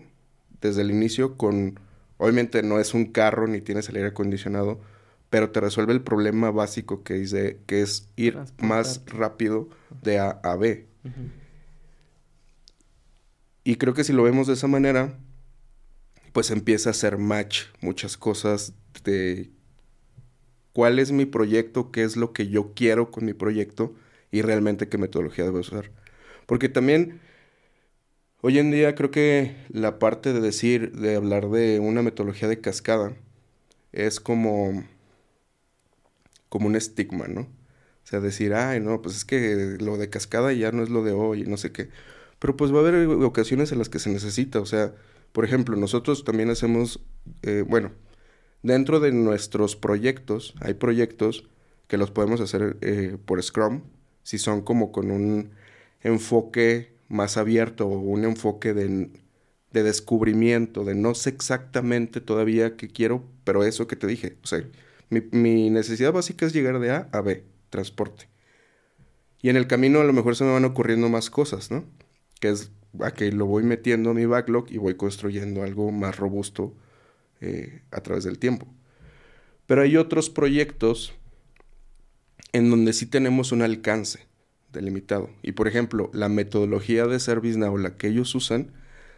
desde 0.62 0.82
el 0.82 0.92
inicio 0.92 1.36
con, 1.36 1.80
obviamente 2.18 2.62
no 2.64 2.80
es 2.80 2.94
un 2.94 3.06
carro 3.06 3.48
ni 3.48 3.60
tienes 3.60 3.90
el 3.90 3.96
aire 3.98 4.10
acondicionado, 4.10 4.80
pero 5.30 5.50
te 5.50 5.60
resuelve 5.60 5.94
el 5.94 6.02
problema 6.02 6.52
básico 6.52 7.04
que 7.04 7.22
es, 7.22 7.36
que 7.66 7.82
es 7.82 8.08
ir 8.16 8.38
más 8.60 9.02
rápido 9.08 9.70
de 10.04 10.20
A 10.20 10.30
a 10.44 10.56
B. 10.56 10.88
Y 13.66 13.78
creo 13.78 13.96
que 13.96 14.04
si 14.04 14.14
lo 14.14 14.24
vemos 14.24 14.46
de 14.48 14.54
esa 14.54 14.68
manera, 14.68 15.18
pues 16.32 16.52
empieza 16.52 16.90
a 16.90 16.92
hacer 16.92 17.18
match 17.18 17.64
muchas 17.82 18.16
cosas 18.16 18.74
de 19.04 19.50
cuál 20.72 21.00
es 21.00 21.12
mi 21.12 21.26
proyecto, 21.26 21.92
qué 21.92 22.04
es 22.04 22.16
lo 22.16 22.32
que 22.32 22.48
yo 22.48 22.74
quiero 22.76 23.10
con 23.10 23.26
mi 23.26 23.34
proyecto 23.34 23.96
y 24.32 24.44
realmente 24.44 24.88
qué 24.88 25.00
metodología 25.00 25.46
debo 25.46 25.60
usar. 25.60 25.92
Porque 26.46 26.70
también 26.70 27.22
hoy 28.42 28.60
en 28.60 28.70
día 28.70 28.94
creo 28.94 29.10
que 29.10 29.56
la 29.70 29.98
parte 29.98 30.32
de 30.32 30.42
decir, 30.42 30.92
de 30.92 31.16
hablar 31.16 31.50
de 31.50 31.80
una 31.80 32.04
metodología 32.04 32.48
de 32.48 32.62
cascada 32.62 33.16
es 33.92 34.20
como 34.20 34.84
como 36.50 36.68
un 36.68 36.76
estigma, 36.76 37.28
¿no? 37.28 37.42
O 37.42 38.08
sea, 38.08 38.20
decir, 38.20 38.54
ay, 38.54 38.80
no, 38.80 39.02
pues 39.02 39.16
es 39.18 39.26
que 39.26 39.78
lo 39.80 39.98
de 39.98 40.10
cascada 40.10 40.54
ya 40.54 40.72
no 40.72 40.84
es 40.84 40.90
lo 40.90 41.04
de 41.04 41.12
hoy, 41.12 41.44
no 41.44 41.58
sé 41.58 41.72
qué. 41.72 41.90
Pero 42.46 42.58
pues 42.58 42.72
va 42.72 42.78
a 42.78 42.82
haber 42.82 43.08
ocasiones 43.24 43.72
en 43.72 43.80
las 43.80 43.90
que 43.90 43.98
se 43.98 44.12
necesita, 44.12 44.60
o 44.60 44.68
sea, 44.68 44.94
por 45.32 45.46
ejemplo, 45.46 45.76
nosotros 45.78 46.24
también 46.24 46.52
hacemos, 46.52 47.00
eh, 47.42 47.64
bueno, 47.68 47.90
dentro 48.62 49.00
de 49.00 49.12
nuestros 49.12 49.76
proyectos, 49.76 50.54
hay 50.62 50.76
proyectos 50.76 51.50
que 51.88 51.98
los 51.98 52.12
podemos 52.12 52.42
hacer 52.42 52.78
eh, 52.82 53.18
por 53.26 53.42
Scrum, 53.42 53.82
si 54.22 54.38
son 54.38 54.62
como 54.62 54.92
con 54.92 55.10
un 55.10 55.54
enfoque 56.02 56.94
más 57.08 57.36
abierto 57.38 57.88
o 57.88 57.98
un 57.98 58.26
enfoque 58.26 58.76
de, 58.76 59.10
descubrimiento, 59.72 60.84
de 60.84 60.94
no 60.94 61.16
sé 61.16 61.32
exactamente 61.32 62.22
todavía 62.22 62.78
qué 62.78 62.90
quiero, 62.90 63.24
pero 63.44 63.64
eso 63.64 63.88
que 63.88 63.96
te 63.96 64.06
dije, 64.06 64.38
o 64.44 64.46
sea, 64.46 64.64
mi, 65.10 65.22
mi, 65.32 65.72
necesidad 65.72 66.14
básica 66.14 66.46
es 66.46 66.54
llegar 66.54 66.78
de 66.78 66.92
A 66.92 67.10
a 67.12 67.22
B, 67.22 67.44
transporte. 67.72 68.30
Y 69.42 69.50
en 69.50 69.56
el 69.56 69.66
camino 69.66 70.00
a 70.00 70.04
lo 70.04 70.14
mejor 70.14 70.36
se 70.36 70.44
me 70.44 70.52
van 70.52 70.66
ocurriendo 70.66 71.10
más 71.10 71.32
cosas, 71.32 71.72
¿no? 71.72 71.86
Que 72.40 72.50
es 72.50 72.72
a 73.02 73.12
que 73.12 73.32
lo 73.32 73.46
voy 73.46 73.64
metiendo 73.64 74.12
a 74.12 74.14
mi 74.14 74.26
backlog 74.26 74.68
y 74.70 74.78
voy 74.78 74.96
construyendo 74.96 75.64
algo 75.64 75.92
más 75.92 76.18
robusto 76.18 76.76
eh, 77.42 77.82
a 77.92 78.02
través 78.02 78.24
del 78.24 78.40
tiempo. 78.40 78.68
Pero 79.68 79.82
hay 79.82 79.98
otros 79.98 80.30
proyectos 80.30 81.14
en 82.54 82.70
donde 82.70 82.94
sí 82.94 83.06
tenemos 83.06 83.52
un 83.52 83.62
alcance 83.62 84.28
delimitado. 84.72 85.30
Y 85.42 85.54
por 85.54 85.68
ejemplo, 85.68 86.10
la 86.14 86.30
metodología 86.30 87.08
de 87.08 87.20
ServiceNow, 87.20 87.78
la 87.78 87.98
que 87.98 88.08
ellos 88.08 88.34
usan, 88.36 88.72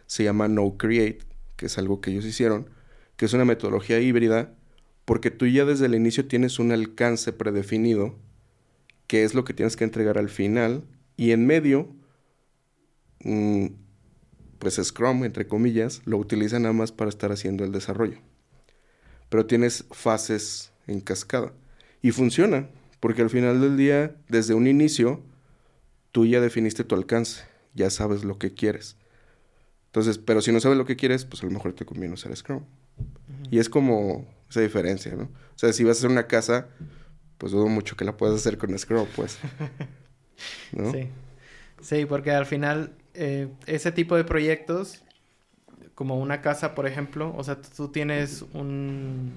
se 0.06 0.24
llama 0.24 0.48
No 0.48 0.76
Create, 0.76 1.20
que 1.56 1.66
es 1.66 1.78
algo 1.78 2.00
que 2.00 2.10
ellos 2.10 2.24
hicieron, 2.24 2.70
que 3.16 3.26
es 3.26 3.32
una 3.32 3.44
metodología 3.44 4.00
híbrida, 4.00 4.54
porque 5.04 5.30
tú 5.30 5.46
ya 5.46 5.64
desde 5.64 5.86
el 5.86 5.94
inicio 5.94 6.26
tienes 6.26 6.58
un 6.58 6.72
alcance 6.72 7.32
predefinido, 7.32 8.18
que 9.06 9.24
es 9.24 9.34
lo 9.34 9.44
que 9.44 9.54
tienes 9.54 9.76
que 9.76 9.84
entregar 9.84 10.18
al 10.18 10.28
final, 10.28 10.84
y 11.16 11.32
en 11.32 11.46
medio 11.46 11.94
pues 14.58 14.80
Scrum, 14.82 15.24
entre 15.24 15.46
comillas, 15.46 16.02
lo 16.04 16.18
utiliza 16.18 16.58
nada 16.58 16.72
más 16.72 16.92
para 16.92 17.08
estar 17.08 17.32
haciendo 17.32 17.64
el 17.64 17.72
desarrollo. 17.72 18.18
Pero 19.28 19.46
tienes 19.46 19.84
fases 19.90 20.72
en 20.86 21.00
cascada. 21.00 21.52
Y 22.02 22.12
funciona, 22.12 22.68
porque 23.00 23.22
al 23.22 23.30
final 23.30 23.60
del 23.60 23.76
día, 23.76 24.16
desde 24.28 24.54
un 24.54 24.66
inicio, 24.66 25.22
tú 26.12 26.26
ya 26.26 26.40
definiste 26.40 26.84
tu 26.84 26.94
alcance, 26.94 27.42
ya 27.74 27.90
sabes 27.90 28.24
lo 28.24 28.38
que 28.38 28.54
quieres. 28.54 28.96
Entonces, 29.86 30.18
pero 30.18 30.40
si 30.40 30.52
no 30.52 30.60
sabes 30.60 30.78
lo 30.78 30.84
que 30.84 30.96
quieres, 30.96 31.24
pues 31.24 31.42
a 31.42 31.46
lo 31.46 31.52
mejor 31.52 31.72
te 31.72 31.84
conviene 31.84 32.14
usar 32.14 32.34
Scrum. 32.36 32.62
Y 33.50 33.58
es 33.58 33.68
como 33.68 34.26
esa 34.48 34.60
diferencia, 34.60 35.14
¿no? 35.14 35.24
O 35.24 35.58
sea, 35.58 35.72
si 35.72 35.84
vas 35.84 35.96
a 35.96 36.00
hacer 36.00 36.10
una 36.10 36.26
casa, 36.26 36.68
pues 37.38 37.52
dudo 37.52 37.68
mucho 37.68 37.96
que 37.96 38.04
la 38.04 38.16
puedas 38.16 38.36
hacer 38.36 38.58
con 38.58 38.76
Scrum, 38.78 39.06
pues. 39.16 39.38
¿No? 40.72 40.92
Sí. 40.92 41.08
Sí, 41.80 42.06
porque 42.06 42.32
al 42.32 42.46
final 42.46 42.92
eh, 43.18 43.48
ese 43.66 43.92
tipo 43.92 44.16
de 44.16 44.24
proyectos, 44.24 45.02
como 45.94 46.18
una 46.18 46.42
casa, 46.42 46.74
por 46.74 46.86
ejemplo, 46.86 47.34
o 47.36 47.44
sea, 47.44 47.60
tú 47.60 47.88
tienes 47.88 48.44
un, 48.54 49.32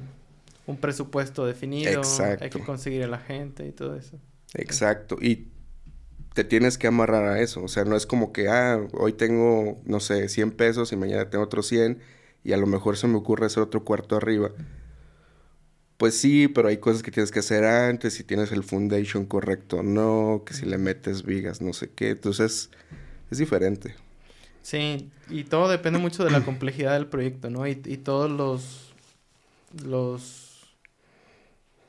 un 0.67 0.77
presupuesto 0.77 1.45
definido, 1.45 2.01
hay 2.39 2.49
que 2.49 2.63
conseguir 2.63 3.03
a 3.03 3.07
la 3.07 3.19
gente 3.19 3.67
y 3.67 3.71
todo 3.71 3.95
eso. 3.95 4.17
Exacto, 4.53 5.17
y 5.21 5.51
te 6.33 6.43
tienes 6.43 6.77
que 6.77 6.87
amarrar 6.87 7.25
a 7.25 7.41
eso, 7.41 7.63
o 7.63 7.67
sea, 7.67 7.85
no 7.85 7.95
es 7.95 8.05
como 8.05 8.33
que, 8.33 8.49
ah, 8.49 8.81
hoy 8.93 9.13
tengo, 9.13 9.81
no 9.85 9.99
sé, 9.99 10.29
100 10.29 10.51
pesos 10.51 10.91
y 10.93 10.97
mañana 10.97 11.29
tengo 11.29 11.43
otros 11.43 11.67
100 11.67 11.99
y 12.43 12.53
a 12.53 12.57
lo 12.57 12.67
mejor 12.67 12.97
se 12.97 13.07
me 13.07 13.17
ocurre 13.17 13.47
hacer 13.47 13.63
otro 13.63 13.83
cuarto 13.85 14.15
arriba. 14.17 14.51
Pues 15.97 16.17
sí, 16.19 16.47
pero 16.47 16.67
hay 16.69 16.77
cosas 16.77 17.03
que 17.03 17.11
tienes 17.11 17.31
que 17.31 17.39
hacer 17.39 17.63
antes, 17.63 18.15
si 18.15 18.23
tienes 18.23 18.51
el 18.51 18.63
foundation 18.63 19.25
correcto 19.25 19.77
o 19.77 19.83
no, 19.83 20.43
que 20.45 20.53
si 20.55 20.65
le 20.65 20.77
metes 20.79 21.23
vigas, 21.23 21.61
no 21.61 21.73
sé 21.73 21.91
qué. 21.91 22.09
Entonces, 22.09 22.71
es 23.31 23.37
diferente. 23.39 23.95
Sí, 24.61 25.09
y 25.29 25.43
todo 25.45 25.69
depende 25.69 25.99
mucho 25.99 26.23
de 26.23 26.29
la 26.29 26.43
complejidad 26.43 26.93
del 26.93 27.07
proyecto, 27.07 27.49
¿no? 27.49 27.67
Y, 27.67 27.81
y 27.85 27.97
todos 27.97 28.29
los, 28.29 28.93
los, 29.83 30.75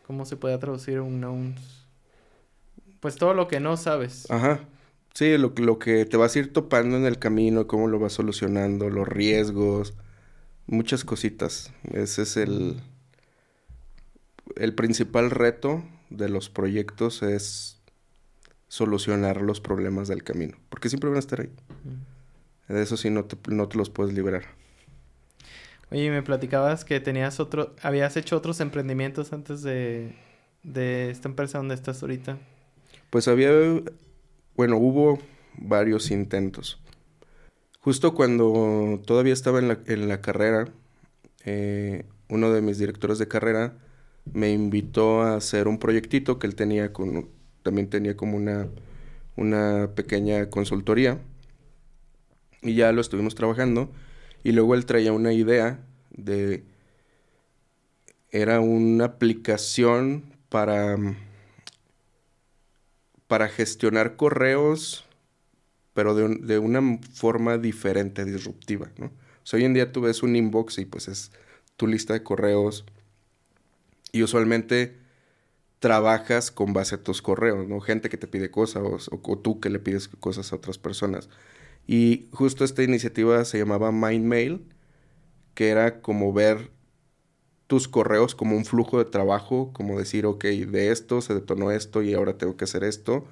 ¿cómo 0.06 0.24
se 0.24 0.36
puede 0.36 0.56
traducir 0.58 1.00
un 1.00 1.20
knowns? 1.20 1.60
Pues 3.00 3.16
todo 3.16 3.34
lo 3.34 3.48
que 3.48 3.60
no 3.60 3.76
sabes. 3.76 4.30
Ajá. 4.30 4.60
Sí, 5.14 5.36
lo, 5.36 5.52
lo 5.56 5.78
que 5.78 6.06
te 6.06 6.16
vas 6.16 6.34
a 6.34 6.38
ir 6.38 6.52
topando 6.54 6.96
en 6.96 7.04
el 7.04 7.18
camino, 7.18 7.66
cómo 7.66 7.88
lo 7.88 7.98
vas 7.98 8.14
solucionando, 8.14 8.88
los 8.88 9.06
riesgos, 9.06 9.94
muchas 10.66 11.04
cositas. 11.04 11.72
Ese 11.92 12.22
es 12.22 12.38
el, 12.38 12.80
el 14.56 14.74
principal 14.74 15.30
reto 15.30 15.84
de 16.08 16.30
los 16.30 16.48
proyectos 16.48 17.22
es 17.22 17.81
solucionar 18.72 19.42
los 19.42 19.60
problemas 19.60 20.08
del 20.08 20.24
camino, 20.24 20.56
porque 20.70 20.88
siempre 20.88 21.10
van 21.10 21.16
a 21.16 21.18
estar 21.18 21.42
ahí. 21.42 21.50
De 22.68 22.80
eso 22.80 22.96
sí 22.96 23.10
no 23.10 23.26
te, 23.26 23.36
no 23.52 23.68
te 23.68 23.76
los 23.76 23.90
puedes 23.90 24.14
liberar. 24.14 24.44
Oye, 25.90 26.10
me 26.10 26.22
platicabas 26.22 26.86
que 26.86 26.98
tenías 26.98 27.38
otro, 27.38 27.76
habías 27.82 28.16
hecho 28.16 28.34
otros 28.34 28.60
emprendimientos 28.60 29.34
antes 29.34 29.60
de, 29.62 30.14
de 30.62 31.10
esta 31.10 31.28
empresa 31.28 31.58
donde 31.58 31.74
estás 31.74 32.00
ahorita. 32.00 32.38
Pues 33.10 33.28
había, 33.28 33.50
bueno, 34.56 34.78
hubo 34.78 35.18
varios 35.58 36.10
intentos. 36.10 36.80
Justo 37.78 38.14
cuando 38.14 39.02
todavía 39.04 39.34
estaba 39.34 39.58
en 39.58 39.68
la, 39.68 39.80
en 39.84 40.08
la 40.08 40.22
carrera, 40.22 40.72
eh, 41.44 42.06
uno 42.30 42.50
de 42.50 42.62
mis 42.62 42.78
directores 42.78 43.18
de 43.18 43.28
carrera 43.28 43.74
me 44.32 44.50
invitó 44.50 45.20
a 45.20 45.36
hacer 45.36 45.68
un 45.68 45.78
proyectito 45.78 46.38
que 46.38 46.46
él 46.46 46.54
tenía 46.54 46.94
con, 46.94 47.28
también 47.62 47.88
tenía 47.88 48.16
como 48.16 48.36
una, 48.36 48.68
una 49.36 49.90
pequeña 49.94 50.50
consultoría. 50.50 51.18
Y 52.62 52.74
ya 52.74 52.92
lo 52.92 53.00
estuvimos 53.00 53.34
trabajando. 53.34 53.90
Y 54.44 54.52
luego 54.52 54.74
él 54.74 54.86
traía 54.86 55.12
una 55.12 55.32
idea 55.32 55.80
de... 56.10 56.64
Era 58.30 58.60
una 58.60 59.04
aplicación 59.04 60.24
para 60.48 60.96
para 63.32 63.48
gestionar 63.48 64.16
correos, 64.16 65.06
pero 65.94 66.14
de, 66.14 66.36
de, 66.36 66.58
una 66.58 66.98
forma 67.14 67.56
diferente, 67.56 68.26
disruptiva, 68.26 68.90
¿no? 68.98 69.10
Hoy 69.54 69.64
en 69.64 69.72
día 69.72 69.90
tú 69.90 70.02
ves 70.02 70.22
un 70.22 70.36
inbox 70.36 70.76
y 70.76 70.84
pues 70.84 71.08
es 71.08 71.32
tu 71.78 71.86
lista 71.86 72.12
de 72.12 72.22
correos 72.22 72.84
y 74.12 74.22
usualmente 74.22 74.98
trabajas 75.82 76.52
con 76.52 76.72
base 76.72 76.94
a 76.94 77.02
tus 77.02 77.22
correos, 77.22 77.66
¿no? 77.66 77.80
Gente 77.80 78.08
que 78.08 78.16
te 78.16 78.28
pide 78.28 78.52
cosas 78.52 79.08
o, 79.10 79.38
tú 79.38 79.58
que 79.58 79.68
le 79.68 79.80
pides 79.80 80.06
cosas 80.20 80.52
a 80.52 80.56
otras 80.56 80.78
personas. 80.78 81.28
Y 81.88 82.28
justo 82.32 82.64
esta 82.64 82.84
iniciativa 82.84 83.44
se 83.44 83.58
llamaba 83.58 83.90
MindMail, 83.90 84.64
que 85.54 85.70
era 85.70 86.00
como 86.00 86.32
ver 86.32 86.70
tus 87.66 87.88
correos 87.88 88.36
como 88.36 88.56
un 88.56 88.64
flujo 88.64 88.98
de 88.98 89.06
trabajo, 89.06 89.72
como 89.72 89.98
decir, 89.98 90.24
ok, 90.24 90.44
de 90.44 90.92
esto 90.92 91.20
se 91.20 91.34
detonó 91.34 91.72
esto 91.72 92.02
y 92.02 92.14
ahora 92.14 92.38
tengo 92.38 92.56
que 92.56 92.64
hacer 92.64 92.84
esto. 92.84 93.24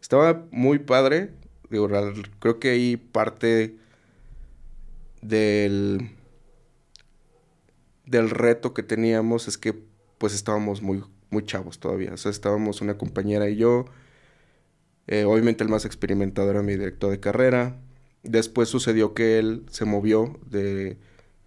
Estaba 0.00 0.46
muy 0.50 0.78
padre, 0.78 1.34
digo, 1.68 1.90
creo 2.40 2.58
que 2.58 2.70
ahí 2.70 2.96
parte 2.96 3.76
del, 5.20 6.10
del 8.06 8.30
reto 8.30 8.72
que 8.72 8.82
teníamos 8.82 9.46
es 9.46 9.58
que 9.58 9.74
pues 10.16 10.32
estábamos 10.34 10.80
muy, 10.80 11.04
muy 11.32 11.44
chavos 11.44 11.80
todavía, 11.80 12.12
o 12.14 12.16
sea, 12.16 12.30
estábamos 12.30 12.80
una 12.80 12.96
compañera 12.98 13.48
y 13.48 13.56
yo, 13.56 13.86
eh, 15.08 15.24
obviamente 15.24 15.64
el 15.64 15.70
más 15.70 15.84
experimentado 15.84 16.50
era 16.50 16.62
mi 16.62 16.72
director 16.72 17.10
de 17.10 17.20
carrera, 17.20 17.80
después 18.22 18.68
sucedió 18.68 19.14
que 19.14 19.38
él 19.38 19.66
se 19.70 19.84
movió 19.84 20.38
de 20.46 20.98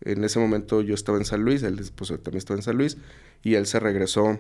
en 0.02 0.24
ese 0.24 0.40
momento 0.40 0.82
yo 0.82 0.94
estaba 0.94 1.18
en 1.18 1.26
San 1.26 1.42
Luis, 1.42 1.64
él 1.64 1.82
pues, 1.96 2.10
también 2.10 2.38
estaba 2.38 2.60
en 2.60 2.64
San 2.64 2.78
Luis, 2.78 2.98
y 3.44 3.56
él 3.56 3.66
se 3.66 3.80
regresó 3.80 4.40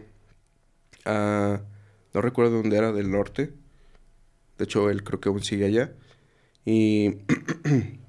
a, 1.05 1.61
no 2.13 2.21
recuerdo 2.21 2.57
dónde 2.57 2.77
era, 2.77 2.91
del 2.91 3.11
norte. 3.11 3.53
De 4.57 4.63
hecho, 4.63 4.89
él 4.89 5.03
creo 5.03 5.19
que 5.19 5.29
aún 5.29 5.43
sigue 5.43 5.65
allá. 5.65 5.93
Y, 6.65 7.17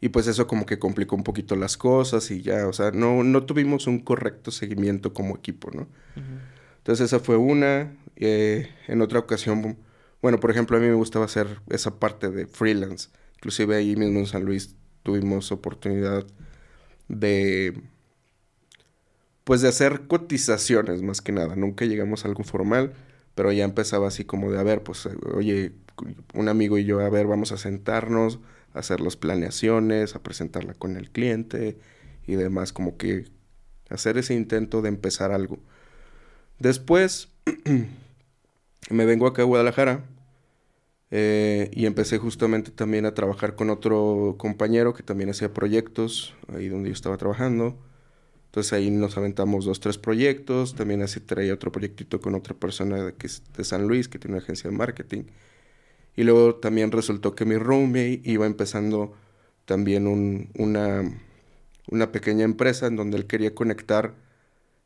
y 0.00 0.10
pues 0.10 0.26
eso 0.26 0.46
como 0.46 0.64
que 0.64 0.78
complicó 0.78 1.16
un 1.16 1.24
poquito 1.24 1.56
las 1.56 1.76
cosas 1.76 2.30
y 2.30 2.42
ya, 2.42 2.66
o 2.68 2.72
sea, 2.72 2.92
no, 2.92 3.24
no 3.24 3.44
tuvimos 3.44 3.86
un 3.86 3.98
correcto 4.00 4.50
seguimiento 4.50 5.12
como 5.12 5.36
equipo, 5.36 5.70
¿no? 5.72 5.88
Entonces 6.78 7.06
esa 7.06 7.18
fue 7.20 7.36
una. 7.36 7.96
Eh, 8.16 8.68
en 8.86 9.02
otra 9.02 9.18
ocasión, 9.18 9.76
bueno, 10.22 10.40
por 10.40 10.50
ejemplo, 10.50 10.76
a 10.76 10.80
mí 10.80 10.86
me 10.86 10.94
gustaba 10.94 11.24
hacer 11.24 11.60
esa 11.68 11.98
parte 11.98 12.30
de 12.30 12.46
freelance. 12.46 13.10
Inclusive 13.36 13.76
ahí 13.76 13.96
mismo 13.96 14.20
en 14.20 14.26
San 14.26 14.44
Luis 14.44 14.74
tuvimos 15.02 15.52
oportunidad 15.52 16.26
de 17.08 17.80
pues 19.48 19.62
de 19.62 19.68
hacer 19.68 20.02
cotizaciones 20.08 21.00
más 21.00 21.22
que 21.22 21.32
nada. 21.32 21.56
Nunca 21.56 21.86
llegamos 21.86 22.24
a 22.24 22.28
algo 22.28 22.44
formal, 22.44 22.92
pero 23.34 23.50
ya 23.50 23.64
empezaba 23.64 24.08
así 24.08 24.24
como 24.24 24.50
de, 24.50 24.58
a 24.58 24.62
ver, 24.62 24.82
pues, 24.82 25.08
oye, 25.34 25.72
un 26.34 26.48
amigo 26.48 26.76
y 26.76 26.84
yo, 26.84 27.00
a 27.00 27.08
ver, 27.08 27.26
vamos 27.26 27.50
a 27.52 27.56
sentarnos, 27.56 28.40
hacer 28.74 29.00
las 29.00 29.16
planeaciones, 29.16 30.14
a 30.14 30.22
presentarla 30.22 30.74
con 30.74 30.96
el 30.96 31.10
cliente 31.10 31.78
y 32.26 32.34
demás, 32.34 32.72
como 32.72 32.96
que 32.96 33.24
hacer 33.88 34.18
ese 34.18 34.34
intento 34.34 34.82
de 34.82 34.88
empezar 34.88 35.32
algo. 35.32 35.58
Después 36.58 37.28
me 38.90 39.04
vengo 39.06 39.26
acá 39.26 39.42
a 39.42 39.46
Guadalajara 39.46 40.04
eh, 41.10 41.70
y 41.72 41.86
empecé 41.86 42.18
justamente 42.18 42.70
también 42.70 43.06
a 43.06 43.14
trabajar 43.14 43.54
con 43.54 43.70
otro 43.70 44.36
compañero 44.38 44.92
que 44.92 45.02
también 45.02 45.30
hacía 45.30 45.54
proyectos 45.54 46.34
ahí 46.54 46.68
donde 46.68 46.90
yo 46.90 46.92
estaba 46.92 47.16
trabajando. 47.16 47.78
Entonces 48.46 48.72
ahí 48.72 48.90
nos 48.90 49.16
aventamos 49.16 49.64
dos, 49.64 49.80
tres 49.80 49.98
proyectos. 49.98 50.74
También 50.74 51.02
así 51.02 51.20
traía 51.20 51.54
otro 51.54 51.70
proyectito 51.70 52.20
con 52.20 52.34
otra 52.34 52.54
persona 52.54 53.04
de, 53.04 53.14
que 53.14 53.28
de 53.56 53.64
San 53.64 53.86
Luis 53.86 54.08
que 54.08 54.18
tiene 54.18 54.36
una 54.36 54.42
agencia 54.42 54.70
de 54.70 54.76
marketing. 54.76 55.24
Y 56.18 56.24
luego 56.24 56.56
también 56.56 56.90
resultó 56.90 57.36
que 57.36 57.44
mi 57.44 57.56
roommate 57.56 58.22
iba 58.24 58.44
empezando 58.44 59.14
también 59.66 60.08
un, 60.08 60.50
una, 60.58 61.08
una 61.92 62.10
pequeña 62.10 62.42
empresa 62.42 62.88
en 62.88 62.96
donde 62.96 63.16
él 63.18 63.28
quería 63.28 63.54
conectar. 63.54 64.16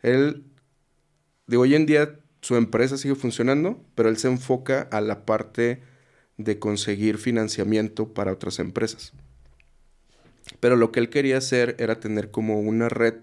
Él, 0.03 0.45
de 1.47 1.57
hoy 1.57 1.75
en 1.75 1.87
día 1.87 2.21
su 2.43 2.57
empresa 2.57 2.99
sigue 2.99 3.15
funcionando, 3.15 3.83
pero 3.95 4.11
él 4.11 4.19
se 4.19 4.29
enfoca 4.29 4.83
a 4.93 5.01
la 5.01 5.25
parte 5.25 5.81
de 6.37 6.59
conseguir 6.59 7.17
financiamiento 7.17 8.13
para 8.13 8.31
otras 8.31 8.59
empresas. 8.59 9.15
Pero 10.61 10.77
lo 10.77 10.93
que 10.93 11.01
él 11.01 11.09
quería 11.09 11.39
hacer 11.39 11.77
era 11.79 11.99
tener 11.99 12.31
como 12.31 12.61
una 12.61 12.91
red 12.91 13.15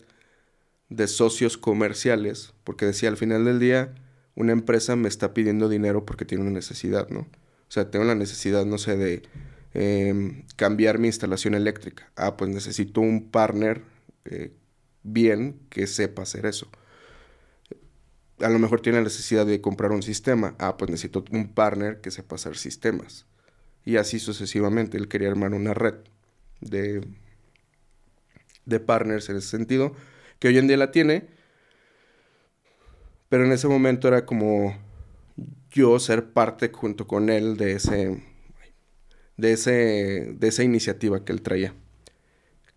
de 0.89 1.07
socios 1.07 1.59
comerciales, 1.59 2.55
porque 2.63 2.87
decía 2.87 3.09
al 3.09 3.17
final 3.17 3.45
del 3.45 3.59
día, 3.59 3.93
una 4.33 4.51
empresa 4.51 4.95
me 4.95 5.09
está 5.09 5.35
pidiendo 5.35 5.69
dinero 5.69 6.07
porque 6.07 6.25
tiene 6.25 6.43
una 6.43 6.53
necesidad, 6.53 7.07
¿no? 7.09 7.27
O 7.69 7.71
sea, 7.71 7.91
tengo 7.91 8.05
la 8.05 8.15
necesidad, 8.15 8.65
no 8.65 8.77
sé, 8.77 8.97
de 8.97 9.21
eh, 9.73 10.43
cambiar 10.55 10.97
mi 10.97 11.07
instalación 11.07 11.53
eléctrica. 11.53 12.11
Ah, 12.15 12.35
pues 12.35 12.49
necesito 12.51 12.99
un 12.99 13.29
partner 13.29 13.83
eh, 14.25 14.51
bien 15.03 15.61
que 15.69 15.87
sepa 15.87 16.23
hacer 16.23 16.45
eso 16.45 16.69
a 18.41 18.49
lo 18.49 18.59
mejor 18.59 18.81
tiene 18.81 18.99
la 18.99 19.03
necesidad 19.03 19.45
de 19.45 19.61
comprar 19.61 19.91
un 19.91 20.03
sistema. 20.03 20.55
Ah, 20.59 20.77
pues 20.77 20.89
necesito 20.89 21.23
un 21.31 21.53
partner 21.53 22.01
que 22.01 22.11
sepa 22.11 22.35
hacer 22.35 22.57
sistemas. 22.57 23.25
Y 23.85 23.97
así 23.97 24.19
sucesivamente. 24.19 24.97
Él 24.97 25.07
quería 25.07 25.29
armar 25.29 25.53
una 25.53 25.73
red 25.73 25.95
de, 26.61 27.01
de 28.65 28.79
partners 28.79 29.29
en 29.29 29.37
ese 29.37 29.47
sentido, 29.47 29.93
que 30.39 30.49
hoy 30.49 30.57
en 30.57 30.67
día 30.67 30.77
la 30.77 30.91
tiene. 30.91 31.27
Pero 33.29 33.45
en 33.45 33.51
ese 33.51 33.67
momento 33.67 34.07
era 34.07 34.25
como 34.25 34.75
yo 35.71 35.99
ser 35.99 36.31
parte 36.31 36.69
junto 36.73 37.07
con 37.07 37.29
él 37.29 37.57
de 37.57 37.73
ese 37.73 38.23
de 39.37 39.53
ese 39.53 40.33
de 40.37 40.47
esa 40.47 40.63
iniciativa 40.63 41.23
que 41.23 41.31
él 41.31 41.41
traía 41.41 41.73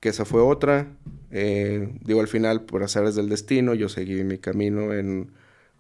que 0.01 0.09
esa 0.09 0.25
fue 0.25 0.41
otra 0.41 0.97
eh, 1.31 1.99
digo 2.03 2.21
al 2.21 2.29
final 2.29 2.63
por 2.63 2.83
azares 2.83 3.15
del 3.15 3.29
destino 3.29 3.75
yo 3.75 3.89
seguí 3.89 4.23
mi 4.25 4.39
camino 4.39 4.93
en 4.93 5.33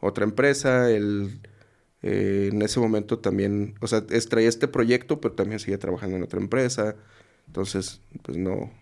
otra 0.02 0.24
empresa, 0.24 0.90
él 0.90 1.40
eh, 2.02 2.50
en 2.52 2.60
ese 2.60 2.80
momento 2.80 3.20
también, 3.20 3.76
o 3.80 3.86
sea, 3.86 4.04
traía 4.04 4.48
este 4.48 4.68
proyecto, 4.68 5.20
pero 5.20 5.34
también 5.34 5.60
seguía 5.60 5.78
trabajando 5.78 6.16
en 6.16 6.24
otra 6.24 6.40
empresa, 6.40 6.96
entonces, 7.46 8.00
pues 8.22 8.36
no, 8.36 8.72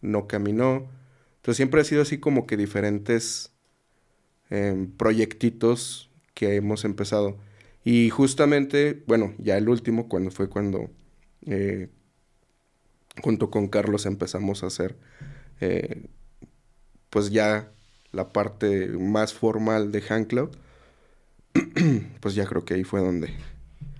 no 0.00 0.26
caminó. 0.26 0.88
Entonces 1.36 1.56
siempre 1.56 1.82
ha 1.82 1.84
sido 1.84 2.02
así 2.02 2.18
como 2.18 2.46
que 2.46 2.56
diferentes 2.56 3.52
eh, 4.50 4.88
proyectitos 4.96 6.10
que 6.34 6.56
hemos 6.56 6.84
empezado. 6.84 7.38
Y 7.84 8.10
justamente, 8.10 9.02
bueno, 9.06 9.34
ya 9.38 9.56
el 9.56 9.68
último, 9.68 10.08
cuando 10.08 10.30
fue 10.30 10.48
cuando 10.48 10.90
eh, 11.46 11.88
junto 13.22 13.50
con 13.50 13.68
Carlos 13.68 14.06
empezamos 14.06 14.62
a 14.62 14.66
hacer, 14.66 14.96
eh, 15.60 16.06
pues 17.10 17.30
ya 17.30 17.70
la 18.12 18.32
parte 18.32 18.88
más 18.88 19.32
formal 19.34 19.92
de 19.92 20.02
HandCloud 20.08 20.50
pues 22.20 22.34
ya 22.34 22.46
creo 22.46 22.64
que 22.64 22.74
ahí 22.74 22.84
fue 22.84 23.00
donde... 23.00 23.30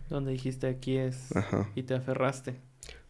Donde 0.09 0.33
dijiste 0.33 0.67
aquí 0.69 0.97
es... 0.97 1.35
Ajá. 1.37 1.69
Y 1.75 1.83
te 1.85 1.95
aferraste. 1.95 2.57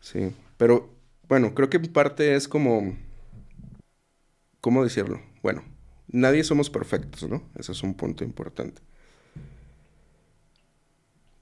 Sí, 0.01 0.33
pero 0.57 0.91
bueno, 1.29 1.55
creo 1.55 1.71
que 1.71 1.79
en 1.79 1.93
parte 1.93 2.35
es 2.35 2.49
como... 2.49 2.97
¿Cómo 4.61 4.85
decirlo? 4.85 5.21
Bueno, 5.43 5.65
nadie 6.09 6.45
somos 6.45 6.69
perfectos, 6.69 7.29
¿no? 7.29 7.43
Ese 7.57 7.73
es 7.73 7.83
un 7.83 7.95
punto 7.95 8.25
importante. 8.25 8.83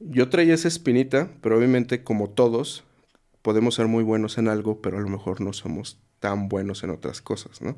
Yo 0.01 0.29
traía 0.29 0.55
esa 0.55 0.69
espinita, 0.69 1.31
pero 1.41 1.57
obviamente 1.59 2.05
como 2.05 2.31
todos, 2.31 2.85
podemos 3.43 3.75
ser 3.75 3.87
muy 3.89 4.05
buenos 4.05 4.39
en 4.39 4.49
algo, 4.49 4.81
pero 4.81 4.99
a 4.99 5.01
lo 5.01 5.09
mejor 5.09 5.41
no 5.41 5.53
somos 5.53 6.01
tan 6.21 6.49
buenos 6.49 6.83
en 6.85 6.91
otras 6.91 7.21
cosas, 7.21 7.63
¿no? 7.63 7.77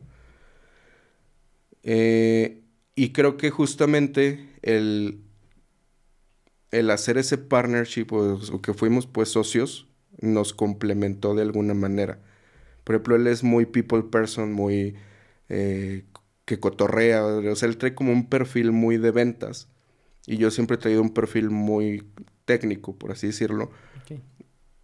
Eh, 1.83 2.63
y 2.95 3.13
creo 3.13 3.37
que 3.37 3.51
justamente 3.51 4.51
el, 4.63 5.23
el 6.71 6.91
hacer 6.91 7.19
ese 7.19 7.39
partnership 7.39 8.09
o, 8.13 8.61
que 8.63 8.75
fuimos 8.75 9.07
pues 9.07 9.31
socios 9.31 9.89
nos 10.21 10.53
complementó 10.53 11.35
de 11.35 11.43
alguna 11.43 11.75
manera. 11.75 12.19
Por 12.85 12.97
ejemplo, 12.97 13.17
él 13.17 13.27
es 13.27 13.43
muy 13.43 13.67
people 13.67 14.03
person, 14.03 14.53
muy 14.53 14.97
eh, 15.49 16.05
que 16.45 16.61
cotorrea, 16.61 17.25
o 17.25 17.57
sea, 17.57 17.69
él 17.69 17.79
trae 17.79 17.95
como 17.95 18.13
un 18.13 18.29
perfil 18.29 18.73
muy 18.73 18.99
de 18.99 19.11
ventas 19.11 19.69
y 20.27 20.37
yo 20.37 20.51
siempre 20.51 20.77
he 20.77 20.79
traído 20.79 21.03
un 21.03 21.15
perfil 21.15 21.51
muy 21.51 22.05
técnico, 22.45 22.97
por 22.97 23.13
así 23.13 23.29
decirlo. 23.29 23.71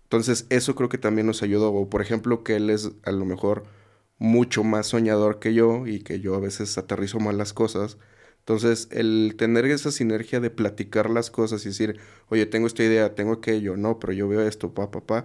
Entonces, 0.04 0.46
eso 0.50 0.76
creo 0.76 0.88
que 0.88 0.98
también 0.98 1.26
nos 1.26 1.42
ayudó. 1.42 1.72
O, 1.72 1.90
por 1.90 2.00
ejemplo, 2.00 2.44
que 2.44 2.54
él 2.56 2.70
es 2.70 2.92
a 3.02 3.10
lo 3.10 3.24
mejor 3.24 3.64
mucho 4.18 4.62
más 4.62 4.86
soñador 4.86 5.40
que 5.40 5.52
yo 5.52 5.86
y 5.86 6.00
que 6.00 6.20
yo 6.20 6.36
a 6.36 6.40
veces 6.40 6.78
aterrizo 6.78 7.18
mal 7.18 7.36
las 7.36 7.52
cosas. 7.52 7.98
Entonces, 8.38 8.86
el 8.92 9.34
tener 9.36 9.64
esa 9.64 9.90
sinergia 9.90 10.38
de 10.38 10.50
platicar 10.50 11.10
las 11.10 11.32
cosas 11.32 11.64
y 11.64 11.70
decir, 11.70 11.98
oye, 12.28 12.46
tengo 12.46 12.68
esta 12.68 12.84
idea, 12.84 13.16
tengo 13.16 13.32
aquello, 13.32 13.76
no, 13.76 13.98
pero 13.98 14.12
yo 14.12 14.28
veo 14.28 14.42
esto, 14.46 14.72
pa, 14.72 14.92
pa, 14.92 15.00
pa, 15.04 15.24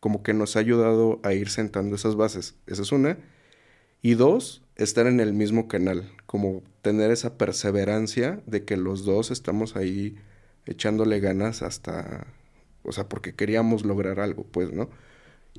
como 0.00 0.22
que 0.22 0.34
nos 0.34 0.56
ha 0.56 0.60
ayudado 0.60 1.20
a 1.22 1.32
ir 1.32 1.48
sentando 1.48 1.96
esas 1.96 2.14
bases. 2.14 2.56
Esa 2.66 2.82
es 2.82 2.92
una. 2.92 3.18
Y 4.02 4.14
dos, 4.14 4.62
estar 4.78 5.06
en 5.06 5.20
el 5.20 5.34
mismo 5.34 5.68
canal, 5.68 6.10
como 6.26 6.62
tener 6.82 7.10
esa 7.10 7.36
perseverancia 7.36 8.40
de 8.46 8.64
que 8.64 8.76
los 8.76 9.04
dos 9.04 9.30
estamos 9.30 9.76
ahí 9.76 10.16
echándole 10.66 11.20
ganas 11.20 11.62
hasta, 11.62 12.26
o 12.84 12.92
sea, 12.92 13.08
porque 13.08 13.34
queríamos 13.34 13.84
lograr 13.84 14.20
algo, 14.20 14.44
pues, 14.44 14.72
¿no? 14.72 14.88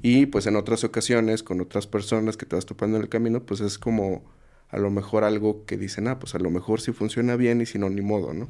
Y 0.01 0.27
pues 0.27 0.47
en 0.47 0.55
otras 0.55 0.85
ocasiones, 0.85 1.43
con 1.43 1.59
otras 1.59 1.85
personas 1.85 2.37
que 2.37 2.45
te 2.45 2.55
vas 2.55 2.65
topando 2.65 2.95
en 2.97 3.03
el 3.03 3.09
camino, 3.09 3.45
pues 3.45 3.59
es 3.59 3.77
como 3.77 4.23
a 4.69 4.77
lo 4.77 4.89
mejor 4.89 5.25
algo 5.25 5.65
que 5.65 5.77
dicen, 5.77 6.07
ah, 6.07 6.19
pues 6.19 6.35
a 6.35 6.39
lo 6.39 6.49
mejor 6.49 6.79
sí 6.79 6.93
funciona 6.93 7.35
bien 7.35 7.59
y 7.59 7.65
si 7.65 7.77
no, 7.77 7.89
ni 7.89 8.01
modo, 8.01 8.33
¿no? 8.33 8.47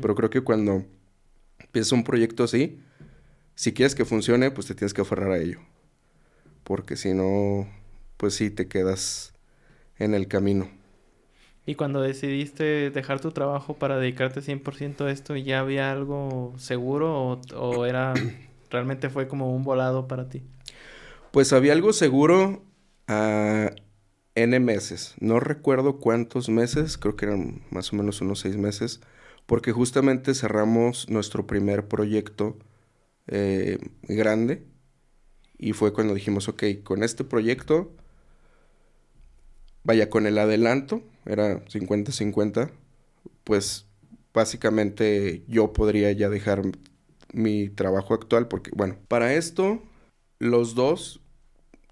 Pero 0.00 0.14
creo 0.14 0.30
que 0.30 0.42
cuando 0.42 0.84
empiezas 1.58 1.92
un 1.92 2.04
proyecto 2.04 2.44
así, 2.44 2.80
si 3.54 3.72
quieres 3.72 3.94
que 3.94 4.04
funcione, 4.04 4.50
pues 4.50 4.66
te 4.66 4.74
tienes 4.74 4.92
que 4.94 5.02
aferrar 5.02 5.30
a 5.30 5.38
ello. 5.38 5.60
Porque 6.64 6.96
si 6.96 7.14
no, 7.14 7.68
pues 8.16 8.34
sí 8.34 8.50
te 8.50 8.66
quedas 8.66 9.33
en 9.98 10.14
el 10.14 10.28
camino. 10.28 10.68
Y 11.66 11.76
cuando 11.76 12.02
decidiste 12.02 12.90
dejar 12.90 13.20
tu 13.20 13.30
trabajo 13.32 13.74
para 13.74 13.98
dedicarte 13.98 14.42
100% 14.42 15.06
a 15.06 15.10
esto, 15.10 15.34
¿ya 15.36 15.60
había 15.60 15.90
algo 15.90 16.52
seguro 16.58 17.40
o, 17.56 17.86
era 17.86 18.12
realmente 18.70 19.08
fue 19.08 19.28
como 19.28 19.54
un 19.54 19.64
volado 19.64 20.06
para 20.06 20.28
ti? 20.28 20.42
Pues 21.30 21.52
había 21.52 21.72
algo 21.72 21.92
seguro 21.92 22.62
a 23.08 23.70
N 24.34 24.60
meses. 24.60 25.14
No 25.20 25.40
recuerdo 25.40 25.98
cuántos 25.98 26.48
meses, 26.48 26.98
creo 26.98 27.16
que 27.16 27.26
eran 27.26 27.62
más 27.70 27.92
o 27.92 27.96
menos 27.96 28.20
unos 28.20 28.40
seis 28.40 28.56
meses, 28.56 29.00
porque 29.46 29.72
justamente 29.72 30.34
cerramos 30.34 31.08
nuestro 31.08 31.46
primer 31.46 31.88
proyecto 31.88 32.58
eh, 33.26 33.78
grande 34.02 34.66
y 35.58 35.72
fue 35.72 35.92
cuando 35.92 36.14
dijimos, 36.14 36.48
ok, 36.48 36.62
con 36.82 37.02
este 37.02 37.24
proyecto, 37.24 37.94
vaya, 39.84 40.10
con 40.10 40.26
el 40.26 40.38
adelanto, 40.38 41.02
era 41.26 41.64
50-50, 41.66 42.72
pues 43.44 43.86
básicamente 44.32 45.44
yo 45.48 45.72
podría 45.72 46.10
ya 46.12 46.28
dejar 46.28 46.62
mi 47.32 47.68
trabajo 47.68 48.14
actual 48.14 48.48
porque, 48.48 48.70
bueno, 48.74 48.96
para 49.08 49.34
esto 49.34 49.82
los 50.38 50.74
dos 50.74 51.20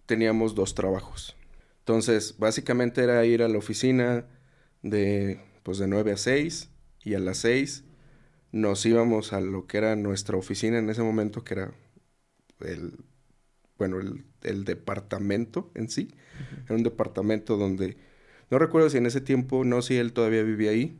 teníamos 0.06 0.54
dos 0.54 0.74
trabajos. 0.74 1.36
Entonces, 1.80 2.36
básicamente 2.38 3.02
era 3.02 3.24
ir 3.24 3.42
a 3.42 3.48
la 3.48 3.58
oficina 3.58 4.26
de, 4.82 5.40
pues, 5.62 5.78
de 5.78 5.88
9 5.88 6.12
a 6.12 6.16
6 6.16 6.70
y 7.04 7.14
a 7.14 7.18
las 7.18 7.38
6 7.38 7.84
nos 8.52 8.84
íbamos 8.86 9.32
a 9.32 9.40
lo 9.40 9.66
que 9.66 9.78
era 9.78 9.96
nuestra 9.96 10.36
oficina 10.36 10.78
en 10.78 10.90
ese 10.90 11.02
momento, 11.02 11.44
que 11.44 11.54
era 11.54 11.74
el, 12.60 13.04
bueno, 13.78 13.98
el, 14.00 14.24
departamento 14.64 15.70
en 15.74 15.88
sí. 15.88 16.08
Era 16.66 16.76
un 16.76 16.82
departamento 16.82 17.56
donde 17.56 17.96
no 18.50 18.58
recuerdo 18.58 18.90
si 18.90 18.98
en 18.98 19.06
ese 19.06 19.20
tiempo, 19.20 19.64
no 19.64 19.82
si 19.82 19.96
él 19.96 20.12
todavía 20.12 20.42
vivía 20.42 20.70
ahí. 20.70 20.96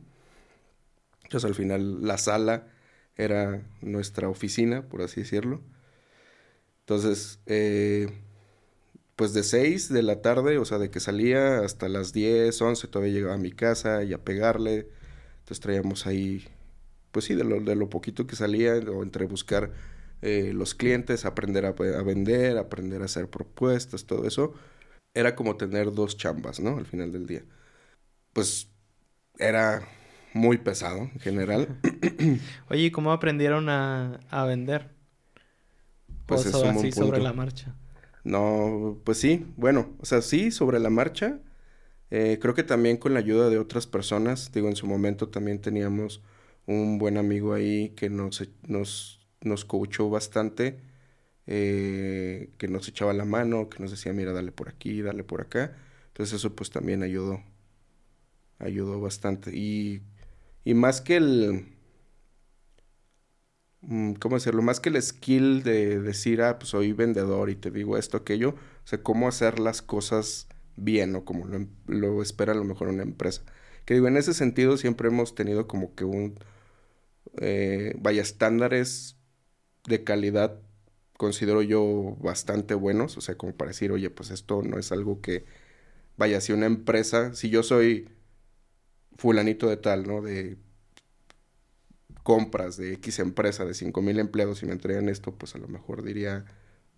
Entonces 1.23 1.47
al 1.47 1.55
final 1.55 2.03
la 2.05 2.17
sala 2.17 2.67
era 3.15 3.61
nuestra 3.81 4.29
oficina, 4.29 4.83
por 4.83 5.01
así 5.01 5.21
decirlo. 5.21 5.61
Entonces, 6.81 7.39
eh, 7.45 8.09
pues 9.15 9.33
de 9.33 9.43
6 9.43 9.89
de 9.89 10.03
la 10.03 10.21
tarde, 10.21 10.57
o 10.57 10.65
sea, 10.65 10.79
de 10.79 10.89
que 10.89 10.99
salía 10.99 11.59
hasta 11.59 11.87
las 11.89 12.13
10, 12.13 12.61
11, 12.61 12.87
todavía 12.87 13.13
llegaba 13.13 13.35
a 13.35 13.37
mi 13.37 13.51
casa 13.51 14.03
y 14.03 14.13
a 14.13 14.23
pegarle. 14.23 14.87
Entonces 15.39 15.59
traíamos 15.59 16.07
ahí, 16.07 16.45
pues 17.11 17.25
sí, 17.25 17.35
de 17.35 17.43
lo, 17.43 17.59
de 17.61 17.75
lo 17.75 17.89
poquito 17.89 18.27
que 18.27 18.35
salía, 18.35 18.73
o 18.75 19.03
entre 19.03 19.25
buscar 19.25 19.71
eh, 20.23 20.51
los 20.53 20.73
clientes, 20.73 21.25
aprender 21.25 21.65
a, 21.65 21.69
a, 21.69 22.03
vender, 22.03 22.57
aprender 22.57 23.01
a 23.01 23.05
hacer 23.05 23.29
propuestas, 23.29 24.05
todo 24.05 24.25
eso 24.25 24.53
era 25.13 25.35
como 25.35 25.57
tener 25.57 25.93
dos 25.93 26.17
chambas, 26.17 26.59
¿no? 26.59 26.77
Al 26.77 26.85
final 26.85 27.11
del 27.11 27.27
día. 27.27 27.43
Pues 28.31 28.69
era 29.37 29.87
muy 30.33 30.57
pesado 30.57 31.09
en 31.13 31.19
general. 31.19 31.79
Oye, 32.69 32.83
¿y 32.83 32.91
cómo 32.91 33.11
aprendieron 33.11 33.69
a, 33.69 34.19
a 34.29 34.45
vender? 34.45 34.89
Pues 36.25 36.45
eso 36.45 36.65
así 36.65 36.91
sobre 36.91 37.21
la 37.21 37.33
marcha. 37.33 37.75
No, 38.23 39.01
pues 39.03 39.17
sí, 39.17 39.45
bueno, 39.57 39.89
o 39.99 40.05
sea, 40.05 40.21
sí, 40.21 40.51
sobre 40.51 40.79
la 40.79 40.89
marcha. 40.89 41.39
Eh, 42.09 42.39
creo 42.41 42.53
que 42.53 42.63
también 42.63 42.97
con 42.97 43.13
la 43.13 43.19
ayuda 43.19 43.49
de 43.49 43.57
otras 43.57 43.87
personas. 43.87 44.51
Digo, 44.53 44.69
en 44.69 44.75
su 44.75 44.87
momento 44.87 45.29
también 45.29 45.59
teníamos 45.59 46.21
un 46.65 46.97
buen 46.97 47.17
amigo 47.17 47.53
ahí 47.53 47.89
que 47.89 48.09
nos, 48.09 48.47
nos, 48.67 49.19
nos 49.43 49.65
coachó 49.65 50.09
bastante 50.09 50.79
eh, 51.47 52.51
que 52.57 52.67
nos 52.67 52.87
echaba 52.87 53.13
la 53.13 53.25
mano, 53.25 53.69
que 53.69 53.79
nos 53.79 53.91
decía, 53.91 54.13
mira, 54.13 54.31
dale 54.33 54.51
por 54.51 54.69
aquí, 54.69 55.01
dale 55.01 55.23
por 55.23 55.41
acá. 55.41 55.75
Entonces 56.07 56.35
eso 56.35 56.55
pues 56.55 56.69
también 56.69 57.03
ayudó, 57.03 57.43
ayudó 58.59 58.99
bastante. 59.01 59.51
Y, 59.55 60.01
y 60.65 60.73
más 60.73 61.01
que 61.01 61.17
el, 61.17 61.65
mm, 63.81 64.13
¿cómo 64.13 64.35
decirlo? 64.35 64.61
Más 64.61 64.79
que 64.79 64.89
el 64.89 65.01
skill 65.01 65.63
de 65.63 65.99
decir, 65.99 66.41
ah, 66.41 66.57
pues 66.59 66.69
soy 66.69 66.93
vendedor 66.93 67.49
y 67.49 67.55
te 67.55 67.71
digo 67.71 67.97
esto, 67.97 68.17
aquello, 68.17 68.49
o 68.51 68.87
sea, 68.87 69.01
cómo 69.03 69.27
hacer 69.27 69.59
las 69.59 69.81
cosas 69.81 70.47
bien 70.75 71.15
o 71.15 71.25
como 71.25 71.45
lo, 71.45 71.55
em, 71.57 71.67
lo 71.87 72.21
espera 72.21 72.53
a 72.53 72.55
lo 72.55 72.63
mejor 72.63 72.87
una 72.89 73.03
empresa. 73.03 73.43
Que 73.85 73.95
digo, 73.95 74.07
en 74.07 74.17
ese 74.17 74.33
sentido 74.33 74.77
siempre 74.77 75.09
hemos 75.09 75.35
tenido 75.35 75.67
como 75.67 75.93
que 75.95 76.05
un, 76.05 76.39
eh, 77.37 77.95
vaya, 77.99 78.21
estándares 78.21 79.17
de 79.85 80.03
calidad 80.03 80.59
considero 81.17 81.61
yo 81.61 82.17
bastante 82.21 82.73
buenos, 82.75 83.17
o 83.17 83.21
sea, 83.21 83.35
como 83.37 83.53
para 83.55 83.69
decir, 83.69 83.91
oye, 83.91 84.09
pues 84.09 84.29
esto 84.31 84.61
no 84.63 84.77
es 84.77 84.91
algo 84.91 85.21
que, 85.21 85.45
vaya, 86.17 86.41
si 86.41 86.53
una 86.53 86.65
empresa, 86.65 87.33
si 87.35 87.49
yo 87.49 87.63
soy 87.63 88.09
fulanito 89.17 89.69
de 89.69 89.77
tal, 89.77 90.07
¿no? 90.07 90.21
De 90.21 90.57
compras 92.23 92.77
de 92.77 92.93
X 92.93 93.19
empresa 93.19 93.65
de 93.65 93.73
5 93.73 94.01
mil 94.01 94.19
empleados 94.19 94.63
y 94.63 94.65
me 94.65 94.71
entregan 94.73 95.09
esto, 95.09 95.33
pues 95.35 95.55
a 95.55 95.59
lo 95.59 95.67
mejor 95.67 96.03
diría, 96.03 96.45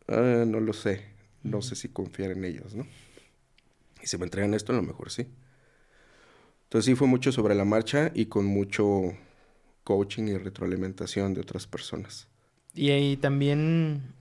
ah, 0.07 0.43
no 0.47 0.59
lo 0.59 0.73
sé, 0.73 1.03
no 1.43 1.61
sé 1.61 1.75
si 1.75 1.89
confiar 1.89 2.31
en 2.31 2.45
ellos, 2.45 2.75
¿no? 2.75 2.87
Y 4.01 4.07
si 4.07 4.17
me 4.17 4.25
entregan 4.25 4.53
esto, 4.53 4.71
a 4.71 4.75
lo 4.75 4.83
mejor 4.83 5.11
sí. 5.11 5.27
Entonces 6.63 6.85
sí 6.85 6.95
fue 6.95 7.07
mucho 7.07 7.31
sobre 7.31 7.55
la 7.55 7.65
marcha 7.65 8.11
y 8.13 8.27
con 8.27 8.45
mucho 8.45 9.13
coaching 9.83 10.23
y 10.23 10.37
retroalimentación 10.37 11.33
de 11.33 11.41
otras 11.41 11.67
personas. 11.67 12.27
Y, 12.75 13.17
también, 13.17 14.13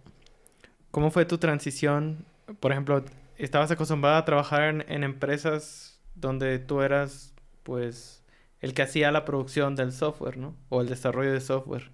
¿cómo 0.92 1.10
fue 1.10 1.24
tu 1.24 1.38
transición? 1.38 2.24
Por 2.60 2.70
ejemplo, 2.72 3.04
¿estabas 3.36 3.70
acostumbrada 3.72 4.18
a 4.18 4.24
trabajar 4.24 4.84
en, 4.88 5.04
empresas 5.04 6.00
donde 6.14 6.60
tú 6.60 6.82
eras, 6.82 7.34
pues, 7.64 8.22
el 8.60 8.74
que 8.74 8.82
hacía 8.82 9.10
la 9.12 9.24
producción 9.24 9.74
del 9.76 9.92
software, 9.92 10.38
¿no? 10.38 10.56
O 10.68 10.80
el 10.82 10.88
desarrollo 10.88 11.32
de 11.32 11.40
software. 11.40 11.90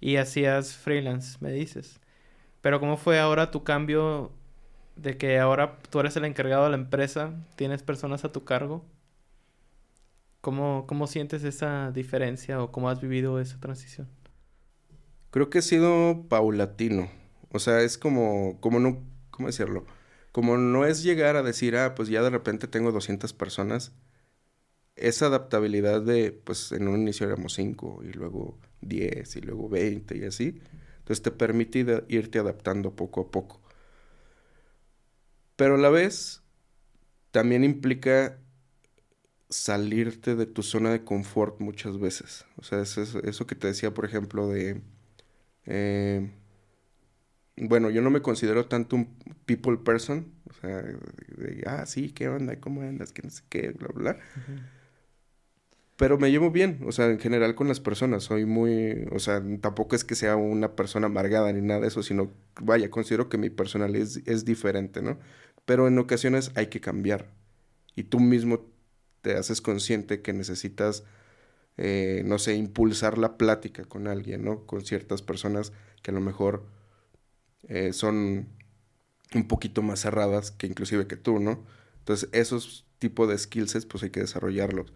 Y 0.00 0.16
hacías 0.16 0.74
freelance, 0.74 1.38
me 1.40 1.52
dices. 1.52 2.00
Pero 2.62 2.80
¿cómo 2.80 2.96
fue 2.96 3.20
ahora 3.20 3.50
tu 3.50 3.64
cambio 3.64 4.32
de 4.96 5.18
que 5.18 5.38
ahora 5.38 5.78
tú 5.90 6.00
eres 6.00 6.16
el 6.16 6.24
encargado 6.24 6.64
de 6.64 6.70
la 6.70 6.76
empresa, 6.76 7.34
tienes 7.56 7.82
personas 7.82 8.24
a 8.24 8.32
tu 8.32 8.44
cargo? 8.44 8.84
¿Cómo, 10.40 10.86
cómo 10.86 11.06
sientes 11.06 11.44
esa 11.44 11.90
diferencia 11.92 12.62
o 12.62 12.72
cómo 12.72 12.88
has 12.90 13.00
vivido 13.00 13.40
esa 13.40 13.60
transición? 13.60 14.08
Creo 15.30 15.50
que 15.50 15.58
ha 15.58 15.62
sido 15.62 16.26
paulatino. 16.28 17.10
O 17.50 17.58
sea, 17.58 17.82
es 17.82 17.98
como, 17.98 18.58
como 18.60 18.80
no, 18.80 19.02
¿cómo 19.30 19.48
decirlo? 19.48 19.86
Como 20.32 20.56
no 20.58 20.86
es 20.86 21.02
llegar 21.02 21.36
a 21.36 21.42
decir, 21.42 21.76
ah, 21.76 21.94
pues 21.94 22.08
ya 22.08 22.22
de 22.22 22.30
repente 22.30 22.68
tengo 22.68 22.92
200 22.92 23.32
personas. 23.32 23.92
Esa 24.96 25.26
adaptabilidad 25.26 26.02
de, 26.02 26.32
pues 26.32 26.72
en 26.72 26.88
un 26.88 27.00
inicio 27.00 27.26
éramos 27.26 27.54
5 27.54 28.00
y 28.02 28.12
luego 28.12 28.58
10 28.80 29.36
y 29.36 29.40
luego 29.40 29.68
20 29.68 30.16
y 30.18 30.24
así. 30.24 30.60
Entonces 30.98 31.22
te 31.22 31.30
permite 31.30 32.04
irte 32.08 32.38
adaptando 32.38 32.94
poco 32.96 33.22
a 33.22 33.30
poco. 33.30 33.62
Pero 35.56 35.74
a 35.74 35.78
la 35.78 35.90
vez 35.90 36.42
también 37.30 37.64
implica 37.64 38.38
salirte 39.50 40.36
de 40.36 40.46
tu 40.46 40.62
zona 40.62 40.90
de 40.90 41.04
confort 41.04 41.60
muchas 41.60 41.98
veces. 41.98 42.46
O 42.56 42.62
sea, 42.62 42.80
es 42.80 42.98
eso, 42.98 43.46
que 43.46 43.54
te 43.54 43.66
decía, 43.68 43.94
por 43.94 44.04
ejemplo, 44.04 44.48
de... 44.48 44.82
Eh, 45.68 46.30
bueno, 47.56 47.90
yo 47.90 48.02
no 48.02 48.10
me 48.10 48.22
considero 48.22 48.66
tanto 48.66 48.96
un 48.96 49.16
people 49.46 49.76
person. 49.76 50.32
O 50.50 50.52
sea, 50.54 50.82
ah, 51.66 51.86
sí, 51.86 52.10
¿qué 52.10 52.28
onda? 52.28 52.58
¿Cómo 52.60 52.82
andas? 52.82 53.12
Que 53.12 53.22
no 53.22 53.30
sé 53.30 53.42
qué, 53.48 53.70
bla, 53.70 53.88
bla. 53.94 54.18
Pero 55.96 56.16
me 56.16 56.30
llevo 56.30 56.50
bien, 56.50 56.80
o 56.86 56.92
sea, 56.92 57.06
en 57.10 57.18
general 57.18 57.54
con 57.54 57.68
las 57.68 57.80
personas. 57.80 58.22
Soy 58.24 58.46
muy, 58.46 59.06
o 59.10 59.18
sea, 59.18 59.42
tampoco 59.60 59.96
es 59.96 60.04
que 60.04 60.14
sea 60.14 60.36
una 60.36 60.76
persona 60.76 61.06
amargada 61.06 61.52
ni 61.52 61.60
nada 61.60 61.80
de 61.80 61.88
eso, 61.88 62.02
sino, 62.02 62.30
vaya, 62.60 62.90
considero 62.90 63.28
que 63.28 63.36
mi 63.36 63.50
personalidad 63.50 64.02
es, 64.02 64.22
es 64.26 64.44
diferente, 64.44 65.02
¿no? 65.02 65.18
Pero 65.64 65.88
en 65.88 65.98
ocasiones 65.98 66.52
hay 66.54 66.68
que 66.68 66.80
cambiar. 66.80 67.32
Y 67.96 68.04
tú 68.04 68.20
mismo 68.20 68.64
te 69.22 69.34
haces 69.34 69.60
consciente 69.60 70.22
que 70.22 70.32
necesitas, 70.32 71.04
eh, 71.78 72.22
no 72.26 72.38
sé, 72.38 72.54
impulsar 72.56 73.18
la 73.18 73.38
plática 73.38 73.84
con 73.84 74.08
alguien, 74.08 74.44
¿no? 74.44 74.66
Con 74.66 74.84
ciertas 74.84 75.22
personas 75.22 75.72
que 76.02 76.10
a 76.10 76.14
lo 76.14 76.20
mejor 76.20 76.66
eh, 77.68 77.92
son 77.92 78.48
un 79.34 79.48
poquito 79.48 79.82
más 79.82 80.00
cerradas 80.00 80.50
que 80.52 80.66
inclusive 80.66 81.06
que 81.06 81.16
tú, 81.16 81.38
¿no? 81.40 81.64
Entonces, 82.00 82.28
esos 82.32 82.86
tipos 82.98 83.28
de 83.28 83.38
skills, 83.38 83.86
pues 83.86 84.02
hay 84.02 84.10
que 84.10 84.20
desarrollarlos. 84.20 84.92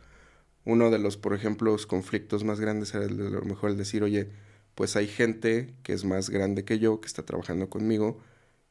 Uno 0.64 0.90
de 0.90 0.98
los, 0.98 1.16
por 1.16 1.34
ejemplo, 1.34 1.72
los 1.72 1.86
conflictos 1.86 2.44
más 2.44 2.60
grandes 2.60 2.94
era 2.94 3.04
el 3.04 3.16
de, 3.18 3.26
a 3.28 3.30
lo 3.30 3.42
mejor 3.44 3.70
el 3.70 3.76
decir, 3.78 4.02
oye, 4.04 4.30
pues 4.74 4.96
hay 4.96 5.08
gente 5.08 5.74
que 5.82 5.92
es 5.94 6.04
más 6.04 6.30
grande 6.30 6.64
que 6.64 6.78
yo, 6.78 7.00
que 7.00 7.06
está 7.08 7.24
trabajando 7.24 7.70
conmigo, 7.70 8.20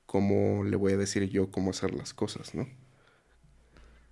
¿cómo 0.05 0.64
le 0.66 0.78
voy 0.78 0.93
a 0.93 0.97
decir 0.97 1.30
yo 1.30 1.51
cómo 1.51 1.72
hacer 1.72 1.93
las 1.95 2.14
cosas, 2.14 2.55
no? 2.55 2.68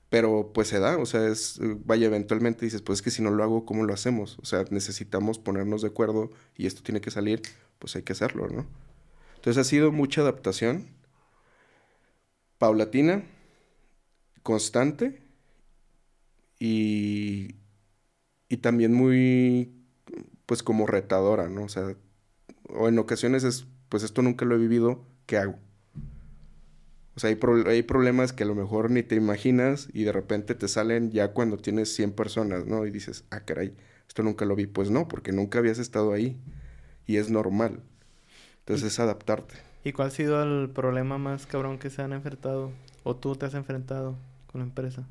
Pero 0.10 0.52
pues 0.54 0.68
se 0.68 0.80
da, 0.80 0.98
o 0.98 1.06
sea, 1.06 1.28
es, 1.28 1.60
vaya, 1.86 2.08
eventualmente 2.08 2.66
dices, 2.66 2.82
pues 2.82 3.00
es 3.00 3.04
que 3.04 3.12
si 3.12 3.22
no 3.22 3.30
lo 3.32 3.44
hago, 3.44 3.66
¿cómo 3.66 3.84
lo 3.84 3.94
hacemos? 3.94 4.40
O 4.40 4.46
sea, 4.46 4.66
necesitamos 4.72 5.38
ponernos 5.38 5.84
de 5.84 5.90
acuerdo 5.90 6.32
y 6.58 6.66
esto 6.66 6.82
tiene 6.82 7.02
que 7.02 7.12
salir, 7.12 7.42
pues 7.78 7.96
hay 7.96 8.02
que 8.04 8.14
hacerlo, 8.14 8.48
¿no? 8.48 8.66
Entonces 9.36 9.62
ha 9.62 9.64
sido 9.64 9.92
mucha 9.92 10.22
adaptación, 10.22 10.88
paulatina, 12.58 13.24
constante 14.44 15.22
y, 16.60 17.56
y 18.50 18.58
también 18.58 18.94
muy, 18.94 19.74
pues 20.46 20.64
como 20.64 20.88
retadora, 20.88 21.50
¿no? 21.50 21.64
O 21.66 21.70
sea, 21.70 21.96
o 22.70 22.88
en 22.88 23.00
ocasiones 23.00 23.44
es, 23.44 23.68
pues 23.90 24.04
esto 24.04 24.22
nunca 24.24 24.46
lo 24.46 24.56
he 24.56 24.60
vivido, 24.60 25.06
¿qué 25.28 25.38
hago? 25.38 25.60
O 27.20 27.22
sea, 27.22 27.32
hay, 27.32 27.38
hay, 27.68 27.84
problemas 27.84 28.32
que 28.32 28.44
a 28.44 28.46
lo 28.46 28.56
mejor 28.56 28.92
ni 28.92 29.04
te 29.04 29.16
imaginas 29.16 29.90
y 29.92 30.06
de 30.06 30.14
repente 30.14 30.56
te 30.56 30.70
salen 30.70 31.12
ya 31.12 31.34
cuando 31.34 31.58
tienes 31.58 31.94
100 31.94 32.14
personas, 32.14 32.66
¿no? 32.66 32.86
Y 32.86 32.92
dices, 32.92 33.26
ah, 33.30 33.42
caray, 33.42 33.76
esto 34.08 34.24
nunca 34.24 34.46
lo 34.46 34.56
vi. 34.56 34.68
Pues 34.68 34.90
no, 34.90 35.10
porque 35.10 35.34
nunca 35.34 35.60
habías 35.60 35.80
estado 35.80 36.14
ahí 36.14 36.40
y 37.08 37.18
es 37.18 37.30
normal. 37.30 37.82
Entonces 38.60 38.94
es 38.94 39.00
adaptarte. 39.02 39.56
¿Y 39.84 39.92
cuál 39.92 40.08
ha 40.08 40.12
sido 40.12 40.42
el 40.42 40.70
problema 40.70 41.18
más 41.18 41.46
cabrón 41.46 41.78
que 41.78 41.90
se 41.90 42.02
han 42.02 42.14
enfrentado 42.14 42.72
o 43.04 43.18
tú 43.18 43.36
te 43.36 43.48
has 43.48 43.54
enfrentado 43.54 44.16
con 44.50 44.62
la 44.62 44.68
empresa? 44.68 45.06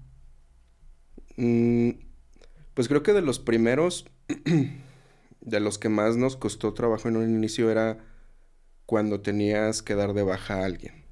Mm, 1.37 1.91
pues 2.73 2.89
creo 2.89 3.03
que 3.03 3.13
de 3.13 3.21
los 3.21 3.39
primeros, 3.39 4.07
de 5.43 5.61
los 5.61 5.77
que 5.77 5.91
más 5.91 6.17
nos 6.17 6.39
costó 6.39 6.73
trabajo 6.73 7.07
en 7.07 7.19
un 7.19 7.29
inicio 7.29 7.71
era 7.71 7.99
cuando 8.87 9.21
tenías 9.21 9.83
que 9.83 9.95
dar 9.95 10.15
de 10.15 10.23
baja 10.23 10.63
a 10.63 10.65
alguien. 10.65 11.07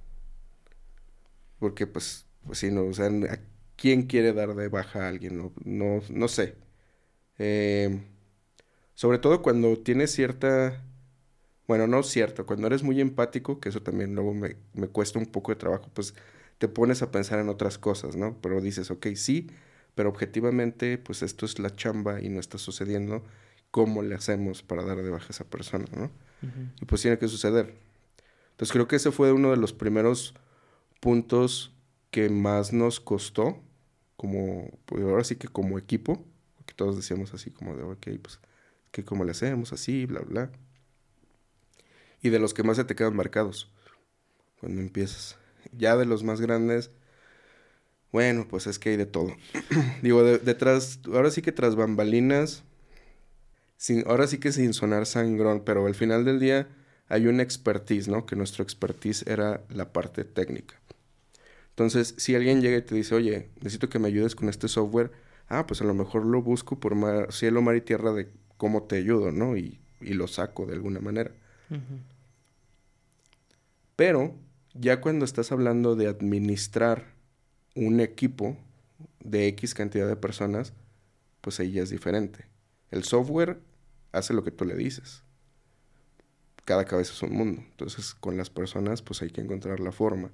Porque 1.58 1.86
pues, 1.86 2.26
pues 2.46 2.58
sí, 2.58 2.70
no, 2.70 2.84
o 2.84 2.92
sea, 2.92 3.06
¿a 3.06 3.38
quién 3.76 4.04
quiere 4.04 4.32
dar 4.32 4.54
de 4.54 4.68
baja 4.68 5.04
a 5.04 5.08
alguien? 5.08 5.38
No, 5.38 5.52
no, 5.64 6.02
no 6.10 6.28
sé. 6.28 6.56
Eh, 7.38 8.00
sobre 8.94 9.18
todo 9.18 9.42
cuando 9.42 9.76
tienes 9.78 10.12
cierta, 10.12 10.82
bueno, 11.68 11.86
no 11.86 12.02
cierto, 12.02 12.46
cuando 12.46 12.66
eres 12.68 12.82
muy 12.82 13.00
empático, 13.00 13.60
que 13.60 13.68
eso 13.70 13.82
también 13.82 14.14
luego 14.14 14.34
me, 14.34 14.56
me 14.74 14.88
cuesta 14.88 15.18
un 15.18 15.26
poco 15.26 15.52
de 15.52 15.56
trabajo, 15.56 15.90
pues 15.94 16.14
te 16.58 16.68
pones 16.68 17.02
a 17.02 17.10
pensar 17.10 17.38
en 17.38 17.48
otras 17.48 17.78
cosas, 17.78 18.16
¿no? 18.16 18.38
Pero 18.40 18.60
dices, 18.60 18.90
ok, 18.90 19.08
sí, 19.14 19.50
pero 19.94 20.08
objetivamente, 20.10 20.98
pues 20.98 21.22
esto 21.22 21.46
es 21.46 21.58
la 21.58 21.74
chamba 21.74 22.20
y 22.22 22.28
no 22.28 22.40
está 22.40 22.58
sucediendo. 22.58 23.24
¿Cómo 23.70 24.02
le 24.02 24.14
hacemos 24.14 24.62
para 24.62 24.84
dar 24.84 25.02
de 25.02 25.10
baja 25.10 25.26
a 25.28 25.30
esa 25.30 25.44
persona, 25.44 25.86
no? 25.96 26.10
Y 26.80 26.84
pues 26.86 27.02
tiene 27.02 27.18
que 27.18 27.28
suceder. 27.28 27.74
Entonces 28.52 28.72
creo 28.72 28.88
que 28.88 28.96
ese 28.96 29.10
fue 29.10 29.32
uno 29.32 29.50
de 29.50 29.56
los 29.56 29.72
primeros 29.72 30.34
puntos 31.06 31.72
que 32.10 32.28
más 32.30 32.72
nos 32.72 32.98
costó, 32.98 33.62
como, 34.16 34.76
pues 34.86 35.04
ahora 35.04 35.22
sí 35.22 35.36
que 35.36 35.46
como 35.46 35.78
equipo, 35.78 36.26
porque 36.56 36.74
todos 36.74 36.96
decíamos 36.96 37.32
así 37.32 37.52
como 37.52 37.76
de, 37.76 37.84
ok, 37.84 38.08
pues, 38.20 38.40
que 38.90 39.04
cómo 39.04 39.22
le 39.22 39.30
hacemos, 39.30 39.72
así, 39.72 40.04
bla, 40.06 40.18
bla. 40.22 40.50
Y 42.22 42.30
de 42.30 42.40
los 42.40 42.54
que 42.54 42.64
más 42.64 42.76
se 42.76 42.82
te 42.82 42.96
quedan 42.96 43.14
marcados 43.14 43.70
cuando 44.58 44.80
empiezas. 44.80 45.38
Ya 45.70 45.96
de 45.96 46.06
los 46.06 46.24
más 46.24 46.40
grandes, 46.40 46.90
bueno, 48.10 48.48
pues 48.48 48.66
es 48.66 48.80
que 48.80 48.88
hay 48.88 48.96
de 48.96 49.06
todo. 49.06 49.30
Digo, 50.02 50.24
detrás, 50.24 50.98
ahora 51.06 51.30
sí 51.30 51.40
que 51.40 51.52
tras 51.52 51.76
bambalinas, 51.76 52.64
sin, 53.76 54.02
ahora 54.08 54.26
sí 54.26 54.38
que 54.38 54.50
sin 54.50 54.74
sonar 54.74 55.06
sangrón, 55.06 55.62
pero 55.64 55.86
al 55.86 55.94
final 55.94 56.24
del 56.24 56.40
día 56.40 56.66
hay 57.08 57.28
una 57.28 57.44
expertise, 57.44 58.08
¿no? 58.08 58.26
Que 58.26 58.34
nuestro 58.34 58.64
expertise 58.64 59.24
era 59.28 59.62
la 59.68 59.92
parte 59.92 60.24
técnica. 60.24 60.74
Entonces, 61.76 62.14
si 62.16 62.34
alguien 62.34 62.62
llega 62.62 62.78
y 62.78 62.82
te 62.82 62.94
dice, 62.94 63.14
oye, 63.14 63.50
necesito 63.56 63.90
que 63.90 63.98
me 63.98 64.08
ayudes 64.08 64.34
con 64.34 64.48
este 64.48 64.66
software, 64.66 65.12
ah, 65.48 65.66
pues 65.66 65.82
a 65.82 65.84
lo 65.84 65.92
mejor 65.92 66.24
lo 66.24 66.40
busco 66.40 66.80
por 66.80 66.96
cielo, 67.30 67.60
mar 67.60 67.76
y 67.76 67.82
tierra 67.82 68.14
de 68.14 68.30
cómo 68.56 68.84
te 68.84 68.96
ayudo, 68.96 69.30
¿no? 69.30 69.58
Y, 69.58 69.78
lo 70.00 70.26
saco 70.26 70.64
de 70.64 70.72
alguna 70.72 71.00
manera. 71.00 71.32
Pero 73.94 74.34
ya 74.72 75.02
cuando 75.02 75.26
estás 75.26 75.52
hablando 75.52 75.96
de 75.96 76.06
administrar 76.06 77.04
un 77.74 78.00
equipo 78.00 78.56
de 79.22 79.46
X 79.48 79.74
cantidad 79.74 80.08
de 80.08 80.16
personas, 80.16 80.72
pues 81.42 81.60
ahí 81.60 81.72
ya 81.72 81.82
es 81.82 81.90
diferente. 81.90 82.46
El 82.90 83.04
software 83.04 83.58
hace 84.12 84.32
lo 84.32 84.44
que 84.44 84.50
tú 84.50 84.64
le 84.64 84.76
dices. 84.76 85.22
Cada 86.64 86.86
cabeza 86.86 87.12
es 87.12 87.22
un 87.22 87.32
mundo. 87.34 87.62
Entonces, 87.70 88.14
con 88.14 88.38
las 88.38 88.48
personas, 88.48 89.02
pues 89.02 89.20
hay 89.20 89.28
que 89.28 89.42
encontrar 89.42 89.80
la 89.80 89.92
forma. 89.92 90.30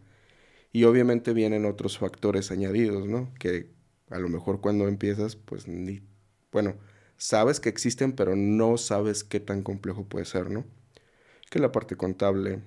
Y 0.72 0.84
obviamente 0.84 1.34
vienen 1.34 1.66
otros 1.66 1.98
factores 1.98 2.50
añadidos, 2.50 3.06
¿no? 3.06 3.32
Que 3.38 3.70
a 4.10 4.18
lo 4.18 4.28
mejor 4.28 4.60
cuando 4.60 4.88
empiezas, 4.88 5.36
pues 5.36 5.68
ni, 5.68 6.02
bueno, 6.50 6.76
sabes 7.16 7.60
que 7.60 7.68
existen, 7.68 8.12
pero 8.12 8.36
no 8.36 8.78
sabes 8.78 9.24
qué 9.24 9.40
tan 9.40 9.62
complejo 9.62 10.04
puede 10.04 10.24
ser, 10.24 10.50
¿no? 10.50 10.64
Que 11.50 11.58
la 11.58 11.72
parte 11.72 11.96
contable, 11.96 12.60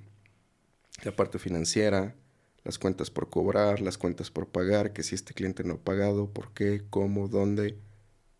la 1.03 1.15
parte 1.15 1.39
financiera, 1.39 2.15
las 2.63 2.79
cuentas 2.79 3.11
por 3.11 3.29
cobrar, 3.29 3.81
las 3.81 3.97
cuentas 3.97 4.31
por 4.31 4.47
pagar, 4.47 4.93
que 4.93 5.03
si 5.03 5.15
este 5.15 5.33
cliente 5.33 5.63
no 5.63 5.75
ha 5.75 5.83
pagado, 5.83 6.31
por 6.31 6.51
qué, 6.53 6.83
cómo, 6.89 7.27
dónde, 7.27 7.77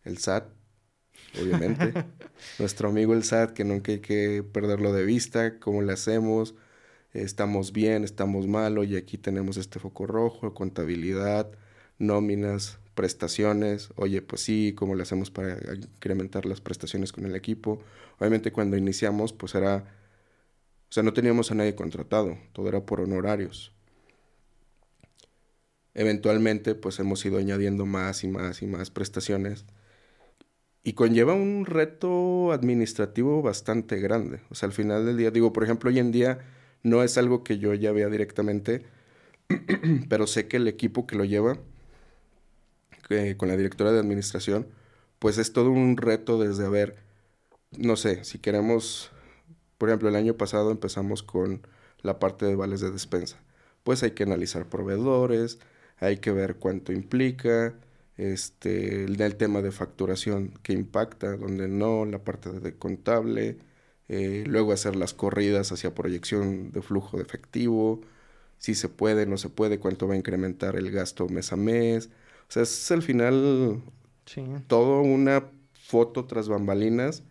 el 0.03 0.17
SAT, 0.17 0.45
obviamente. 1.39 1.93
Nuestro 2.59 2.89
amigo 2.89 3.13
el 3.13 3.23
SAT, 3.23 3.53
que 3.53 3.63
nunca 3.63 3.91
hay 3.91 3.99
que 3.99 4.43
perderlo 4.43 4.93
de 4.93 5.05
vista, 5.05 5.59
cómo 5.59 5.81
le 5.81 5.93
hacemos, 5.93 6.55
estamos 7.23 7.71
bien, 7.71 8.03
estamos 8.03 8.47
mal, 8.47 8.83
y 8.85 8.95
aquí 8.95 9.17
tenemos 9.17 9.57
este 9.57 9.79
foco 9.79 10.05
rojo, 10.07 10.53
contabilidad, 10.53 11.51
nóminas, 11.97 12.79
prestaciones, 12.95 13.89
oye, 13.95 14.21
pues 14.21 14.41
sí, 14.41 14.73
¿cómo 14.75 14.95
le 14.95 15.03
hacemos 15.03 15.31
para 15.31 15.57
incrementar 15.75 16.45
las 16.45 16.61
prestaciones 16.61 17.11
con 17.11 17.25
el 17.25 17.35
equipo? 17.35 17.81
Obviamente 18.19 18.51
cuando 18.51 18.77
iniciamos, 18.77 19.33
pues 19.33 19.55
era, 19.55 19.77
o 20.89 20.91
sea, 20.91 21.03
no 21.03 21.13
teníamos 21.13 21.51
a 21.51 21.55
nadie 21.55 21.75
contratado, 21.75 22.37
todo 22.53 22.69
era 22.69 22.85
por 22.85 23.01
honorarios. 23.01 23.73
Eventualmente, 25.93 26.75
pues 26.75 26.99
hemos 26.99 27.25
ido 27.25 27.37
añadiendo 27.37 27.85
más 27.85 28.23
y 28.23 28.27
más 28.27 28.61
y 28.61 28.67
más 28.67 28.91
prestaciones. 28.91 29.65
Y 30.83 30.93
conlleva 30.93 31.33
un 31.33 31.65
reto 31.65 32.51
administrativo 32.51 33.41
bastante 33.41 33.99
grande. 33.99 34.41
O 34.49 34.55
sea, 34.55 34.67
al 34.67 34.73
final 34.73 35.05
del 35.05 35.17
día, 35.17 35.31
digo, 35.31 35.53
por 35.53 35.63
ejemplo, 35.63 35.89
hoy 35.89 35.99
en 35.99 36.11
día 36.11 36.39
no 36.85 37.01
es 37.03 37.17
algo 37.17 37.43
que 37.43 37.57
yo 37.57 37.73
ya 37.73 37.91
vea 37.91 38.09
directamente, 38.09 38.85
pero 40.09 40.27
sé 40.27 40.47
que 40.47 40.57
el 40.57 40.67
equipo 40.67 41.07
que 41.07 41.15
lo 41.15 41.25
lleva, 41.25 41.57
con 43.37 43.47
la 43.49 43.57
directora 43.57 43.91
de 43.91 43.99
administración, 43.99 44.67
pues 45.19 45.39
es 45.39 45.51
todo 45.51 45.71
un 45.71 45.97
reto 45.97 46.39
desde 46.39 46.69
ver, 46.69 46.95
no 47.77 47.95
sé, 47.95 48.23
si 48.23 48.37
queremos, 48.37 49.11
por 49.79 49.89
ejemplo, 49.89 50.09
el 50.09 50.15
año 50.15 50.35
pasado 50.35 50.71
empezamos 50.71 51.23
con 51.23 51.65
la 52.03 52.19
parte 52.19 52.45
de 52.45 52.55
vales 52.55 52.81
de 52.81 52.91
despensa. 52.91 53.37
Pues 53.83 54.03
hay 54.03 54.11
que 54.11 54.23
analizar 54.23 54.69
proveedores, 54.69 55.59
hay 55.97 56.17
que 56.17 56.31
ver 56.31 56.57
cuánto 56.57 56.91
implica, 56.93 57.75
este, 58.17 59.05
el, 59.05 59.17
tema 59.37 59.61
de 59.61 59.71
facturación 59.71 60.53
que 60.63 60.73
impacta, 60.73 61.35
donde 61.37 61.67
no, 61.67 62.05
la 62.05 62.23
parte 62.23 62.51
de 62.51 62.75
contable, 62.75 63.57
eh, 64.09 64.43
luego 64.47 64.71
hacer 64.73 64.95
las 64.95 65.13
corridas 65.13 65.71
hacia 65.71 65.95
proyección 65.95 66.71
de 66.71 66.81
flujo 66.81 67.17
de 67.17 67.23
efectivo, 67.23 68.01
si 68.59 68.75
se 68.75 68.89
puede, 68.89 69.25
no 69.25 69.37
se 69.37 69.49
puede, 69.49 69.79
cuánto 69.79 70.07
va 70.07 70.15
a 70.15 70.17
incrementar 70.17 70.75
el 70.75 70.91
gasto 70.91 71.27
mes 71.29 71.51
a 71.53 71.55
mes. 71.55 72.09
O 72.49 72.51
sea, 72.51 72.63
es 72.63 72.91
al 72.91 73.03
final 73.03 73.81
todo 74.67 75.01
una 75.01 75.45
foto 75.73 76.25
tras 76.25 76.47
bambalinas 76.49 77.23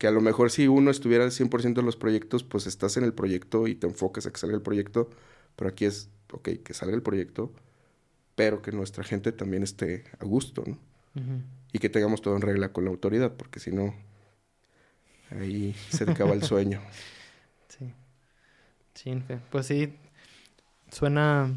que 0.00 0.06
a 0.06 0.10
lo 0.10 0.22
mejor 0.22 0.50
si 0.50 0.66
uno 0.66 0.90
estuviera 0.90 1.24
al 1.24 1.30
100% 1.30 1.80
en 1.80 1.84
los 1.84 1.96
proyectos, 1.96 2.42
pues 2.42 2.66
estás 2.66 2.96
en 2.96 3.04
el 3.04 3.12
proyecto 3.12 3.66
y 3.66 3.74
te 3.74 3.86
enfocas 3.86 4.24
a 4.26 4.32
que 4.32 4.38
salga 4.38 4.56
el 4.56 4.62
proyecto, 4.62 5.10
pero 5.56 5.68
aquí 5.68 5.84
es, 5.84 6.08
ok, 6.32 6.48
que 6.64 6.72
salga 6.72 6.94
el 6.94 7.02
proyecto, 7.02 7.52
pero 8.34 8.62
que 8.62 8.72
nuestra 8.72 9.04
gente 9.04 9.30
también 9.30 9.62
esté 9.62 10.04
a 10.18 10.24
gusto, 10.24 10.64
¿no? 10.66 10.78
Y 11.72 11.80
que 11.80 11.90
tengamos 11.90 12.22
todo 12.22 12.34
en 12.34 12.40
regla 12.40 12.72
con 12.72 12.84
la 12.84 12.90
autoridad, 12.90 13.36
porque 13.36 13.60
si 13.60 13.72
no, 13.72 13.94
ahí 15.30 15.74
se 15.90 16.04
te 16.04 16.12
acaba 16.12 16.34
el 16.34 16.42
sueño. 16.42 16.80
Sí. 17.68 17.94
Sí, 18.94 19.22
pues 19.50 19.66
sí, 19.66 19.94
suena, 20.90 21.56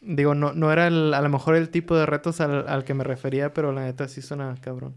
digo, 0.00 0.34
no, 0.34 0.52
no 0.52 0.72
era 0.72 0.86
a 0.86 0.90
lo 0.90 1.28
mejor 1.28 1.56
el 1.56 1.68
tipo 1.68 1.96
de 1.96 2.06
retos 2.06 2.40
al, 2.40 2.66
al 2.68 2.84
que 2.84 2.94
me 2.94 3.04
refería, 3.04 3.52
pero 3.52 3.72
la 3.72 3.84
neta 3.84 4.08
sí 4.08 4.22
suena 4.22 4.54
cabrón. 4.60 4.94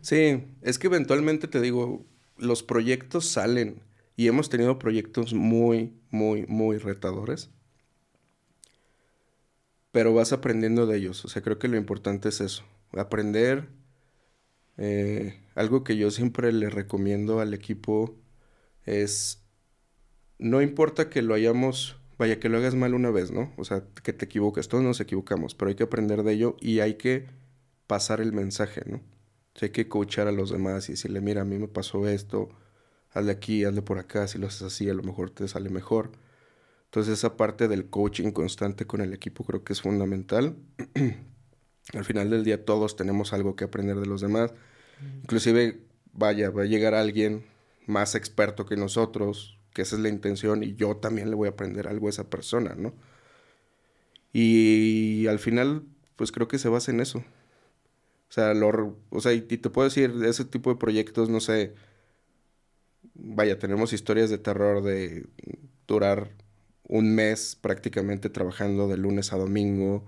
Sí, 0.00 0.44
es 0.62 0.78
que 0.78 0.88
eventualmente 0.88 1.46
te 1.46 1.60
digo, 1.60 2.04
los 2.38 2.62
proyectos 2.62 3.26
salen 3.26 3.82
y 4.16 4.26
hemos 4.26 4.48
tenido 4.48 4.78
proyectos 4.78 5.32
muy, 5.34 5.92
muy, 6.10 6.44
muy 6.46 6.78
retadores. 6.78 7.50
Pero 9.92 10.12
vas 10.12 10.32
aprendiendo 10.32 10.86
de 10.86 10.96
ellos. 10.98 11.24
O 11.24 11.28
sea, 11.28 11.42
creo 11.42 11.58
que 11.58 11.68
lo 11.68 11.76
importante 11.76 12.28
es 12.28 12.40
eso. 12.40 12.64
Aprender. 12.96 13.68
Eh, 14.78 15.40
algo 15.54 15.84
que 15.84 15.96
yo 15.96 16.10
siempre 16.10 16.52
le 16.52 16.70
recomiendo 16.70 17.40
al 17.40 17.52
equipo 17.52 18.16
es, 18.84 19.44
no 20.38 20.62
importa 20.62 21.10
que 21.10 21.22
lo 21.22 21.34
hayamos, 21.34 22.00
vaya, 22.18 22.38
que 22.40 22.48
lo 22.48 22.58
hagas 22.58 22.74
mal 22.74 22.94
una 22.94 23.10
vez, 23.10 23.32
¿no? 23.32 23.52
O 23.56 23.64
sea, 23.64 23.84
que 24.02 24.12
te 24.12 24.24
equivoques, 24.24 24.68
todos 24.68 24.84
nos 24.84 25.00
equivocamos, 25.00 25.54
pero 25.54 25.68
hay 25.68 25.74
que 25.74 25.84
aprender 25.84 26.22
de 26.22 26.32
ello 26.32 26.56
y 26.60 26.80
hay 26.80 26.94
que 26.94 27.26
pasar 27.86 28.20
el 28.20 28.32
mensaje, 28.32 28.82
¿no? 28.86 29.00
hay 29.60 29.70
que 29.70 29.88
coachar 29.88 30.28
a 30.28 30.32
los 30.32 30.50
demás 30.50 30.88
y 30.88 30.92
decirle, 30.92 31.20
mira, 31.20 31.42
a 31.42 31.44
mí 31.44 31.58
me 31.58 31.68
pasó 31.68 32.06
esto, 32.06 32.48
hazle 33.10 33.32
aquí, 33.32 33.64
hazle 33.64 33.82
por 33.82 33.98
acá, 33.98 34.28
si 34.28 34.38
lo 34.38 34.46
haces 34.46 34.62
así, 34.62 34.88
a 34.88 34.94
lo 34.94 35.02
mejor 35.02 35.30
te 35.30 35.48
sale 35.48 35.70
mejor. 35.70 36.12
Entonces 36.84 37.14
esa 37.14 37.36
parte 37.36 37.68
del 37.68 37.90
coaching 37.90 38.30
constante 38.30 38.86
con 38.86 39.00
el 39.00 39.12
equipo 39.12 39.44
creo 39.44 39.64
que 39.64 39.72
es 39.72 39.82
fundamental. 39.82 40.56
Al 41.94 42.04
final 42.04 42.30
del 42.30 42.44
día 42.44 42.64
todos 42.64 42.96
tenemos 42.96 43.32
algo 43.32 43.56
que 43.56 43.64
aprender 43.64 43.96
de 43.96 44.06
los 44.06 44.20
demás. 44.20 44.52
Inclusive, 45.22 45.80
vaya, 46.12 46.50
va 46.50 46.62
a 46.62 46.66
llegar 46.66 46.94
alguien 46.94 47.44
más 47.86 48.14
experto 48.14 48.66
que 48.66 48.76
nosotros, 48.76 49.58
que 49.72 49.82
esa 49.82 49.96
es 49.96 50.02
la 50.02 50.08
intención, 50.08 50.62
y 50.62 50.74
yo 50.74 50.96
también 50.96 51.30
le 51.30 51.36
voy 51.36 51.48
a 51.48 51.52
aprender 51.52 51.88
algo 51.88 52.08
a 52.08 52.10
esa 52.10 52.28
persona, 52.28 52.74
¿no? 52.76 52.92
Y 54.32 55.26
al 55.28 55.38
final, 55.38 55.84
pues 56.16 56.32
creo 56.32 56.48
que 56.48 56.58
se 56.58 56.68
basa 56.68 56.90
en 56.90 57.00
eso. 57.00 57.18
O 57.18 58.32
sea, 58.32 58.52
lo, 58.52 58.98
o 59.08 59.20
sea 59.20 59.32
y, 59.32 59.40
te 59.40 59.70
puedo 59.70 59.88
decir, 59.88 60.12
ese 60.24 60.44
tipo 60.44 60.70
de 60.70 60.76
proyectos, 60.76 61.30
no 61.30 61.40
sé, 61.40 61.74
vaya, 63.14 63.58
tenemos 63.58 63.92
historias 63.92 64.28
de 64.28 64.38
terror 64.38 64.82
de 64.82 65.26
durar 65.86 66.32
un 66.84 67.14
mes 67.14 67.56
prácticamente 67.60 68.28
trabajando 68.30 68.88
de 68.88 68.98
lunes 68.98 69.32
a 69.32 69.38
domingo 69.38 70.04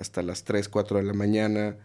hasta 0.00 0.22
las 0.22 0.44
3, 0.44 0.68
4 0.68 0.98
de 0.98 1.04
la 1.04 1.12
mañana. 1.12 1.76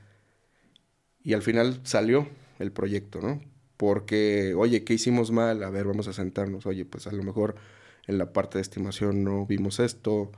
Y 1.24 1.34
al 1.34 1.42
final 1.42 1.82
salió 1.84 2.28
el 2.60 2.72
proyecto, 2.72 3.22
¿no? 3.22 3.42
Porque, 3.78 4.54
oye, 4.56 4.84
¿qué 4.84 4.94
hicimos 4.94 5.32
mal? 5.32 5.64
A 5.64 5.70
ver, 5.70 5.86
vamos 5.86 6.08
a 6.08 6.14
sentarnos. 6.14 6.66
Oye, 6.66 6.86
pues 6.86 7.08
a 7.08 7.12
lo 7.12 7.24
mejor 7.24 7.56
en 8.08 8.18
la 8.18 8.34
parte 8.34 8.58
de 8.58 8.64
estimación 8.64 9.24
no 9.24 9.46
vimos 9.46 9.80
esto. 9.80 10.32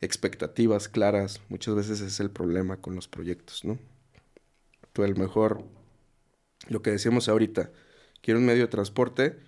Expectativas 0.00 0.88
claras. 0.88 1.40
Muchas 1.48 1.74
veces 1.74 2.00
es 2.00 2.20
el 2.20 2.30
problema 2.30 2.78
con 2.80 2.94
los 2.94 3.08
proyectos, 3.08 3.64
¿no? 3.64 3.78
a 5.04 5.08
lo 5.08 5.16
mejor, 5.16 5.64
lo 6.68 6.82
que 6.82 6.90
decíamos 6.90 7.28
ahorita, 7.28 7.70
quiero 8.20 8.40
un 8.40 8.46
medio 8.46 8.62
de 8.62 8.68
transporte, 8.68 9.38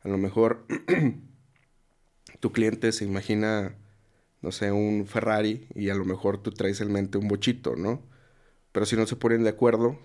a 0.00 0.08
lo 0.08 0.18
mejor 0.18 0.66
tu 2.40 2.52
cliente 2.52 2.92
se 2.92 3.04
imagina, 3.04 3.74
no 4.40 4.52
sé, 4.52 4.72
un 4.72 5.06
Ferrari 5.06 5.66
y 5.74 5.90
a 5.90 5.94
lo 5.94 6.04
mejor 6.04 6.42
tú 6.42 6.50
traes 6.52 6.80
en 6.80 6.92
mente 6.92 7.18
un 7.18 7.28
bochito, 7.28 7.76
¿no? 7.76 8.02
Pero 8.72 8.86
si 8.86 8.96
no 8.96 9.06
se 9.06 9.16
ponen 9.16 9.42
de 9.42 9.50
acuerdo, 9.50 9.98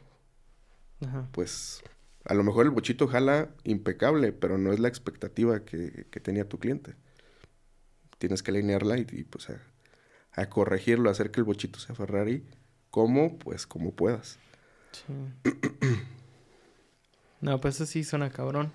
pues 1.32 1.84
a 2.26 2.34
lo 2.34 2.44
mejor 2.44 2.66
el 2.66 2.72
bochito 2.72 3.08
jala 3.08 3.50
impecable, 3.64 4.32
pero 4.32 4.58
no 4.58 4.72
es 4.72 4.80
la 4.80 4.88
expectativa 4.88 5.64
que, 5.66 6.08
tenía 6.24 6.48
tu 6.48 6.60
cliente. 6.60 6.96
Tienes 8.18 8.42
que 8.42 8.52
alinearla 8.52 8.98
y, 8.98 9.24
pues 9.26 9.50
a, 9.50 9.62
a, 10.32 10.50
corregirlo, 10.50 11.10
hacer 11.10 11.32
que 11.32 11.42
el 11.42 11.44
bochito 11.44 11.80
sea 11.80 11.96
Ferrari, 11.96 12.46
como 12.90 13.38
pues 13.38 13.68
como 13.68 13.92
puedas. 13.92 14.40
no, 17.42 17.60
pues 17.60 17.76
eso 17.76 17.86
sí 17.86 18.04
suena 18.04 18.32
cabrón. 18.32 18.72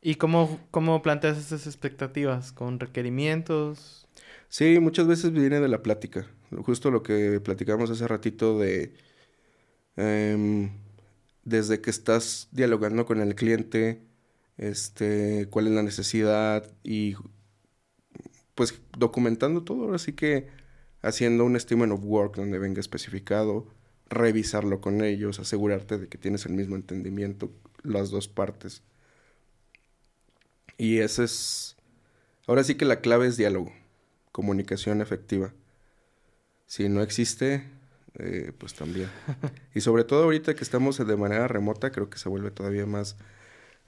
¿Y 0.00 0.16
cómo, 0.16 0.60
cómo 0.70 1.02
planteas 1.02 1.38
esas 1.38 1.66
expectativas? 1.66 2.52
¿Con 2.52 2.78
requerimientos? 2.78 4.07
Sí, 4.48 4.78
muchas 4.80 5.06
veces 5.06 5.32
viene 5.32 5.60
de 5.60 5.68
la 5.68 5.82
plática. 5.82 6.26
Justo 6.64 6.90
lo 6.90 7.02
que 7.02 7.40
platicamos 7.40 7.90
hace 7.90 8.08
ratito 8.08 8.58
de... 8.58 8.94
Em, 9.96 10.70
desde 11.44 11.80
que 11.80 11.90
estás 11.90 12.48
dialogando 12.52 13.06
con 13.06 13.20
el 13.20 13.34
cliente, 13.34 14.02
este, 14.58 15.48
cuál 15.50 15.66
es 15.68 15.72
la 15.72 15.82
necesidad 15.82 16.70
y 16.84 17.14
pues 18.54 18.80
documentando 18.98 19.64
todo, 19.64 19.94
así 19.94 20.12
que 20.14 20.48
haciendo 21.02 21.44
un 21.44 21.58
statement 21.58 21.92
of 21.92 22.00
work 22.04 22.36
donde 22.36 22.58
venga 22.58 22.80
especificado 22.80 23.68
revisarlo 24.10 24.80
con 24.80 25.02
ellos, 25.02 25.38
asegurarte 25.38 25.98
de 25.98 26.08
que 26.08 26.18
tienes 26.18 26.46
el 26.46 26.54
mismo 26.54 26.76
entendimiento 26.76 27.50
las 27.82 28.10
dos 28.10 28.28
partes. 28.28 28.82
Y 30.78 30.98
ese 30.98 31.24
es... 31.24 31.76
Ahora 32.46 32.64
sí 32.64 32.76
que 32.76 32.84
la 32.84 33.00
clave 33.00 33.26
es 33.26 33.36
diálogo, 33.36 33.72
comunicación 34.38 35.00
efectiva. 35.00 35.52
Si 36.66 36.88
no 36.88 37.02
existe, 37.02 37.64
eh, 38.20 38.52
pues 38.56 38.74
también. 38.74 39.08
y 39.74 39.80
sobre 39.80 40.04
todo 40.04 40.22
ahorita 40.22 40.54
que 40.54 40.62
estamos 40.62 40.96
de 41.04 41.16
manera 41.16 41.48
remota, 41.48 41.90
creo 41.90 42.08
que 42.08 42.18
se 42.18 42.28
vuelve 42.28 42.52
todavía 42.52 42.86
más 42.86 43.16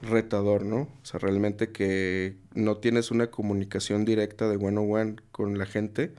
retador, 0.02 0.64
¿no? 0.64 0.82
O 0.82 1.04
sea, 1.04 1.20
realmente 1.20 1.72
que 1.72 2.36
no 2.54 2.78
tienes 2.78 3.12
una 3.12 3.30
comunicación 3.30 4.04
directa 4.04 4.48
de 4.48 4.56
one 4.56 4.78
on 4.80 4.92
one 4.92 5.16
con 5.32 5.56
la 5.58 5.66
gente, 5.66 6.14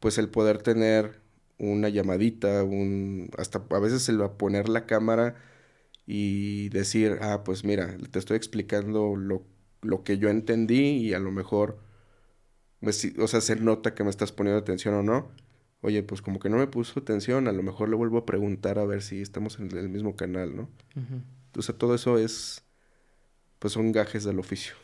pues 0.00 0.18
el 0.18 0.30
poder 0.30 0.62
tener 0.62 1.20
una 1.58 1.88
llamadita, 1.90 2.64
un, 2.64 3.30
hasta 3.38 3.62
a 3.70 3.78
veces 3.80 4.08
el 4.08 4.22
a 4.22 4.38
poner 4.38 4.68
la 4.70 4.86
cámara 4.86 5.36
y 6.06 6.70
decir, 6.70 7.18
ah, 7.22 7.42
pues 7.44 7.64
mira, 7.64 7.96
te 8.12 8.18
estoy 8.18 8.36
explicando 8.38 9.16
lo, 9.16 9.44
lo 9.82 10.04
que 10.04 10.18
yo 10.18 10.30
entendí 10.30 10.80
y 10.98 11.14
a 11.14 11.20
lo 11.20 11.32
mejor, 11.32 11.78
o 12.82 13.28
sea, 13.28 13.40
se 13.40 13.56
nota 13.56 13.94
que 13.94 14.04
me 14.04 14.10
estás 14.10 14.32
poniendo 14.32 14.60
atención 14.60 14.94
o 14.94 15.02
no. 15.02 15.30
Oye, 15.82 16.02
pues 16.02 16.22
como 16.22 16.38
que 16.38 16.48
no 16.48 16.58
me 16.58 16.66
puso 16.68 17.00
atención, 17.00 17.48
a 17.48 17.52
lo 17.52 17.62
mejor 17.62 17.88
le 17.88 17.96
vuelvo 17.96 18.18
a 18.18 18.26
preguntar 18.26 18.78
a 18.78 18.84
ver 18.84 19.02
si 19.02 19.20
estamos 19.20 19.58
en 19.58 19.76
el 19.76 19.88
mismo 19.88 20.14
canal, 20.14 20.54
¿no? 20.54 20.68
Entonces 21.46 21.76
todo 21.76 21.94
eso 21.94 22.18
es, 22.18 22.64
pues 23.58 23.72
son 23.72 23.90
gajes 23.90 24.24
del 24.24 24.38
oficio. 24.38 24.74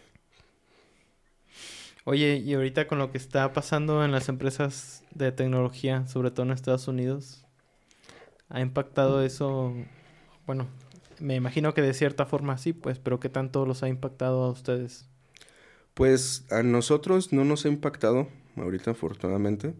Oye, 2.04 2.38
y 2.38 2.54
ahorita 2.54 2.88
con 2.88 2.98
lo 2.98 3.12
que 3.12 3.18
está 3.18 3.52
pasando 3.52 4.04
en 4.04 4.10
las 4.12 4.28
empresas 4.28 5.04
de 5.14 5.30
tecnología, 5.30 6.06
sobre 6.06 6.30
todo 6.30 6.46
en 6.46 6.52
Estados 6.52 6.88
Unidos, 6.88 7.44
¿ha 8.48 8.60
impactado 8.60 9.22
eso? 9.22 9.74
Bueno, 10.46 10.66
me 11.20 11.36
imagino 11.36 11.74
que 11.74 11.82
de 11.82 11.94
cierta 11.94 12.26
forma 12.26 12.58
sí, 12.58 12.72
pues, 12.72 12.98
pero 12.98 13.20
¿qué 13.20 13.28
tanto 13.28 13.66
los 13.66 13.82
ha 13.82 13.88
impactado 13.88 14.42
a 14.42 14.50
ustedes? 14.50 15.08
Pues 15.98 16.44
a 16.52 16.62
nosotros 16.62 17.32
no 17.32 17.44
nos 17.44 17.64
ha 17.64 17.68
impactado, 17.68 18.28
ahorita 18.54 18.92
afortunadamente. 18.92 19.74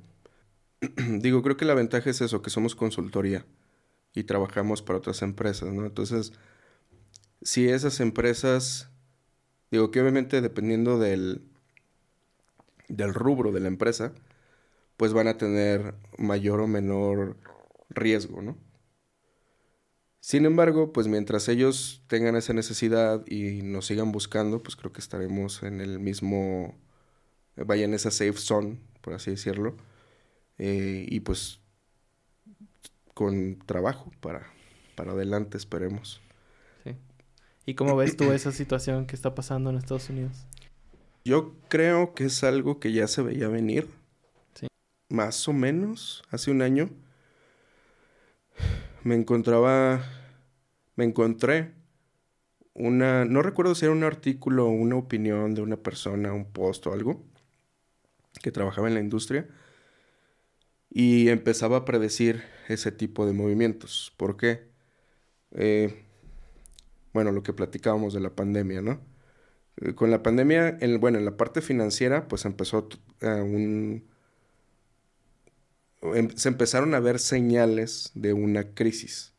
Digo, 1.20 1.44
creo 1.44 1.56
que 1.56 1.64
la 1.64 1.74
ventaja 1.74 2.10
es 2.10 2.20
eso, 2.20 2.42
que 2.42 2.50
somos 2.50 2.74
consultoría 2.74 3.46
y 4.14 4.24
trabajamos 4.24 4.82
para 4.82 4.98
otras 4.98 5.22
empresas, 5.22 5.72
¿no? 5.72 5.86
Entonces, 5.86 6.32
si 7.42 7.68
esas 7.68 8.00
empresas, 8.00 8.90
digo 9.70 9.92
que 9.92 10.00
obviamente 10.00 10.40
dependiendo 10.40 10.98
del, 10.98 11.40
del 12.88 13.14
rubro 13.14 13.52
de 13.52 13.60
la 13.60 13.68
empresa, 13.68 14.12
pues 14.96 15.12
van 15.12 15.28
a 15.28 15.38
tener 15.38 15.94
mayor 16.18 16.58
o 16.58 16.66
menor 16.66 17.36
riesgo, 17.90 18.42
¿no? 18.42 18.56
Sin 20.20 20.44
embargo, 20.46 20.92
pues 20.92 21.06
mientras 21.06 21.48
ellos 21.48 22.02
tengan 22.08 22.36
esa 22.36 22.52
necesidad 22.52 23.24
y 23.26 23.62
nos 23.62 23.86
sigan 23.86 24.12
buscando, 24.12 24.62
pues 24.62 24.76
creo 24.76 24.92
que 24.92 25.00
estaremos 25.00 25.62
en 25.62 25.80
el 25.80 25.98
mismo 26.00 26.74
vaya 27.64 27.84
en 27.84 27.94
esa 27.94 28.10
safe 28.10 28.34
zone, 28.34 28.78
por 29.00 29.14
así 29.14 29.30
decirlo, 29.30 29.76
eh, 30.58 31.06
y 31.08 31.20
pues 31.20 31.60
con 33.14 33.58
trabajo 33.66 34.10
para, 34.20 34.46
para 34.94 35.12
adelante, 35.12 35.56
esperemos. 35.56 36.20
Sí. 36.84 36.94
¿Y 37.66 37.74
cómo 37.74 37.96
ves 37.96 38.16
tú 38.16 38.32
esa 38.32 38.52
situación 38.52 39.06
que 39.06 39.16
está 39.16 39.34
pasando 39.34 39.70
en 39.70 39.76
Estados 39.76 40.08
Unidos? 40.10 40.46
Yo 41.24 41.54
creo 41.68 42.14
que 42.14 42.24
es 42.24 42.44
algo 42.44 42.78
que 42.80 42.92
ya 42.92 43.08
se 43.08 43.22
veía 43.22 43.48
venir. 43.48 43.88
Sí. 44.54 44.68
Más 45.10 45.48
o 45.48 45.52
menos, 45.52 46.22
hace 46.30 46.50
un 46.50 46.62
año 46.62 46.90
me 49.04 49.14
encontraba, 49.14 50.02
me 50.96 51.04
encontré 51.04 51.74
una, 52.74 53.24
no 53.24 53.42
recuerdo 53.42 53.74
si 53.74 53.84
era 53.84 53.92
un 53.92 54.04
artículo 54.04 54.66
o 54.66 54.70
una 54.70 54.96
opinión 54.96 55.54
de 55.54 55.62
una 55.62 55.76
persona, 55.76 56.32
un 56.32 56.52
post 56.52 56.86
o 56.86 56.92
algo, 56.92 57.24
que 58.42 58.52
trabajaba 58.52 58.88
en 58.88 58.94
la 58.94 59.00
industria 59.00 59.48
y 60.90 61.28
empezaba 61.28 61.78
a 61.78 61.84
predecir 61.84 62.42
ese 62.68 62.92
tipo 62.92 63.26
de 63.26 63.32
movimientos. 63.32 64.14
¿Por 64.16 64.36
qué? 64.36 64.68
Eh, 65.52 66.04
bueno, 67.12 67.32
lo 67.32 67.42
que 67.42 67.52
platicábamos 67.52 68.14
de 68.14 68.20
la 68.20 68.30
pandemia, 68.30 68.80
¿no? 68.82 69.00
Eh, 69.76 69.94
con 69.94 70.10
la 70.10 70.22
pandemia, 70.22 70.78
en, 70.80 71.00
bueno, 71.00 71.18
en 71.18 71.24
la 71.24 71.36
parte 71.36 71.60
financiera, 71.62 72.28
pues 72.28 72.44
empezó 72.44 72.88
un... 73.22 74.04
Em, 76.02 76.30
se 76.36 76.48
empezaron 76.48 76.94
a 76.94 77.00
ver 77.00 77.18
señales 77.18 78.10
de 78.14 78.32
una 78.32 78.74
crisis, 78.74 79.34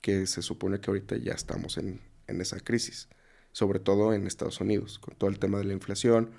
que 0.00 0.26
se 0.26 0.42
supone 0.42 0.80
que 0.80 0.90
ahorita 0.90 1.16
ya 1.16 1.32
estamos 1.32 1.78
en, 1.78 2.00
en 2.28 2.40
esa 2.40 2.60
crisis, 2.60 3.08
sobre 3.52 3.80
todo 3.80 4.14
en 4.14 4.26
Estados 4.26 4.60
Unidos, 4.60 4.98
con 4.98 5.14
todo 5.16 5.30
el 5.30 5.38
tema 5.38 5.58
de 5.58 5.64
la 5.64 5.74
inflación. 5.74 6.30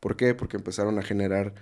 ¿Por 0.00 0.16
qué? 0.16 0.34
Porque 0.34 0.56
empezaron 0.58 0.98
a 0.98 1.02
generar 1.02 1.54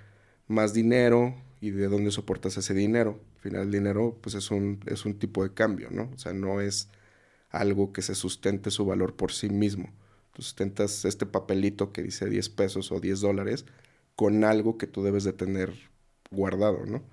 más 0.47 0.73
dinero 0.73 1.35
y 1.61 1.71
de 1.71 1.87
dónde 1.87 2.11
soportas 2.11 2.57
ese 2.57 2.73
dinero. 2.73 3.19
Al 3.37 3.41
final 3.41 3.61
el 3.63 3.71
dinero 3.71 4.17
pues 4.21 4.35
es 4.35 4.51
un, 4.51 4.81
es 4.87 5.05
un 5.05 5.19
tipo 5.19 5.43
de 5.43 5.53
cambio, 5.53 5.89
¿no? 5.91 6.11
O 6.15 6.17
sea, 6.19 6.33
no 6.33 6.61
es 6.61 6.89
algo 7.49 7.93
que 7.93 8.01
se 8.01 8.15
sustente 8.15 8.71
su 8.71 8.85
valor 8.85 9.15
por 9.15 9.31
sí 9.31 9.49
mismo. 9.49 9.93
Tú 10.33 10.41
sustentas 10.43 11.05
este 11.05 11.25
papelito 11.25 11.91
que 11.93 12.03
dice 12.03 12.29
10 12.29 12.49
pesos 12.49 12.91
o 12.91 12.99
10 12.99 13.21
dólares 13.21 13.65
con 14.15 14.43
algo 14.43 14.77
que 14.77 14.87
tú 14.87 15.03
debes 15.03 15.23
de 15.23 15.33
tener 15.33 15.73
guardado, 16.31 16.85
¿no? 16.85 17.03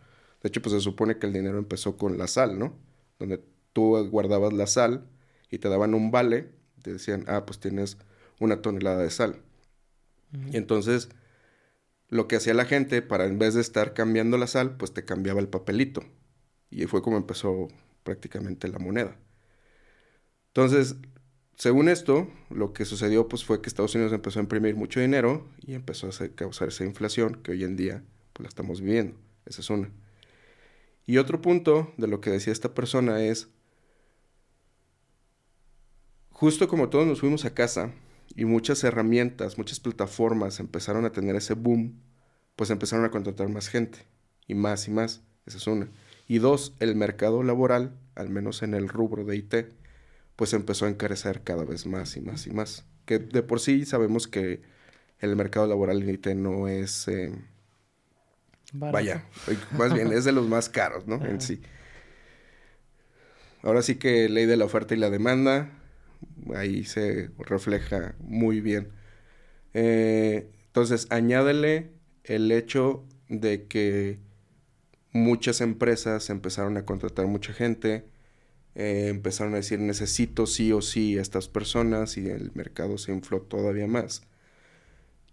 De 0.45 0.49
hecho, 0.49 0.61
pues 0.61 0.75
se 0.75 0.81
supone 0.81 1.19
que 1.19 1.27
el 1.27 1.33
dinero 1.33 1.57
empezó 1.57 1.97
con 1.97 2.19
la 2.19 2.27
sal, 2.29 2.59
¿no? 2.59 2.79
Donde 3.19 3.43
tú 3.73 3.97
guardabas 4.11 4.53
la 4.53 4.67
sal 4.67 5.09
y 5.51 5.59
te 5.59 5.69
daban 5.69 5.95
un 5.95 6.11
vale 6.11 6.53
te 6.85 6.93
decían, 6.93 7.25
ah, 7.29 7.47
pues 7.47 7.59
tienes 7.59 7.97
una 8.39 8.61
tonelada 8.61 9.03
de 9.03 9.11
sal. 9.11 9.41
Y 10.51 10.57
entonces 10.57 11.09
lo 12.09 12.29
que 12.29 12.37
hacía 12.37 12.53
la 12.53 12.67
gente 12.67 13.01
para 13.01 13.25
en 13.25 13.39
vez 13.39 13.55
de 13.55 13.63
estar 13.63 13.95
cambiando 13.95 14.37
la 14.37 14.47
sal, 14.47 14.77
pues 14.77 14.93
te 14.93 15.05
cambiaba 15.07 15.41
el 15.41 15.49
papelito. 15.49 16.03
Y 16.71 16.85
fue 16.87 17.01
como 17.01 17.17
empezó 17.17 17.69
prácticamente 18.03 18.69
la 18.69 18.79
moneda. 18.79 19.17
Entonces, 20.49 20.97
según 21.57 21.89
esto, 21.89 22.29
lo 22.51 22.75
que 22.75 22.85
sucedió 22.85 23.29
pues 23.29 23.45
fue 23.45 23.63
que 23.63 23.69
Estados 23.69 23.95
Unidos 23.95 24.13
empezó 24.13 24.41
a 24.41 24.43
imprimir 24.43 24.77
mucho 24.77 25.01
dinero 25.01 25.49
y 25.67 25.73
empezó 25.73 26.09
a 26.09 26.29
causar 26.35 26.69
esa 26.69 26.85
inflación 26.85 27.41
que 27.43 27.53
hoy 27.53 27.65
en 27.65 27.77
día 27.77 28.05
pues 28.35 28.45
la 28.45 28.49
estamos 28.49 28.83
viviendo. 28.83 29.17
Esa 29.47 29.63
es 29.63 29.71
una. 29.71 29.91
Y 31.07 31.19
otro 31.19 31.41
punto 31.43 31.93
de 31.97 32.09
lo 32.09 32.21
que 32.21 32.31
decía 32.31 32.53
esta 32.53 32.75
persona 32.75 33.23
es 33.23 33.49
Justo 36.35 36.67
como 36.67 36.89
todos 36.89 37.07
nos 37.07 37.21
fuimos 37.21 37.45
a 37.45 37.55
casa 37.55 37.93
y 38.35 38.45
muchas 38.45 38.83
herramientas, 38.83 39.57
muchas 39.57 39.79
plataformas 39.79 40.59
empezaron 40.59 41.05
a 41.05 41.13
tener 41.13 41.37
ese 41.37 41.55
boom, 41.55 42.03
pues 42.57 42.71
empezaron 42.71 43.05
a 43.05 43.11
contratar 43.13 43.49
más 43.49 43.69
gente 43.69 44.01
y 44.49 44.55
más 44.55 44.89
y 44.89 44.91
más. 44.91 45.23
Esa 45.47 45.59
es 45.59 45.67
una. 45.69 45.89
Y 46.27 46.39
dos, 46.39 46.75
el 46.81 46.97
mercado 46.97 47.45
laboral, 47.45 47.97
al 48.17 48.31
menos 48.31 48.65
en 48.65 48.75
el 48.75 48.89
rubro 48.89 49.25
de 49.25 49.37
IT, 49.37 49.55
pues 50.35 50.53
empezó 50.55 50.87
a 50.87 50.89
encarecer 50.89 51.45
cada 51.45 51.65
vez 51.65 51.87
más 51.87 52.17
y 52.17 52.21
más 52.21 52.49
y 52.49 52.51
más. 52.51 52.85
Que 53.07 53.21
de 53.21 53.45
por 53.45 53.61
sí 53.61 53.87
sabemos 53.87 54.27
que 54.27 54.63
el 55.21 55.37
mercado 55.37 55.69
laboral 55.69 56.03
en 56.03 56.11
IT 56.11 56.27
no 56.35 56.67
es... 56.67 57.07
Eh, 57.07 57.33
vaya, 58.75 59.25
más 59.73 59.95
bien 59.95 60.13
es 60.13 60.25
de 60.25 60.33
los 60.33 60.49
más 60.49 60.69
caros, 60.69 61.07
¿no? 61.07 61.25
En 61.25 61.41
sí. 61.41 61.61
Ahora 63.63 63.83
sí 63.83 63.95
que 63.95 64.29
ley 64.29 64.47
de 64.47 64.57
la 64.57 64.65
oferta 64.67 64.95
y 64.95 64.99
la 64.99 65.11
demanda, 65.11 65.71
ahí 66.55 66.85
se 66.85 67.31
refleja 67.39 68.15
muy 68.19 68.61
bien. 68.61 68.89
Eh, 69.73 70.51
entonces, 70.67 71.07
añádele 71.11 71.93
el 72.25 72.51
hecho 72.53 73.05
de 73.29 73.67
que 73.67 74.19
muchas 75.13 75.61
empresas 75.61 76.29
empezaron 76.31 76.77
a 76.77 76.85
contratar 76.85 77.27
mucha 77.27 77.53
gente, 77.53 78.05
eh, 78.75 79.07
empezaron 79.09 79.55
a 79.55 79.59
decir 79.59 79.79
necesito 79.79 80.47
sí 80.47 80.73
o 80.73 80.83
sí 80.83 81.17
a 81.17 81.23
estas 81.23 81.49
personas 81.49 82.17
y 82.19 82.29
el 82.29 82.51
mercado 82.55 82.99
se 82.99 83.13
infló 83.13 83.41
todavía 83.41 83.87
más. 83.87 84.23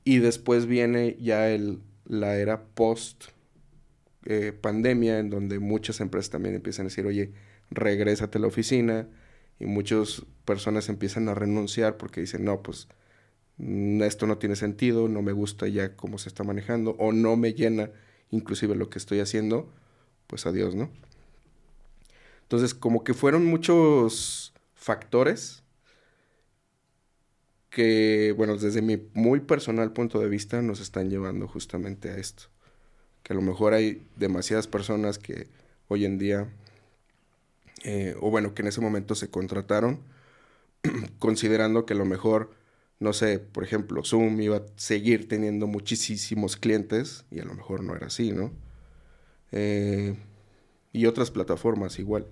Y 0.04 0.20
después 0.20 0.68
viene 0.68 1.18
ya 1.20 1.50
el, 1.50 1.80
la 2.06 2.38
era 2.38 2.64
post 2.64 3.26
eh, 4.26 4.52
pandemia 4.52 5.20
en 5.20 5.30
donde 5.30 5.60
muchas 5.60 6.00
empresas 6.00 6.30
también 6.30 6.56
empiezan 6.56 6.86
a 6.86 6.90
decir, 6.90 7.06
oye, 7.06 7.34
regrésate 7.70 8.38
a 8.38 8.42
la 8.42 8.48
oficina, 8.48 9.08
y 9.62 9.68
muchas 9.68 10.24
personas 10.44 10.90
empiezan 10.90 11.30
a 11.30 11.36
renunciar 11.36 11.98
porque 11.98 12.20
dicen, 12.20 12.44
no, 12.44 12.64
pues 12.64 12.88
mm, 13.58 14.02
esto 14.02 14.26
no 14.26 14.40
tiene 14.40 14.56
sentido, 14.56 15.08
no 15.08 15.22
me 15.22 15.34
gusta 15.34 15.68
ya 15.68 15.96
cómo 15.96 16.18
se 16.18 16.30
está 16.30 16.44
manejando 16.44 16.96
o 16.98 17.12
no 17.12 17.36
me 17.36 17.54
llena 17.54 17.92
inclusive 18.32 18.76
lo 18.76 18.90
que 18.90 18.98
estoy 18.98 19.20
haciendo, 19.20 19.72
pues 20.26 20.48
adiós, 20.48 20.74
¿no? 20.74 20.90
Entonces, 22.42 22.74
como 22.74 23.04
que 23.04 23.14
fueron 23.14 23.46
muchos 23.46 24.54
factores 24.74 25.64
que, 27.72 28.36
bueno, 28.38 28.58
desde 28.58 28.84
mi 28.84 29.02
muy 29.14 29.40
personal 29.40 29.94
punto 29.94 30.20
de 30.20 30.30
vista 30.30 30.62
nos 30.62 30.80
están 30.80 31.10
llevando 31.10 31.48
justamente 31.48 32.12
a 32.12 32.18
esto. 32.18 32.44
Que 33.24 33.34
a 33.34 33.36
lo 33.36 33.42
mejor 33.42 33.74
hay 33.74 34.06
demasiadas 34.18 34.68
personas 34.68 35.18
que 35.18 35.48
hoy 35.88 36.06
en 36.06 36.20
día 36.20 36.48
eh, 37.84 38.16
o 38.20 38.30
bueno, 38.30 38.54
que 38.54 38.62
en 38.62 38.68
ese 38.68 38.82
momento 38.82 39.16
se 39.16 39.30
contrataron, 39.30 40.02
considerando 41.20 41.86
que 41.86 41.94
a 41.94 41.98
lo 41.98 42.06
mejor, 42.06 42.52
no 43.00 43.14
sé, 43.14 43.40
por 43.40 43.64
ejemplo, 43.64 44.04
Zoom 44.04 44.40
iba 44.42 44.58
a 44.58 44.66
seguir 44.76 45.28
teniendo 45.28 45.68
muchísimos 45.68 46.58
clientes 46.58 47.26
y 47.32 47.40
a 47.40 47.46
lo 47.46 47.54
mejor 47.56 47.84
no 47.84 47.96
era 47.96 48.08
así, 48.08 48.32
¿no? 48.32 48.52
Eh, 49.52 50.16
y 50.94 51.06
otras 51.06 51.32
plataformas 51.32 51.98
igual. 52.00 52.28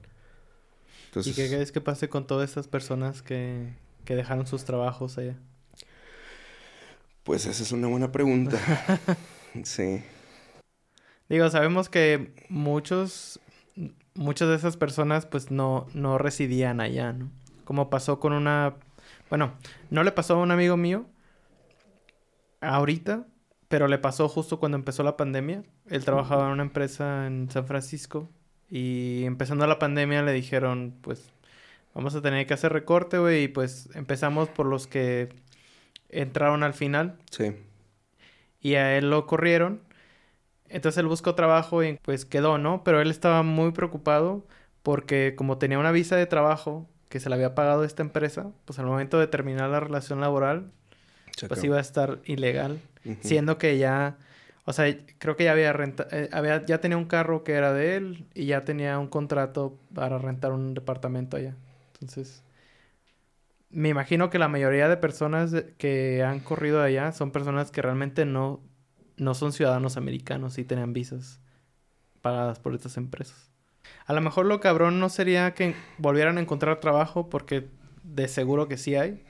¿Y 1.15 1.33
qué 1.33 1.47
crees 1.47 1.71
que 1.71 1.81
pase 1.81 2.07
con 2.07 2.27
todas 2.27 2.49
estas 2.49 2.67
personas 2.67 3.23
que, 3.23 3.73
que 4.09 4.15
dejaron 4.15 4.47
sus 4.47 4.65
trabajos 4.65 5.19
allá? 5.19 5.37
Pues 7.21 7.45
esa 7.45 7.61
es 7.61 7.71
una 7.71 7.85
buena 7.85 8.11
pregunta. 8.11 8.57
sí. 9.63 10.01
Digo, 11.29 11.47
sabemos 11.51 11.89
que 11.89 12.33
muchos 12.49 13.39
muchas 14.15 14.49
de 14.49 14.55
esas 14.55 14.77
personas 14.77 15.27
pues 15.27 15.51
no, 15.51 15.85
no 15.93 16.17
residían 16.17 16.81
allá, 16.81 17.13
¿no? 17.13 17.29
Como 17.65 17.91
pasó 17.91 18.19
con 18.19 18.33
una... 18.33 18.77
Bueno, 19.29 19.53
no 19.91 20.01
le 20.01 20.11
pasó 20.11 20.33
a 20.33 20.41
un 20.41 20.49
amigo 20.49 20.75
mío 20.75 21.05
ahorita, 22.61 23.27
pero 23.67 23.87
le 23.87 23.99
pasó 23.99 24.27
justo 24.27 24.59
cuando 24.59 24.75
empezó 24.75 25.03
la 25.03 25.17
pandemia. 25.17 25.61
Él 25.85 26.03
trabajaba 26.03 26.47
en 26.47 26.53
una 26.53 26.63
empresa 26.63 27.27
en 27.27 27.51
San 27.51 27.67
Francisco 27.67 28.27
y 28.71 29.23
empezando 29.25 29.67
la 29.67 29.77
pandemia 29.77 30.23
le 30.23 30.33
dijeron, 30.33 30.95
pues 30.99 31.31
vamos 31.93 32.15
a 32.15 32.21
tener 32.21 32.45
que 32.47 32.53
hacer 32.53 32.73
recorte, 32.73 33.17
güey, 33.17 33.43
y 33.43 33.47
pues 33.47 33.89
empezamos 33.93 34.49
por 34.49 34.65
los 34.65 34.87
que 34.87 35.29
entraron 36.09 36.63
al 36.63 36.73
final. 36.73 37.17
Sí. 37.31 37.55
Y 38.61 38.75
a 38.75 38.97
él 38.97 39.09
lo 39.09 39.25
corrieron 39.25 39.81
entonces 40.69 40.99
él 40.99 41.07
buscó 41.07 41.35
trabajo 41.35 41.83
y 41.83 41.99
pues 42.03 42.25
quedó, 42.25 42.57
¿no? 42.57 42.83
Pero 42.83 43.01
él 43.01 43.09
estaba 43.09 43.43
muy 43.43 43.71
preocupado 43.71 44.45
porque 44.83 45.33
como 45.35 45.57
tenía 45.57 45.79
una 45.79 45.91
visa 45.91 46.15
de 46.15 46.25
trabajo 46.25 46.87
que 47.09 47.19
se 47.19 47.29
le 47.29 47.35
había 47.35 47.55
pagado 47.55 47.83
esta 47.83 48.03
empresa, 48.03 48.51
pues 48.65 48.79
al 48.79 48.85
momento 48.85 49.19
de 49.19 49.27
terminar 49.27 49.69
la 49.69 49.79
relación 49.79 50.21
laboral, 50.21 50.71
pues 51.47 51.63
iba 51.63 51.77
a 51.77 51.81
estar 51.81 52.19
ilegal, 52.25 52.79
siendo 53.21 53.57
que 53.57 53.79
ya, 53.79 54.17
o 54.65 54.73
sea, 54.73 54.95
creo 55.17 55.35
que 55.35 55.45
ya 55.45 55.53
había 55.53 55.73
renta, 55.73 56.07
eh, 56.11 56.29
había, 56.31 56.63
ya 56.65 56.79
tenía 56.79 56.97
un 56.97 57.05
carro 57.05 57.43
que 57.43 57.53
era 57.53 57.73
de 57.73 57.95
él 57.95 58.25
y 58.35 58.45
ya 58.45 58.63
tenía 58.63 58.99
un 58.99 59.07
contrato 59.07 59.79
para 59.95 60.19
rentar 60.19 60.51
un 60.51 60.75
departamento 60.75 61.37
allá. 61.37 61.55
Entonces, 62.01 62.43
me 63.69 63.89
imagino 63.89 64.29
que 64.29 64.39
la 64.39 64.47
mayoría 64.47 64.87
de 64.87 64.97
personas 64.97 65.53
que 65.77 66.23
han 66.23 66.39
corrido 66.39 66.81
allá 66.81 67.11
son 67.11 67.31
personas 67.31 67.71
que 67.71 67.81
realmente 67.81 68.25
no 68.25 68.61
no 69.19 69.33
son 69.33 69.51
ciudadanos 69.53 69.97
americanos 69.97 70.57
y 70.57 70.65
tenían 70.65 70.93
visas 70.93 71.39
pagadas 72.21 72.59
por 72.59 72.73
estas 72.73 72.97
empresas. 72.97 73.51
A 74.05 74.13
lo 74.13 74.21
mejor 74.21 74.45
lo 74.45 74.59
cabrón 74.59 74.99
no 74.99 75.09
sería 75.09 75.53
que 75.53 75.75
volvieran 75.97 76.37
a 76.37 76.41
encontrar 76.41 76.79
trabajo 76.79 77.29
porque 77.29 77.67
de 78.03 78.27
seguro 78.27 78.67
que 78.67 78.77
sí 78.77 78.95
hay. 78.95 79.23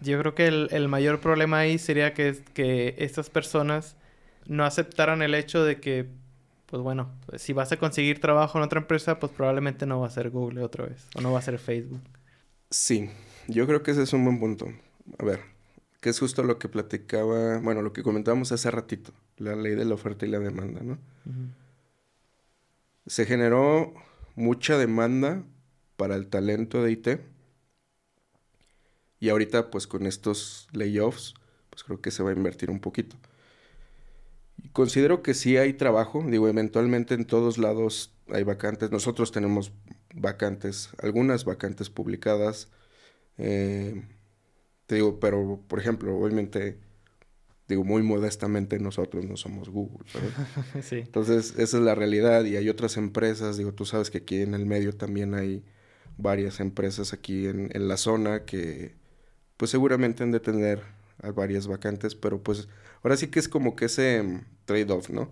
Yo 0.00 0.18
creo 0.20 0.34
que 0.34 0.46
el, 0.46 0.88
mayor 0.88 1.20
problema 1.20 1.58
ahí 1.58 1.78
sería 1.78 2.14
que, 2.14 2.38
que 2.54 2.94
estas 2.98 3.30
personas 3.30 3.96
no 4.46 4.64
aceptaran 4.64 5.22
el 5.22 5.34
hecho 5.34 5.64
de 5.64 5.80
que, 5.80 6.08
pues 6.68 6.82
bueno, 6.82 7.10
si 7.36 7.54
vas 7.54 7.72
a 7.72 7.78
conseguir 7.78 8.20
trabajo 8.20 8.58
en 8.58 8.64
otra 8.64 8.80
empresa, 8.80 9.18
pues 9.18 9.32
probablemente 9.32 9.86
no 9.86 10.00
va 10.00 10.06
a 10.06 10.10
ser 10.10 10.28
Google 10.28 10.62
otra 10.62 10.84
vez, 10.84 11.06
o 11.14 11.22
no 11.22 11.32
va 11.32 11.38
a 11.38 11.42
ser 11.42 11.58
Facebook. 11.58 12.02
Sí, 12.70 13.10
yo 13.46 13.66
creo 13.66 13.82
que 13.82 13.92
ese 13.92 14.02
es 14.02 14.12
un 14.12 14.24
buen 14.24 14.38
punto. 14.38 14.66
A 15.18 15.24
ver, 15.24 15.40
que 16.00 16.10
es 16.10 16.18
justo 16.18 16.42
lo 16.42 16.58
que 16.58 16.68
platicaba, 16.68 17.58
bueno, 17.58 17.80
lo 17.80 17.94
que 17.94 18.02
comentábamos 18.02 18.52
hace 18.52 18.70
ratito, 18.70 19.12
la 19.38 19.56
ley 19.56 19.74
de 19.74 19.86
la 19.86 19.94
oferta 19.94 20.26
y 20.26 20.28
la 20.28 20.40
demanda, 20.40 20.82
¿no? 20.82 20.98
Se 23.06 23.24
generó 23.24 23.94
mucha 24.34 24.76
demanda 24.76 25.42
para 25.96 26.16
el 26.16 26.28
talento 26.28 26.82
de 26.82 26.92
IT. 26.92 27.08
Y 29.20 29.30
ahorita, 29.30 29.70
pues 29.70 29.86
con 29.86 30.06
estos 30.06 30.68
layoffs, 30.72 31.32
pues 31.70 31.82
creo 31.82 32.02
que 32.02 32.10
se 32.10 32.22
va 32.22 32.30
a 32.30 32.34
invertir 32.34 32.70
un 32.70 32.80
poquito. 32.80 33.16
Considero 34.78 35.24
que 35.24 35.34
sí 35.34 35.56
hay 35.56 35.72
trabajo, 35.72 36.24
digo, 36.24 36.46
eventualmente 36.46 37.14
en 37.14 37.24
todos 37.24 37.58
lados 37.58 38.14
hay 38.28 38.44
vacantes. 38.44 38.92
Nosotros 38.92 39.32
tenemos 39.32 39.72
vacantes, 40.14 40.90
algunas 41.02 41.44
vacantes 41.44 41.90
publicadas. 41.90 42.68
Eh, 43.38 44.04
te 44.86 44.94
digo, 44.94 45.18
pero 45.18 45.60
por 45.66 45.80
ejemplo, 45.80 46.16
obviamente, 46.16 46.78
digo 47.66 47.82
muy 47.82 48.04
modestamente, 48.04 48.78
nosotros 48.78 49.24
no 49.24 49.36
somos 49.36 49.68
Google. 49.68 50.06
sí. 50.80 50.98
Entonces, 50.98 51.54
esa 51.58 51.78
es 51.78 51.82
la 51.82 51.96
realidad 51.96 52.44
y 52.44 52.54
hay 52.54 52.68
otras 52.68 52.98
empresas, 52.98 53.56
digo, 53.56 53.74
tú 53.74 53.84
sabes 53.84 54.12
que 54.12 54.18
aquí 54.18 54.42
en 54.42 54.54
el 54.54 54.64
medio 54.64 54.92
también 54.92 55.34
hay 55.34 55.64
varias 56.18 56.60
empresas 56.60 57.12
aquí 57.12 57.48
en, 57.48 57.70
en 57.74 57.88
la 57.88 57.96
zona 57.96 58.44
que 58.44 58.94
pues 59.56 59.72
seguramente 59.72 60.22
han 60.22 60.30
de 60.30 60.38
tener 60.38 60.97
varias 61.34 61.66
vacantes, 61.66 62.14
pero 62.14 62.42
pues 62.42 62.68
ahora 63.02 63.16
sí 63.16 63.28
que 63.28 63.38
es 63.40 63.48
como 63.48 63.76
que 63.76 63.86
ese 63.86 64.22
mm, 64.22 64.44
trade-off, 64.66 65.10
¿no? 65.10 65.30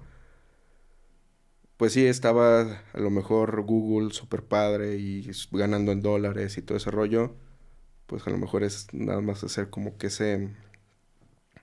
Pues 1.77 1.93
sí, 1.93 2.07
estaba 2.07 2.63
a 2.93 3.01
lo 3.01 3.11
mejor 3.11 3.63
Google 3.63 4.13
super 4.15 4.43
padre 4.43 4.97
y 4.97 5.31
ganando 5.53 5.93
en 5.93 6.03
dólares 6.03 6.57
y 6.57 6.63
todo 6.63 6.79
ese 6.79 6.91
rollo, 6.91 7.35
pues 8.07 8.27
a 8.27 8.31
lo 8.31 8.39
mejor 8.39 8.65
es 8.65 8.89
nada 8.95 9.21
más 9.21 9.45
hacer 9.45 9.71
como 9.71 9.99
que 9.99 10.07
ese, 10.09 10.51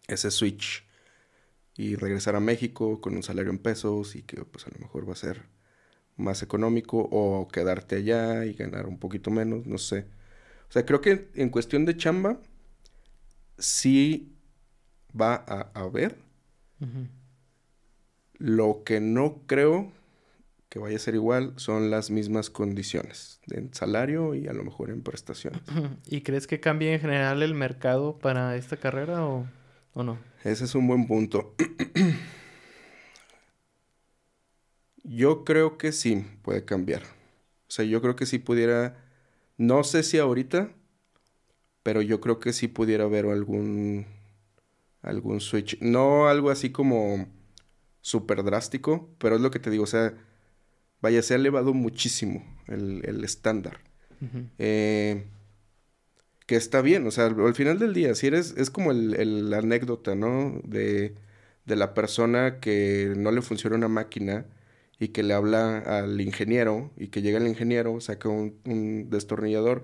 ese 0.08 0.32
switch 0.32 0.86
y 1.76 1.96
regresar 1.96 2.36
a 2.36 2.40
México 2.40 3.02
con 3.02 3.16
un 3.16 3.24
salario 3.24 3.52
en 3.52 3.60
pesos 3.60 4.16
y 4.16 4.24
que 4.24 4.46
pues 4.46 4.68
a 4.68 4.70
lo 4.72 4.80
mejor 4.80 5.08
va 5.08 5.14
a 5.14 5.16
ser 5.16 5.44
más 6.18 6.44
económico 6.44 7.08
o 7.12 7.48
quedarte 7.48 7.98
allá 7.98 8.46
y 8.46 8.54
ganar 8.54 8.86
un 8.88 9.00
poquito 9.00 9.32
menos, 9.32 9.66
no 9.66 9.78
sé. 9.78 10.06
O 10.70 10.72
sea, 10.72 10.86
creo 10.86 11.02
que 11.02 11.30
en 11.36 11.50
cuestión 11.50 11.86
de 11.86 11.98
chamba 11.98 12.40
sí 13.58 14.36
va 15.20 15.44
a 15.48 15.72
haber. 15.74 16.18
Lo 18.38 18.84
que 18.84 19.00
no 19.00 19.42
creo 19.48 19.92
que 20.74 20.80
vaya 20.80 20.96
a 20.96 21.00
ser 21.00 21.14
igual 21.14 21.54
son 21.56 21.92
las 21.92 22.10
mismas 22.10 22.50
condiciones 22.50 23.40
en 23.52 23.74
salario 23.74 24.34
y 24.34 24.48
a 24.48 24.54
lo 24.54 24.64
mejor 24.64 24.90
en 24.90 25.04
prestaciones. 25.04 25.62
¿Y 26.08 26.22
crees 26.22 26.48
que 26.48 26.60
cambie 26.60 26.94
en 26.94 27.00
general 27.00 27.44
el 27.44 27.54
mercado 27.54 28.18
para 28.18 28.56
esta 28.58 28.78
carrera 28.78 29.24
o, 29.26 29.48
no? 29.94 30.18
Ese 30.44 30.66
es 30.66 30.74
un 30.76 30.88
buen 30.88 31.06
punto. 31.06 31.56
yo 35.04 35.46
creo 35.46 35.78
que 35.78 35.92
sí 35.92 36.26
puede 36.42 36.66
cambiar. 36.66 37.04
O 37.04 37.72
sea, 37.72 37.86
yo 37.86 38.02
creo 38.02 38.16
que 38.16 38.26
sí 38.26 38.40
pudiera, 38.40 38.98
no 39.58 39.84
sé 39.84 40.04
si 40.04 40.18
ahorita, 40.18 40.72
pero 41.84 42.02
yo 42.02 42.20
creo 42.22 42.40
que 42.40 42.54
sí 42.54 42.68
pudiera 42.68 43.06
haber 43.06 43.26
algún, 43.26 44.06
algún 45.02 45.42
switch. 45.42 45.80
No 45.82 46.28
algo 46.28 46.50
así 46.50 46.72
como 46.72 47.28
súper 48.02 48.44
drástico, 48.44 49.10
pero 49.20 49.36
es 49.36 49.42
lo 49.42 49.52
que 49.52 49.60
te 49.60 49.70
digo, 49.70 49.84
o 49.84 49.88
sea 49.88 50.14
Vaya, 51.04 51.22
se 51.22 51.34
ha 51.34 51.38
elevado 51.38 51.74
muchísimo 51.74 52.46
el, 52.68 53.26
estándar. 53.26 53.82
Eh, 54.58 55.26
que 56.46 56.56
está 56.56 56.82
bien, 56.82 57.06
o 57.06 57.12
sea, 57.12 57.26
al 57.26 57.56
final 57.56 57.78
del 57.78 57.94
día, 57.94 58.16
si 58.16 58.28
eres, 58.28 58.54
es 58.56 58.70
como 58.70 58.92
el, 58.92 59.50
la 59.50 59.58
anécdota, 59.58 60.16
¿no? 60.16 60.62
De, 60.64 61.14
de, 61.66 61.76
la 61.76 61.94
persona 61.94 62.62
que 62.62 63.14
no 63.18 63.34
le 63.34 63.42
funciona 63.42 63.76
una 63.76 63.90
máquina 63.90 64.46
y 64.98 65.10
que 65.10 65.24
le 65.24 65.34
habla 65.34 65.80
al 65.80 66.22
ingeniero 66.22 66.90
y 66.96 67.08
que 67.08 67.22
llega 67.22 67.38
el 67.38 67.50
ingeniero, 67.50 68.00
saca 68.00 68.30
un, 68.30 68.56
un 68.64 69.10
destornillador, 69.10 69.84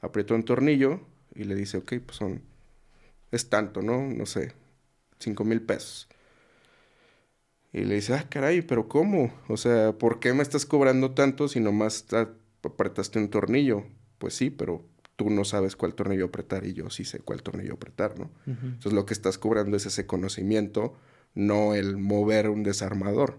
aprieta 0.00 0.34
un 0.34 0.42
tornillo 0.42 1.00
y 1.36 1.44
le 1.44 1.54
dice, 1.54 1.78
ok, 1.78 1.94
pues 2.04 2.16
son, 2.16 2.42
es 3.30 3.48
tanto, 3.48 3.82
¿no? 3.82 4.02
No 4.02 4.26
sé, 4.26 4.52
cinco 5.18 5.44
mil 5.44 5.62
pesos. 5.62 6.08
Y 7.72 7.84
le 7.84 7.96
dice, 7.96 8.14
ah, 8.14 8.26
caray, 8.28 8.62
pero 8.62 8.88
¿cómo? 8.88 9.32
O 9.48 9.56
sea, 9.56 9.92
¿por 9.92 10.18
qué 10.18 10.32
me 10.32 10.42
estás 10.42 10.64
cobrando 10.64 11.12
tanto 11.12 11.46
si 11.48 11.60
nomás 11.60 12.06
apretaste 12.62 13.18
un 13.18 13.28
tornillo? 13.28 13.84
Pues 14.18 14.34
sí, 14.34 14.50
pero 14.50 14.82
tú 15.16 15.30
no 15.30 15.44
sabes 15.44 15.76
cuál 15.76 15.94
tornillo 15.94 16.26
apretar 16.26 16.64
y 16.64 16.72
yo 16.72 16.90
sí 16.90 17.04
sé 17.04 17.18
cuál 17.20 17.42
tornillo 17.42 17.74
apretar, 17.74 18.18
¿no? 18.18 18.30
Entonces 18.46 18.92
lo 18.92 19.04
que 19.04 19.14
estás 19.14 19.36
cobrando 19.38 19.76
es 19.76 19.86
ese 19.86 20.06
conocimiento, 20.06 20.96
no 21.34 21.74
el 21.74 21.96
mover 21.96 22.48
un 22.48 22.62
desarmador. 22.62 23.38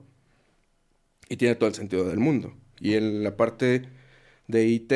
Y 1.29 1.37
tiene 1.37 1.55
todo 1.55 1.69
el 1.69 1.75
sentido 1.75 2.05
del 2.05 2.19
mundo. 2.19 2.53
Y 2.79 2.93
en 2.93 3.23
la 3.23 3.37
parte 3.37 3.89
de 4.47 4.65
IT, 4.65 4.91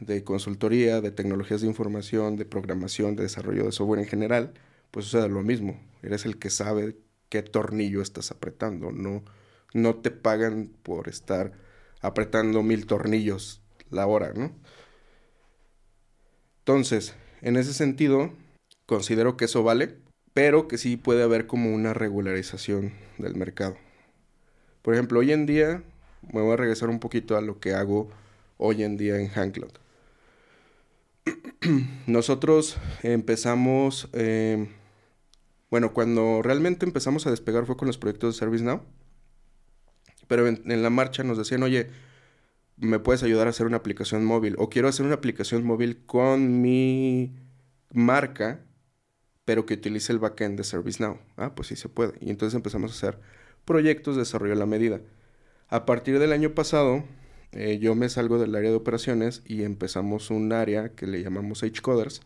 de 0.00 0.24
consultoría, 0.24 1.00
de 1.00 1.10
tecnologías 1.10 1.60
de 1.60 1.66
información, 1.66 2.36
de 2.36 2.44
programación, 2.44 3.16
de 3.16 3.24
desarrollo 3.24 3.64
de 3.64 3.72
software 3.72 4.00
en 4.00 4.06
general, 4.06 4.54
pues 4.90 5.06
sucede 5.06 5.28
lo 5.28 5.42
mismo. 5.42 5.80
Eres 6.02 6.24
el 6.24 6.38
que 6.38 6.50
sabe 6.50 6.96
qué 7.28 7.42
tornillo 7.42 8.00
estás 8.00 8.30
apretando. 8.30 8.92
No, 8.92 9.24
no 9.72 9.96
te 9.96 10.10
pagan 10.10 10.70
por 10.82 11.08
estar 11.08 11.52
apretando 12.00 12.62
mil 12.62 12.86
tornillos 12.86 13.62
la 13.90 14.06
hora, 14.06 14.32
¿no? 14.34 14.52
Entonces, 16.60 17.14
en 17.42 17.56
ese 17.56 17.74
sentido, 17.74 18.32
considero 18.86 19.36
que 19.36 19.44
eso 19.44 19.62
vale, 19.62 19.96
pero 20.32 20.66
que 20.66 20.78
sí 20.78 20.96
puede 20.96 21.22
haber 21.22 21.46
como 21.46 21.74
una 21.74 21.92
regularización 21.92 22.94
del 23.18 23.36
mercado. 23.36 23.76
Por 24.82 24.94
ejemplo, 24.94 25.20
hoy 25.20 25.32
en 25.32 25.46
día, 25.46 25.82
me 26.32 26.40
voy 26.40 26.54
a 26.54 26.56
regresar 26.56 26.88
un 26.88 27.00
poquito 27.00 27.36
a 27.36 27.42
lo 27.42 27.60
que 27.60 27.74
hago 27.74 28.10
hoy 28.64 28.82
en 28.82 28.96
día 28.96 29.18
en 29.18 29.30
Handcloud. 29.34 29.72
Nosotros 32.06 32.76
empezamos 33.02 34.08
eh, 34.12 34.68
bueno, 35.74 35.92
cuando 35.92 36.40
realmente 36.40 36.86
empezamos 36.86 37.26
a 37.26 37.30
despegar 37.30 37.66
fue 37.66 37.76
con 37.76 37.88
los 37.88 37.98
proyectos 37.98 38.32
de 38.32 38.38
ServiceNow. 38.38 38.82
Pero 40.28 40.46
en, 40.46 40.82
la 40.84 40.88
marcha 40.88 41.24
nos 41.24 41.36
decían, 41.36 41.64
oye, 41.64 41.90
¿me 42.76 43.00
puedes 43.00 43.24
ayudar 43.24 43.48
a 43.48 43.50
hacer 43.50 43.66
una 43.66 43.78
aplicación 43.78 44.24
móvil? 44.24 44.54
O 44.58 44.70
quiero 44.70 44.86
hacer 44.86 45.04
una 45.04 45.16
aplicación 45.16 45.64
móvil 45.64 46.06
con 46.06 46.62
mi 46.62 47.34
marca, 47.92 48.60
pero 49.44 49.66
que 49.66 49.74
utilice 49.74 50.12
el 50.12 50.20
backend 50.20 50.56
de 50.58 50.62
ServiceNow. 50.62 51.18
Ah, 51.36 51.56
pues 51.56 51.66
sí 51.66 51.74
se 51.74 51.88
puede. 51.88 52.12
Y 52.20 52.30
entonces 52.30 52.54
empezamos 52.54 52.92
a 52.92 52.94
hacer 52.94 53.20
proyectos 53.64 54.14
de 54.14 54.20
desarrollo 54.20 54.52
a 54.52 54.56
la 54.56 54.66
medida. 54.66 55.00
A 55.70 55.86
partir 55.86 56.20
del 56.20 56.32
año 56.32 56.54
pasado, 56.54 57.02
eh, 57.54 57.78
yo 57.78 57.94
me 57.94 58.08
salgo 58.08 58.38
del 58.38 58.54
área 58.54 58.70
de 58.70 58.76
operaciones 58.76 59.42
y 59.46 59.62
empezamos 59.62 60.30
un 60.30 60.52
área 60.52 60.90
que 60.90 61.06
le 61.06 61.22
llamamos 61.22 61.62
H-Coders, 61.62 62.20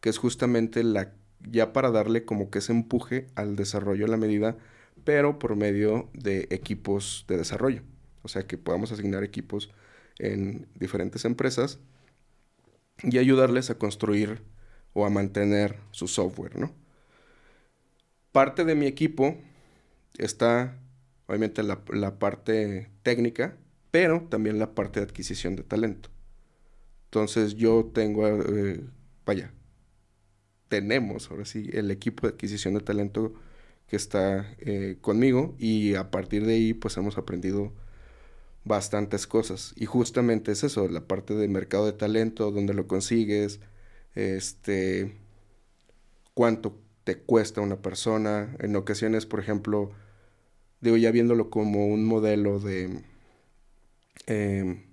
que 0.00 0.10
es 0.10 0.18
justamente 0.18 0.84
la 0.84 1.12
ya 1.48 1.72
para 1.72 1.90
darle 1.90 2.24
como 2.24 2.50
que 2.50 2.58
ese 2.58 2.72
empuje 2.72 3.26
al 3.34 3.56
desarrollo 3.56 4.06
a 4.06 4.08
la 4.08 4.16
medida, 4.16 4.56
pero 5.04 5.38
por 5.38 5.56
medio 5.56 6.08
de 6.12 6.48
equipos 6.50 7.24
de 7.28 7.36
desarrollo. 7.36 7.82
O 8.22 8.28
sea, 8.28 8.46
que 8.46 8.58
podamos 8.58 8.92
asignar 8.92 9.22
equipos 9.24 9.70
en 10.18 10.66
diferentes 10.74 11.24
empresas 11.24 11.78
y 13.02 13.18
ayudarles 13.18 13.70
a 13.70 13.78
construir 13.78 14.42
o 14.94 15.06
a 15.06 15.10
mantener 15.10 15.78
su 15.90 16.08
software, 16.08 16.58
¿no? 16.58 16.72
Parte 18.32 18.64
de 18.64 18.74
mi 18.74 18.86
equipo 18.86 19.36
está, 20.18 20.78
obviamente, 21.26 21.62
la, 21.62 22.18
parte 22.18 22.90
técnica, 23.02 23.56
pero 23.96 24.26
también 24.28 24.58
la 24.58 24.74
parte 24.74 25.00
de 25.00 25.06
adquisición 25.06 25.56
de 25.56 25.62
talento. 25.62 26.10
Entonces 27.06 27.54
yo 27.54 27.90
tengo, 27.94 28.28
eh, 28.28 28.84
vaya, 29.24 29.54
tenemos, 30.68 31.30
ahora 31.30 31.46
sí, 31.46 31.70
el 31.72 31.90
equipo 31.90 32.26
de 32.26 32.34
adquisición 32.34 32.74
de 32.74 32.80
talento 32.80 33.32
que 33.86 33.96
está 33.96 34.54
eh, 34.58 34.98
conmigo 35.00 35.56
y 35.58 35.94
a 35.94 36.10
partir 36.10 36.44
de 36.44 36.56
ahí 36.56 36.74
pues 36.74 36.94
hemos 36.98 37.16
aprendido 37.16 37.72
bastantes 38.64 39.26
cosas 39.26 39.72
y 39.76 39.86
justamente 39.86 40.52
es 40.52 40.62
eso, 40.62 40.88
la 40.88 41.06
parte 41.08 41.32
de 41.34 41.48
mercado 41.48 41.86
de 41.86 41.94
talento, 41.94 42.50
dónde 42.50 42.74
lo 42.74 42.86
consigues, 42.86 43.60
este, 44.14 45.16
cuánto 46.34 46.78
te 47.04 47.16
cuesta 47.16 47.62
una 47.62 47.80
persona, 47.80 48.54
en 48.58 48.76
ocasiones 48.76 49.24
por 49.24 49.40
ejemplo, 49.40 49.92
digo 50.82 50.98
ya 50.98 51.10
viéndolo 51.12 51.48
como 51.48 51.86
un 51.86 52.04
modelo 52.04 52.60
de, 52.60 53.02
em, 54.26 54.84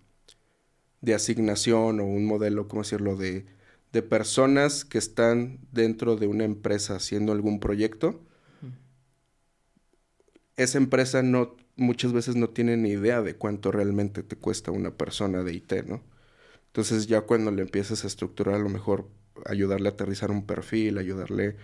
de 1.01 1.13
asignación 1.13 1.99
o 1.99 2.05
un 2.05 2.25
modelo, 2.25 2.67
¿cómo 2.67 2.83
decirlo?, 2.83 3.15
de 3.15 3.45
de 3.93 4.01
personas 4.01 4.83
que 4.85 4.97
están 4.97 5.59
dentro 5.71 6.15
de 6.15 6.25
una 6.25 6.43
empresa 6.43 6.95
haciendo 6.95 7.31
algún 7.31 7.59
proyecto, 7.59 8.19
esa 10.57 10.79
empresa 10.79 11.21
no 11.23 11.55
muchas 11.75 12.11
veces 12.11 12.35
no 12.35 12.49
tiene 12.49 12.75
ni 12.75 12.89
idea 12.89 13.21
de 13.21 13.35
cuánto 13.35 13.71
realmente 13.71 14.21
te 14.21 14.35
cuesta 14.35 14.71
una 14.71 14.91
persona 14.91 15.43
de 15.43 15.53
IT, 15.53 15.83
¿no? 15.87 16.03
Entonces 16.67 17.07
ya 17.07 17.21
cuando 17.21 17.51
le 17.51 17.61
empiezas 17.61 18.03
a 18.03 18.07
estructurar 18.07 18.55
a 18.55 18.59
lo 18.59 18.69
mejor 18.69 19.07
ayudarle 19.45 19.89
a 19.89 19.91
aterrizar 19.93 20.31
un 20.31 20.45
perfil, 20.45 20.97
ayudarle 20.97 21.55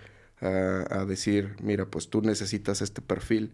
a, 0.41 1.05
decir, 1.05 1.55
mira, 1.61 1.85
pues 1.87 2.09
tú 2.09 2.21
necesitas 2.21 2.81
este 2.81 3.01
perfil, 3.01 3.51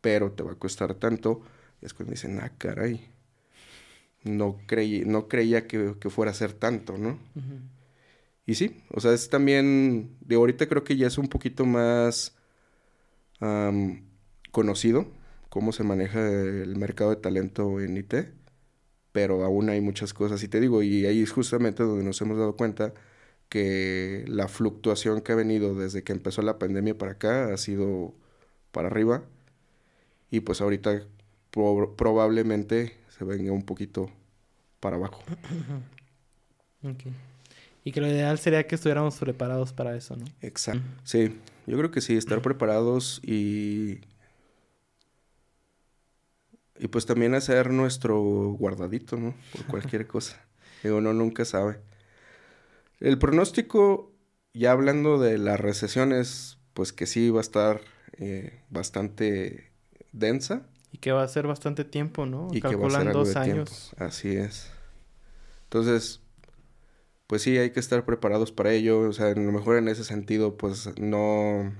pero 0.00 0.32
te 0.32 0.42
va 0.42 0.52
a 0.52 0.58
costar 0.58 0.94
tanto, 0.94 1.42
y 1.80 1.86
es 1.86 1.94
cuando 1.94 2.12
dicen, 2.12 2.40
ah, 2.40 2.52
caray, 2.58 3.08
no, 4.24 4.58
creí, 4.66 5.04
no 5.04 5.28
creía 5.28 5.66
que, 5.66 5.94
fuera 6.10 6.32
a 6.32 6.34
ser 6.34 6.52
tanto, 6.52 6.98
¿no? 6.98 7.18
Y 8.46 8.54
sí, 8.54 8.82
o 8.90 9.00
sea, 9.00 9.12
es 9.12 9.30
también, 9.30 10.16
de 10.20 10.36
ahorita 10.36 10.68
creo 10.68 10.84
que 10.84 10.96
ya 10.96 11.06
es 11.06 11.18
un 11.18 11.28
poquito 11.28 11.64
más 11.64 12.36
conocido 14.50 15.06
cómo 15.54 15.70
se 15.70 15.84
maneja 15.84 16.18
el 16.28 16.74
mercado 16.76 17.10
de 17.10 17.16
talento 17.16 17.80
en 17.80 17.96
IT, 17.96 18.14
pero 19.12 19.44
aún 19.44 19.70
hay 19.70 19.80
muchas 19.80 20.12
cosas. 20.12 20.42
Y 20.42 20.48
te 20.48 20.58
digo, 20.60 20.82
y 20.82 21.06
ahí 21.06 21.22
es 21.22 21.30
justamente 21.30 21.84
donde 21.84 22.04
nos 22.04 22.20
hemos 22.20 22.38
dado 22.38 22.56
cuenta 22.56 22.92
que 23.48 24.24
la 24.26 24.48
fluctuación 24.48 25.20
que 25.20 25.30
ha 25.30 25.36
venido 25.36 25.76
desde 25.76 26.02
que 26.02 26.12
empezó 26.12 26.42
la 26.42 26.58
pandemia 26.58 26.98
para 26.98 27.12
acá 27.12 27.54
ha 27.54 27.56
sido 27.56 28.14
para 28.72 28.88
arriba. 28.88 29.22
Y 30.30 30.40
pues 30.40 30.60
ahorita 30.60 31.06
probablemente 31.52 32.96
se 33.16 33.24
venga 33.24 33.52
un 33.52 33.62
poquito 33.62 34.10
para 34.80 34.96
abajo. 34.96 35.22
Y 37.86 37.92
que 37.92 38.00
lo 38.00 38.06
ideal 38.06 38.38
sería 38.38 38.66
que 38.66 38.74
estuviéramos 38.74 39.16
preparados 39.16 39.72
para 39.72 39.94
eso, 39.94 40.16
¿no? 40.16 40.24
Exacto. 40.40 40.82
Sí, 41.02 41.38
yo 41.66 41.76
creo 41.78 41.90
que 41.90 42.00
sí, 42.00 42.16
estar 42.16 42.40
preparados 42.42 43.20
y... 43.22 44.00
Y 46.78 46.88
pues 46.88 47.06
también 47.06 47.34
hacer 47.34 47.70
nuestro 47.70 48.20
guardadito, 48.52 49.16
¿no? 49.16 49.34
Por 49.52 49.64
cualquier 49.68 50.06
cosa. 50.06 50.44
Uno 50.82 51.12
nunca 51.12 51.44
sabe. 51.44 51.78
El 53.00 53.18
pronóstico, 53.18 54.12
ya 54.54 54.72
hablando 54.72 55.18
de 55.18 55.38
las 55.38 55.60
recesiones, 55.60 56.58
pues 56.74 56.92
que 56.92 57.06
sí 57.06 57.30
va 57.30 57.40
a 57.40 57.42
estar 57.42 57.80
eh, 58.18 58.60
bastante 58.70 59.70
densa. 60.12 60.66
Que 61.04 61.12
va 61.12 61.22
a 61.22 61.28
ser 61.28 61.46
bastante 61.46 61.84
tiempo, 61.84 62.24
¿no? 62.24 62.48
Y 62.50 62.62
que 62.62 62.76
va 62.76 62.86
a 62.86 62.90
ser 62.90 63.12
dos 63.12 63.36
años. 63.36 63.94
Así 63.98 64.34
es. 64.34 64.70
Entonces, 65.64 66.22
pues 67.26 67.42
sí, 67.42 67.58
hay 67.58 67.72
que 67.72 67.80
estar 67.80 68.06
preparados 68.06 68.52
para 68.52 68.72
ello. 68.72 69.00
O 69.00 69.12
sea, 69.12 69.26
a 69.26 69.34
lo 69.34 69.52
mejor 69.52 69.76
en 69.76 69.88
ese 69.88 70.02
sentido, 70.02 70.56
pues 70.56 70.98
no, 70.98 71.74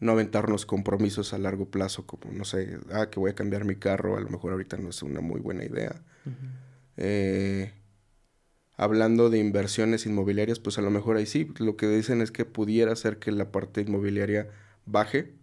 no 0.00 0.10
aventarnos 0.10 0.66
compromisos 0.66 1.32
a 1.34 1.38
largo 1.38 1.66
plazo, 1.70 2.04
como, 2.04 2.32
no 2.32 2.44
sé, 2.44 2.80
ah, 2.92 3.10
que 3.10 3.20
voy 3.20 3.30
a 3.30 3.36
cambiar 3.36 3.64
mi 3.64 3.76
carro, 3.76 4.16
a 4.16 4.20
lo 4.20 4.28
mejor 4.28 4.50
ahorita 4.50 4.76
no 4.76 4.90
es 4.90 5.00
una 5.04 5.20
muy 5.20 5.38
buena 5.40 5.64
idea. 5.64 6.02
eh, 6.96 7.72
hablando 8.76 9.30
de 9.30 9.38
inversiones 9.38 10.04
inmobiliarias, 10.04 10.58
pues 10.58 10.78
a 10.78 10.82
lo 10.82 10.90
mejor 10.90 11.16
ahí 11.16 11.26
sí, 11.26 11.48
lo 11.60 11.76
que 11.76 11.86
dicen 11.86 12.22
es 12.22 12.32
que 12.32 12.44
pudiera 12.44 12.96
ser 12.96 13.20
que 13.20 13.30
la 13.30 13.52
parte 13.52 13.82
inmobiliaria 13.82 14.50
baje, 14.84 15.34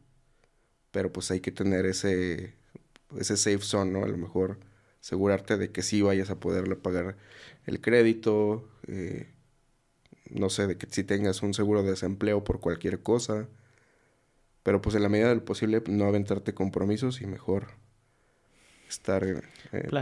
pero 0.91 1.11
pues 1.11 1.31
hay 1.31 1.39
que 1.39 1.51
tener 1.51 1.85
ese, 1.85 2.53
ese 3.17 3.37
safe 3.37 3.61
zone, 3.61 3.91
¿no? 3.91 4.03
A 4.03 4.07
lo 4.07 4.17
mejor 4.17 4.59
asegurarte 5.01 5.57
de 5.57 5.71
que 5.71 5.81
sí 5.81 6.01
vayas 6.01 6.29
a 6.29 6.39
poderle 6.39 6.75
pagar 6.75 7.17
el 7.65 7.81
crédito, 7.81 8.67
eh, 8.87 9.29
no 10.29 10.49
sé, 10.49 10.67
de 10.67 10.77
que 10.77 10.87
si 10.89 11.03
tengas 11.03 11.41
un 11.41 11.53
seguro 11.53 11.83
de 11.83 11.91
desempleo 11.91 12.43
por 12.43 12.59
cualquier 12.59 13.01
cosa, 13.01 13.47
pero 14.63 14.81
pues 14.81 14.95
en 14.95 15.03
la 15.03 15.09
medida 15.09 15.29
del 15.29 15.41
posible 15.41 15.81
no 15.87 16.05
aventarte 16.05 16.53
compromisos 16.53 17.21
y 17.21 17.27
mejor 17.27 17.67
estar 18.87 19.23
eh, 19.23 19.41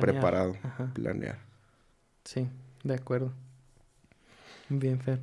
preparado, 0.02 0.58
planear. 0.94 1.40
Sí, 2.24 2.48
de 2.84 2.96
acuerdo. 2.96 3.34
Bien, 4.70 5.00
Fer. 5.00 5.20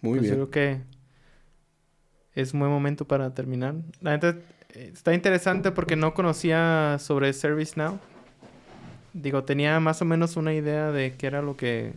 Muy 0.00 0.18
pues 0.18 0.22
bien. 0.22 0.34
Creo 0.34 0.50
que 0.50 0.80
es 2.34 2.52
un 2.54 2.60
buen 2.60 2.72
momento 2.72 3.06
para 3.06 3.34
terminar. 3.34 3.74
La 4.00 4.12
gente 4.12 4.42
está 4.76 5.14
interesante 5.14 5.72
porque 5.72 5.96
no 5.96 6.14
conocía 6.14 6.98
sobre 6.98 7.32
ServiceNow 7.32 7.98
digo, 9.22 9.44
tenía 9.44 9.80
más 9.80 10.02
o 10.02 10.04
menos 10.04 10.36
una 10.36 10.54
idea 10.54 10.92
de 10.92 11.16
qué 11.16 11.26
era 11.26 11.42
lo 11.42 11.56
que, 11.56 11.94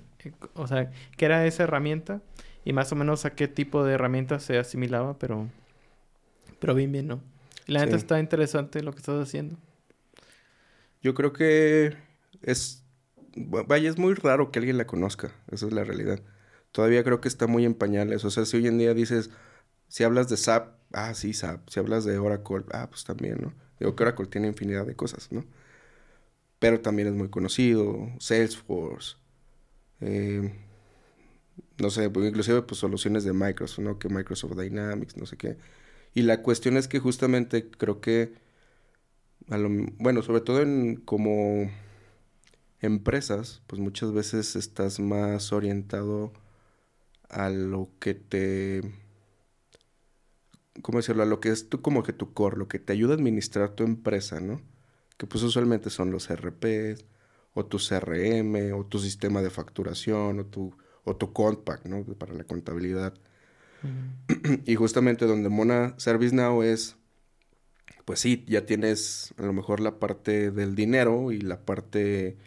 o 0.54 0.68
sea, 0.68 0.92
qué 1.18 1.26
era 1.26 1.46
esa 1.46 1.64
herramienta 1.64 2.22
y 2.66 2.74
más 2.74 2.92
o 2.92 2.96
menos 2.96 3.26
a 3.26 3.32
qué 3.32 3.48
tipo 3.48 3.84
de 3.84 3.94
herramienta 3.94 4.40
se 4.40 4.58
asimilaba, 4.58 5.18
pero, 5.18 5.48
pero 6.60 6.74
bien, 6.76 6.92
bien, 6.92 7.08
¿no? 7.08 7.22
la 7.68 7.86
neta 7.86 7.98
está 7.98 8.20
interesante 8.20 8.82
lo 8.82 8.94
que 8.94 9.00
estás 9.00 9.22
haciendo. 9.22 9.58
Yo 11.04 11.14
creo 11.14 11.34
que 11.34 11.96
es, 12.42 12.84
vaya, 13.36 13.90
es 13.90 13.98
muy 13.98 14.14
raro 14.16 14.52
que 14.52 14.60
alguien 14.60 14.78
la 14.78 14.88
conozca, 14.88 15.32
esa 15.52 15.68
es 15.68 15.74
la 15.74 15.84
realidad. 15.84 16.20
Todavía 16.72 17.04
creo 17.04 17.22
que 17.22 17.28
está 17.28 17.48
muy 17.48 17.66
en 17.66 17.76
pañales, 17.76 18.26
o 18.26 18.32
sea, 18.32 18.46
si 18.46 18.58
hoy 18.58 18.68
en 18.68 18.78
día 18.78 18.94
dices, 18.94 19.30
si 19.88 20.04
hablas 20.04 20.30
de 20.30 20.38
SAP, 20.38 20.79
ah, 20.94 21.14
sí, 21.14 21.34
SAP, 21.34 21.70
si 21.70 21.80
hablas 21.80 22.06
de 22.06 22.18
Oracle, 22.20 22.66
ah, 22.72 22.88
pues 22.90 23.04
también, 23.04 23.38
¿no? 23.42 23.54
Digo 23.80 23.96
que 23.96 24.04
Oracle 24.04 24.28
tiene 24.28 24.48
infinidad 24.48 24.86
de 24.86 24.96
cosas, 24.96 25.32
¿no? 25.32 25.46
pero 26.60 26.82
también 26.82 27.08
es 27.08 27.14
muy 27.16 27.30
conocido, 27.30 28.10
Salesforce, 28.20 29.16
eh, 30.02 30.54
no 31.78 31.90
sé, 31.90 32.10
pues, 32.10 32.28
inclusive 32.28 32.62
pues 32.64 32.80
soluciones 32.80 33.24
de 33.24 33.34
Microsoft, 33.34 33.80
¿no? 33.84 34.00
Que 34.00 34.10
Microsoft 34.10 34.58
Dynamics, 34.58 35.18
no 35.18 35.26
sé 35.26 35.38
qué. 35.38 35.58
Y 36.14 36.24
la 36.24 36.42
cuestión 36.42 36.78
es 36.78 36.88
que 36.88 37.00
justamente 37.00 37.70
creo 37.72 38.02
que, 38.02 38.34
bueno, 39.98 40.22
sobre 40.22 40.42
todo 40.42 40.62
en 40.62 40.98
como 40.98 41.70
empresas, 42.82 43.62
pues 43.68 43.82
muchas 43.82 44.14
veces 44.14 44.56
estás 44.56 45.00
más 45.00 45.52
orientado 45.54 46.34
a 47.30 47.50
lo 47.50 47.90
que 48.00 48.14
te... 48.16 48.82
¿Cómo 50.82 51.00
decirlo? 51.00 51.24
A 51.24 51.26
lo 51.26 51.40
que 51.40 51.50
es 51.50 51.70
tú 51.70 51.82
como 51.82 52.04
que 52.04 52.14
tu 52.14 52.34
core, 52.34 52.58
lo 52.58 52.68
que 52.68 52.80
te 52.80 52.94
ayuda 52.94 53.14
a 53.14 53.18
administrar 53.18 53.72
tu 53.72 53.84
empresa, 53.84 54.40
¿no? 54.40 54.62
que 55.20 55.28
pues 55.28 55.44
usualmente 55.44 55.90
son 55.90 56.12
los 56.12 56.30
RPs, 56.30 57.06
o 57.54 57.66
tu 57.66 57.78
CRM, 57.78 58.72
o 58.74 58.86
tu 58.86 59.00
sistema 59.00 59.42
de 59.42 59.50
facturación, 59.50 60.40
o 60.40 60.46
tu, 60.46 60.74
o 61.04 61.18
tu 61.18 61.34
Compact, 61.34 61.86
¿no? 61.86 62.06
Para 62.16 62.34
la 62.34 62.46
contabilidad. 62.46 63.14
y 64.66 64.76
justamente 64.76 65.26
donde 65.26 65.50
Mona 65.50 65.94
ServiceNow 65.98 66.64
es, 66.64 66.96
pues 68.06 68.22
sí, 68.22 68.46
ya 68.48 68.66
tienes 68.66 69.34
a 69.38 69.44
lo 69.44 69.52
mejor 69.52 69.82
la 69.82 70.00
parte 70.00 70.52
del 70.52 70.74
dinero 70.74 71.34
y 71.34 71.42
la 71.42 71.66
parte 71.66 72.38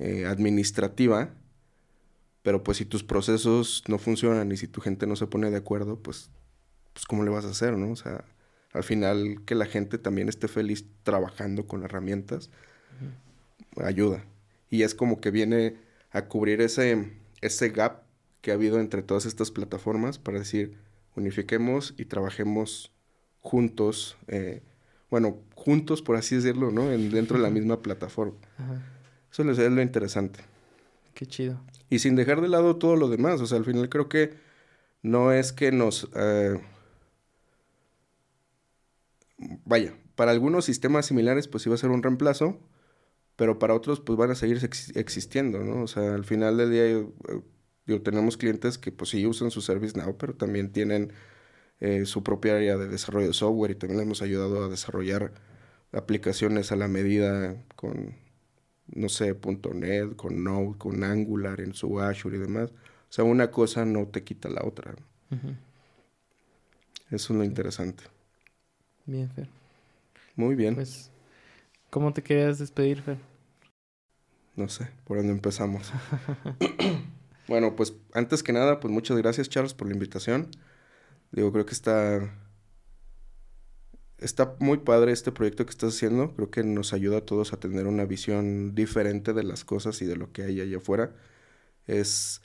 eh, 0.00 0.26
administrativa, 0.26 1.32
pero 2.42 2.64
pues 2.64 2.78
si 2.78 2.86
tus 2.86 3.04
procesos 3.04 3.84
no 3.86 3.98
funcionan 3.98 4.50
y 4.50 4.56
si 4.56 4.66
tu 4.66 4.80
gente 4.80 5.06
no 5.06 5.14
se 5.14 5.28
pone 5.28 5.48
de 5.48 5.58
acuerdo, 5.58 6.02
pues, 6.02 6.28
pues 6.96 7.04
¿cómo 7.04 7.24
le 7.24 7.30
vas 7.30 7.44
a 7.44 7.50
hacer, 7.50 7.76
no? 7.76 7.92
O 7.92 7.96
sea, 7.96 8.24
al 8.72 8.82
final 8.82 9.42
que 9.44 9.54
la 9.54 9.66
gente 9.66 9.98
también 9.98 10.30
esté 10.30 10.48
feliz 10.48 10.86
trabajando 11.02 11.66
con 11.66 11.84
herramientas, 11.84 12.48
ayuda. 13.84 14.24
Y 14.70 14.82
es 14.82 14.94
como 14.94 15.20
que 15.20 15.30
viene 15.30 15.76
a 16.10 16.22
cubrir 16.24 16.62
ese, 16.62 17.12
ese 17.42 17.68
gap 17.68 18.04
que 18.40 18.50
ha 18.50 18.54
habido 18.54 18.80
entre 18.80 19.02
todas 19.02 19.26
estas 19.26 19.50
plataformas 19.50 20.18
para 20.18 20.38
decir, 20.38 20.78
unifiquemos 21.16 21.92
y 21.98 22.06
trabajemos 22.06 22.94
juntos, 23.40 24.16
eh, 24.28 24.62
bueno, 25.10 25.36
juntos 25.54 26.00
por 26.00 26.16
así 26.16 26.36
decirlo, 26.36 26.70
¿no? 26.70 26.90
En, 26.90 27.10
dentro 27.10 27.36
de 27.36 27.42
la 27.42 27.50
misma 27.50 27.82
plataforma. 27.82 28.38
Eso 29.30 29.50
es 29.50 29.58
lo 29.58 29.82
interesante. 29.82 30.40
Qué 31.12 31.26
chido. 31.26 31.60
Y 31.90 31.98
sin 31.98 32.16
dejar 32.16 32.40
de 32.40 32.48
lado 32.48 32.76
todo 32.76 32.96
lo 32.96 33.10
demás, 33.10 33.42
o 33.42 33.46
sea, 33.46 33.58
al 33.58 33.66
final 33.66 33.90
creo 33.90 34.08
que 34.08 34.32
no 35.02 35.30
es 35.30 35.52
que 35.52 35.72
nos... 35.72 36.08
Eh, 36.16 36.58
vaya, 39.38 39.94
para 40.14 40.30
algunos 40.30 40.64
sistemas 40.64 41.06
similares 41.06 41.48
pues 41.48 41.66
iba 41.66 41.74
a 41.74 41.78
ser 41.78 41.90
un 41.90 42.02
reemplazo, 42.02 42.58
pero 43.36 43.58
para 43.58 43.74
otros 43.74 44.00
pues 44.00 44.18
van 44.18 44.30
a 44.30 44.34
seguir 44.34 44.58
existiendo, 44.94 45.60
¿no? 45.60 45.82
O 45.82 45.86
sea, 45.86 46.14
al 46.14 46.24
final 46.24 46.56
del 46.56 46.70
día 46.70 47.06
yo, 47.86 48.02
tenemos 48.02 48.36
clientes 48.36 48.78
que 48.78 48.92
pues 48.92 49.10
sí 49.10 49.26
usan 49.26 49.50
su 49.50 49.60
ServiceNow, 49.60 50.16
pero 50.16 50.34
también 50.34 50.72
tienen 50.72 51.12
eh, 51.80 52.06
su 52.06 52.22
propia 52.22 52.56
área 52.56 52.76
de 52.76 52.88
desarrollo 52.88 53.28
de 53.28 53.34
software 53.34 53.72
y 53.72 53.74
también 53.74 53.98
les 53.98 54.06
hemos 54.06 54.22
ayudado 54.22 54.64
a 54.64 54.68
desarrollar 54.68 55.32
aplicaciones 55.92 56.72
a 56.72 56.76
la 56.76 56.88
medida 56.88 57.62
con, 57.76 58.16
no 58.88 59.08
sé, 59.08 59.36
.NET, 59.74 60.16
con 60.16 60.42
Node, 60.42 60.78
con 60.78 61.04
Angular 61.04 61.60
en 61.60 61.74
su 61.74 62.00
Azure 62.00 62.38
y 62.38 62.40
demás. 62.40 62.70
O 62.70 63.12
sea, 63.12 63.24
una 63.24 63.50
cosa 63.50 63.84
no 63.84 64.08
te 64.08 64.24
quita 64.24 64.48
la 64.48 64.64
otra. 64.64 64.94
Eso 67.10 67.32
es 67.32 67.38
lo 67.38 67.44
interesante. 67.44 68.15
Bien, 69.06 69.30
Fer. 69.30 69.48
Muy 70.34 70.54
bien. 70.54 70.74
Pues, 70.74 71.10
¿cómo 71.90 72.12
te 72.12 72.22
querías 72.22 72.58
despedir, 72.58 73.02
Fer? 73.02 73.18
No 74.54 74.68
sé, 74.68 74.88
por 75.04 75.18
dónde 75.18 75.32
empezamos. 75.32 75.92
Bueno, 77.48 77.76
pues 77.76 77.94
antes 78.12 78.42
que 78.42 78.52
nada, 78.52 78.80
pues 78.80 78.92
muchas 78.92 79.16
gracias 79.18 79.48
Charles 79.48 79.72
por 79.72 79.86
la 79.86 79.94
invitación. 79.94 80.50
Digo, 81.30 81.52
creo 81.52 81.66
que 81.66 81.74
está 81.74 82.32
está 84.18 84.56
muy 84.60 84.78
padre 84.78 85.12
este 85.12 85.32
proyecto 85.32 85.64
que 85.64 85.70
estás 85.70 85.94
haciendo. 85.94 86.34
Creo 86.34 86.50
que 86.50 86.64
nos 86.64 86.92
ayuda 86.92 87.18
a 87.18 87.20
todos 87.26 87.52
a 87.52 87.60
tener 87.60 87.86
una 87.86 88.04
visión 88.04 88.74
diferente 88.74 89.32
de 89.32 89.44
las 89.44 89.64
cosas 89.64 90.00
y 90.02 90.06
de 90.06 90.16
lo 90.16 90.32
que 90.32 90.42
hay 90.42 90.60
allá 90.60 90.78
afuera. 90.78 91.14
Es. 91.86 92.42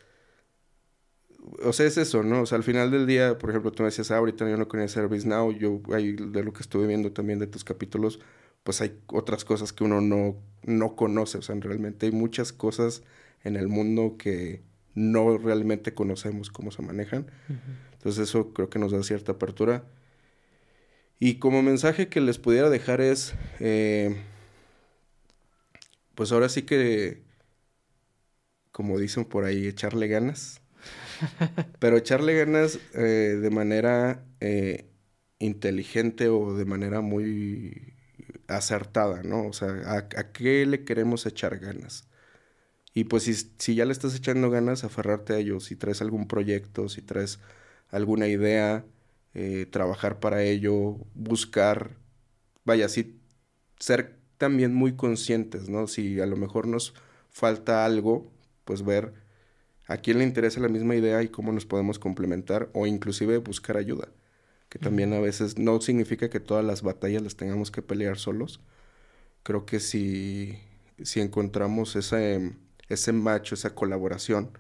O 1.63 1.73
sea, 1.73 1.87
es 1.87 1.97
eso, 1.97 2.23
¿no? 2.23 2.41
O 2.41 2.45
sea, 2.45 2.57
al 2.57 2.63
final 2.63 2.91
del 2.91 3.07
día, 3.07 3.37
por 3.37 3.49
ejemplo, 3.49 3.71
tú 3.71 3.83
me 3.83 3.87
decías, 3.87 4.11
ah, 4.11 4.17
ahorita 4.17 4.49
yo 4.49 4.57
no 4.57 4.67
conocía 4.67 5.01
ServiceNow. 5.01 5.51
Yo, 5.51 5.81
ahí, 5.93 6.13
de 6.13 6.43
lo 6.43 6.53
que 6.53 6.61
estuve 6.61 6.87
viendo 6.87 7.11
también 7.11 7.39
de 7.39 7.47
tus 7.47 7.63
capítulos, 7.63 8.19
pues 8.63 8.81
hay 8.81 8.99
otras 9.07 9.43
cosas 9.43 9.73
que 9.73 9.83
uno 9.83 10.01
no, 10.01 10.35
no 10.63 10.95
conoce. 10.95 11.39
O 11.39 11.41
sea, 11.41 11.55
realmente 11.59 12.05
hay 12.05 12.11
muchas 12.11 12.53
cosas 12.53 13.03
en 13.43 13.55
el 13.55 13.67
mundo 13.67 14.15
que 14.17 14.61
no 14.93 15.37
realmente 15.37 15.93
conocemos 15.93 16.51
cómo 16.51 16.69
se 16.71 16.83
manejan. 16.83 17.31
Entonces, 17.93 18.29
eso 18.29 18.53
creo 18.53 18.69
que 18.69 18.79
nos 18.79 18.91
da 18.91 19.01
cierta 19.03 19.33
apertura. 19.33 19.83
Y 21.19 21.35
como 21.35 21.61
mensaje 21.61 22.07
que 22.07 22.19
les 22.19 22.39
pudiera 22.39 22.69
dejar 22.69 22.99
es, 22.99 23.35
eh, 23.59 24.15
pues 26.15 26.31
ahora 26.31 26.49
sí 26.49 26.63
que, 26.63 27.21
como 28.71 28.97
dicen 28.97 29.25
por 29.25 29.43
ahí, 29.43 29.67
echarle 29.67 30.07
ganas. 30.07 30.61
Pero 31.79 31.97
echarle 31.97 32.35
ganas 32.37 32.79
eh, 32.93 33.37
de 33.41 33.49
manera 33.49 34.23
eh, 34.39 34.85
inteligente 35.39 36.29
o 36.29 36.53
de 36.55 36.65
manera 36.65 37.01
muy 37.01 37.93
acertada, 38.47 39.23
¿no? 39.23 39.47
O 39.47 39.53
sea, 39.53 39.69
¿a, 39.85 40.31
qué 40.31 40.65
le 40.65 40.83
queremos 40.83 41.25
echar 41.25 41.59
ganas? 41.59 42.07
Y 42.93 43.05
pues 43.05 43.23
si, 43.57 43.75
ya 43.75 43.85
le 43.85 43.93
estás 43.93 44.15
echando 44.15 44.49
ganas, 44.49 44.83
aferrarte 44.83 45.33
a 45.33 45.37
ello. 45.37 45.59
Si 45.59 45.75
traes 45.75 46.01
algún 46.01 46.27
proyecto, 46.27 46.89
si 46.89 47.01
traes 47.01 47.39
alguna 47.89 48.27
idea, 48.27 48.85
eh, 49.33 49.65
trabajar 49.69 50.19
para 50.19 50.43
ello, 50.43 50.97
buscar, 51.15 51.91
vaya, 52.65 52.89
sí, 52.89 53.19
ser 53.79 54.17
también 54.37 54.73
muy 54.73 54.95
conscientes, 54.95 55.69
¿no? 55.69 55.87
Si 55.87 56.19
a 56.19 56.25
lo 56.25 56.35
mejor 56.35 56.67
nos 56.67 56.93
falta 57.29 57.85
algo, 57.85 58.31
pues 58.65 58.83
ver 58.83 59.13
a 59.91 59.97
quién 59.97 60.19
le 60.19 60.23
interesa 60.23 60.61
la 60.61 60.69
misma 60.69 60.95
idea 60.95 61.21
y 61.21 61.27
cómo 61.27 61.51
nos 61.51 61.65
podemos 61.65 61.99
complementar 61.99 62.69
o 62.73 62.87
inclusive 62.87 63.37
buscar 63.39 63.75
ayuda, 63.75 64.07
que 64.69 64.79
también 64.79 65.11
a 65.11 65.19
veces 65.19 65.57
no 65.57 65.81
significa 65.81 66.29
que 66.29 66.39
todas 66.39 66.63
las 66.63 66.81
batallas 66.81 67.21
las 67.21 67.35
tengamos 67.35 67.71
que 67.71 67.81
pelear 67.81 68.17
solos. 68.17 68.61
Creo 69.43 69.65
que 69.65 69.81
si, 69.81 70.57
si 71.03 71.19
encontramos 71.19 71.97
ese, 71.97 72.53
ese 72.87 73.11
macho, 73.11 73.53
esa 73.53 73.75
colaboración 73.75 74.51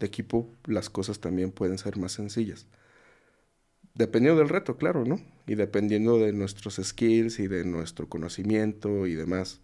de 0.00 0.06
equipo, 0.06 0.48
las 0.64 0.88
cosas 0.88 1.20
también 1.20 1.52
pueden 1.52 1.76
ser 1.76 1.98
más 1.98 2.12
sencillas. 2.12 2.66
Dependiendo 3.94 4.38
del 4.38 4.48
reto, 4.48 4.78
claro, 4.78 5.04
¿no? 5.04 5.20
Y 5.46 5.56
dependiendo 5.56 6.18
de 6.18 6.32
nuestros 6.32 6.80
skills 6.82 7.40
y 7.40 7.46
de 7.46 7.64
nuestro 7.66 8.08
conocimiento 8.08 9.06
y 9.06 9.16
demás. 9.16 9.60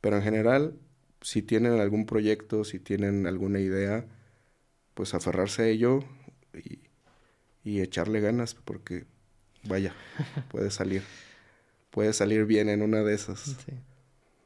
Pero 0.00 0.16
en 0.16 0.22
general, 0.22 0.74
si 1.20 1.42
tienen 1.42 1.78
algún 1.78 2.06
proyecto, 2.06 2.64
si 2.64 2.80
tienen 2.80 3.26
alguna 3.28 3.60
idea, 3.60 4.06
pues 4.94 5.14
aferrarse 5.14 5.62
a 5.62 5.66
ello 5.66 6.00
y, 7.64 7.80
echarle 7.80 8.20
ganas, 8.20 8.54
porque 8.54 9.04
vaya, 9.64 9.94
puede 10.50 10.70
salir. 10.70 11.02
Puede 11.90 12.12
salir 12.12 12.44
bien 12.44 12.68
en 12.68 12.82
una 12.82 13.02
de 13.02 13.14
esas. 13.14 13.40
Sí. 13.40 13.72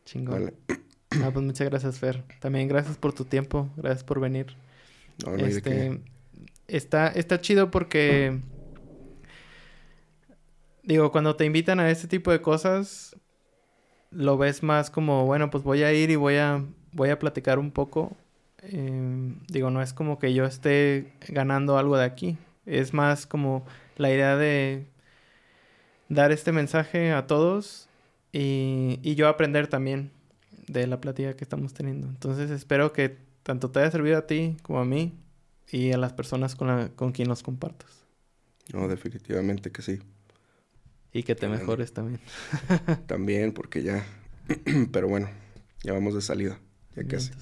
Chingón. 0.04 0.54
Ah, 1.22 1.30
pues 1.32 1.42
muchas 1.42 1.66
gracias, 1.70 1.98
Fer. 1.98 2.22
También 2.38 2.68
gracias 2.68 2.98
por 2.98 3.14
tu 3.14 3.24
tiempo, 3.24 3.70
gracias 3.76 4.04
por 4.04 4.20
venir. 4.20 4.54
No, 5.24 5.34
no 5.34 5.46
este, 5.46 6.02
está, 6.68 7.08
está 7.08 7.40
chido 7.40 7.70
porque 7.70 8.38
digo, 10.88 11.12
cuando 11.12 11.36
te 11.36 11.44
invitan 11.44 11.80
a 11.80 11.90
este 11.90 12.08
tipo 12.08 12.32
de 12.32 12.40
cosas, 12.40 13.14
lo 14.10 14.38
ves 14.38 14.62
más 14.62 14.90
como, 14.90 15.26
bueno, 15.26 15.50
pues 15.50 15.62
voy 15.62 15.82
a 15.82 15.92
ir 15.92 16.10
y 16.10 16.16
voy 16.16 16.36
a, 16.36 16.64
voy 16.92 17.10
a 17.10 17.18
platicar 17.18 17.58
un 17.58 17.70
poco. 17.70 18.16
Em, 18.62 19.38
digo, 19.48 19.70
no 19.70 19.82
es 19.82 19.92
como 19.92 20.18
que 20.18 20.34
yo 20.34 20.44
esté 20.44 21.12
ganando 21.28 21.78
algo 21.78 21.96
de 21.96 22.04
aquí. 22.04 22.38
Es 22.66 22.92
más 22.92 23.26
como 23.26 23.64
la 23.96 24.10
idea 24.10 24.36
de 24.36 24.86
dar 26.08 26.32
este 26.32 26.52
mensaje 26.52 27.12
a 27.12 27.26
todos 27.26 27.88
y, 28.32 28.98
y 29.02 29.14
yo 29.14 29.28
aprender 29.28 29.68
también 29.68 30.10
de 30.66 30.86
la 30.86 31.00
plática 31.00 31.34
que 31.34 31.44
estamos 31.44 31.74
teniendo. 31.74 32.08
Entonces 32.08 32.50
espero 32.50 32.92
que 32.92 33.16
tanto 33.42 33.70
te 33.70 33.80
haya 33.80 33.90
servido 33.90 34.18
a 34.18 34.26
ti 34.26 34.56
como 34.62 34.80
a 34.80 34.84
mí 34.84 35.14
y 35.70 35.92
a 35.92 35.98
las 35.98 36.12
personas 36.12 36.54
con, 36.54 36.68
la, 36.68 36.88
con 36.90 37.12
quien 37.12 37.28
los 37.28 37.42
compartas. 37.42 38.04
No, 38.72 38.88
definitivamente 38.88 39.70
que 39.70 39.82
sí. 39.82 39.98
Y 41.12 41.22
que 41.22 41.34
te 41.34 41.48
mejores 41.48 41.92
también. 41.92 42.20
también, 43.06 43.52
porque 43.52 43.82
ya. 43.82 44.04
Pero 44.92 45.08
bueno, 45.08 45.30
ya 45.82 45.92
vamos 45.94 46.14
de 46.14 46.20
salida. 46.20 46.58
Ya 46.94 47.04
casi. 47.04 47.32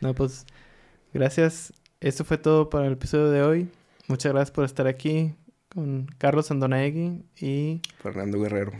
No, 0.00 0.14
pues. 0.14 0.46
Gracias. 1.12 1.72
Esto 2.00 2.24
fue 2.24 2.38
todo 2.38 2.68
para 2.68 2.86
el 2.86 2.92
episodio 2.92 3.30
de 3.30 3.42
hoy. 3.42 3.70
Muchas 4.08 4.32
gracias 4.32 4.50
por 4.50 4.64
estar 4.64 4.86
aquí 4.86 5.34
con 5.68 6.06
Carlos 6.18 6.50
Andonaegui 6.50 7.24
y 7.40 7.80
Fernando 8.02 8.40
Guerrero. 8.40 8.72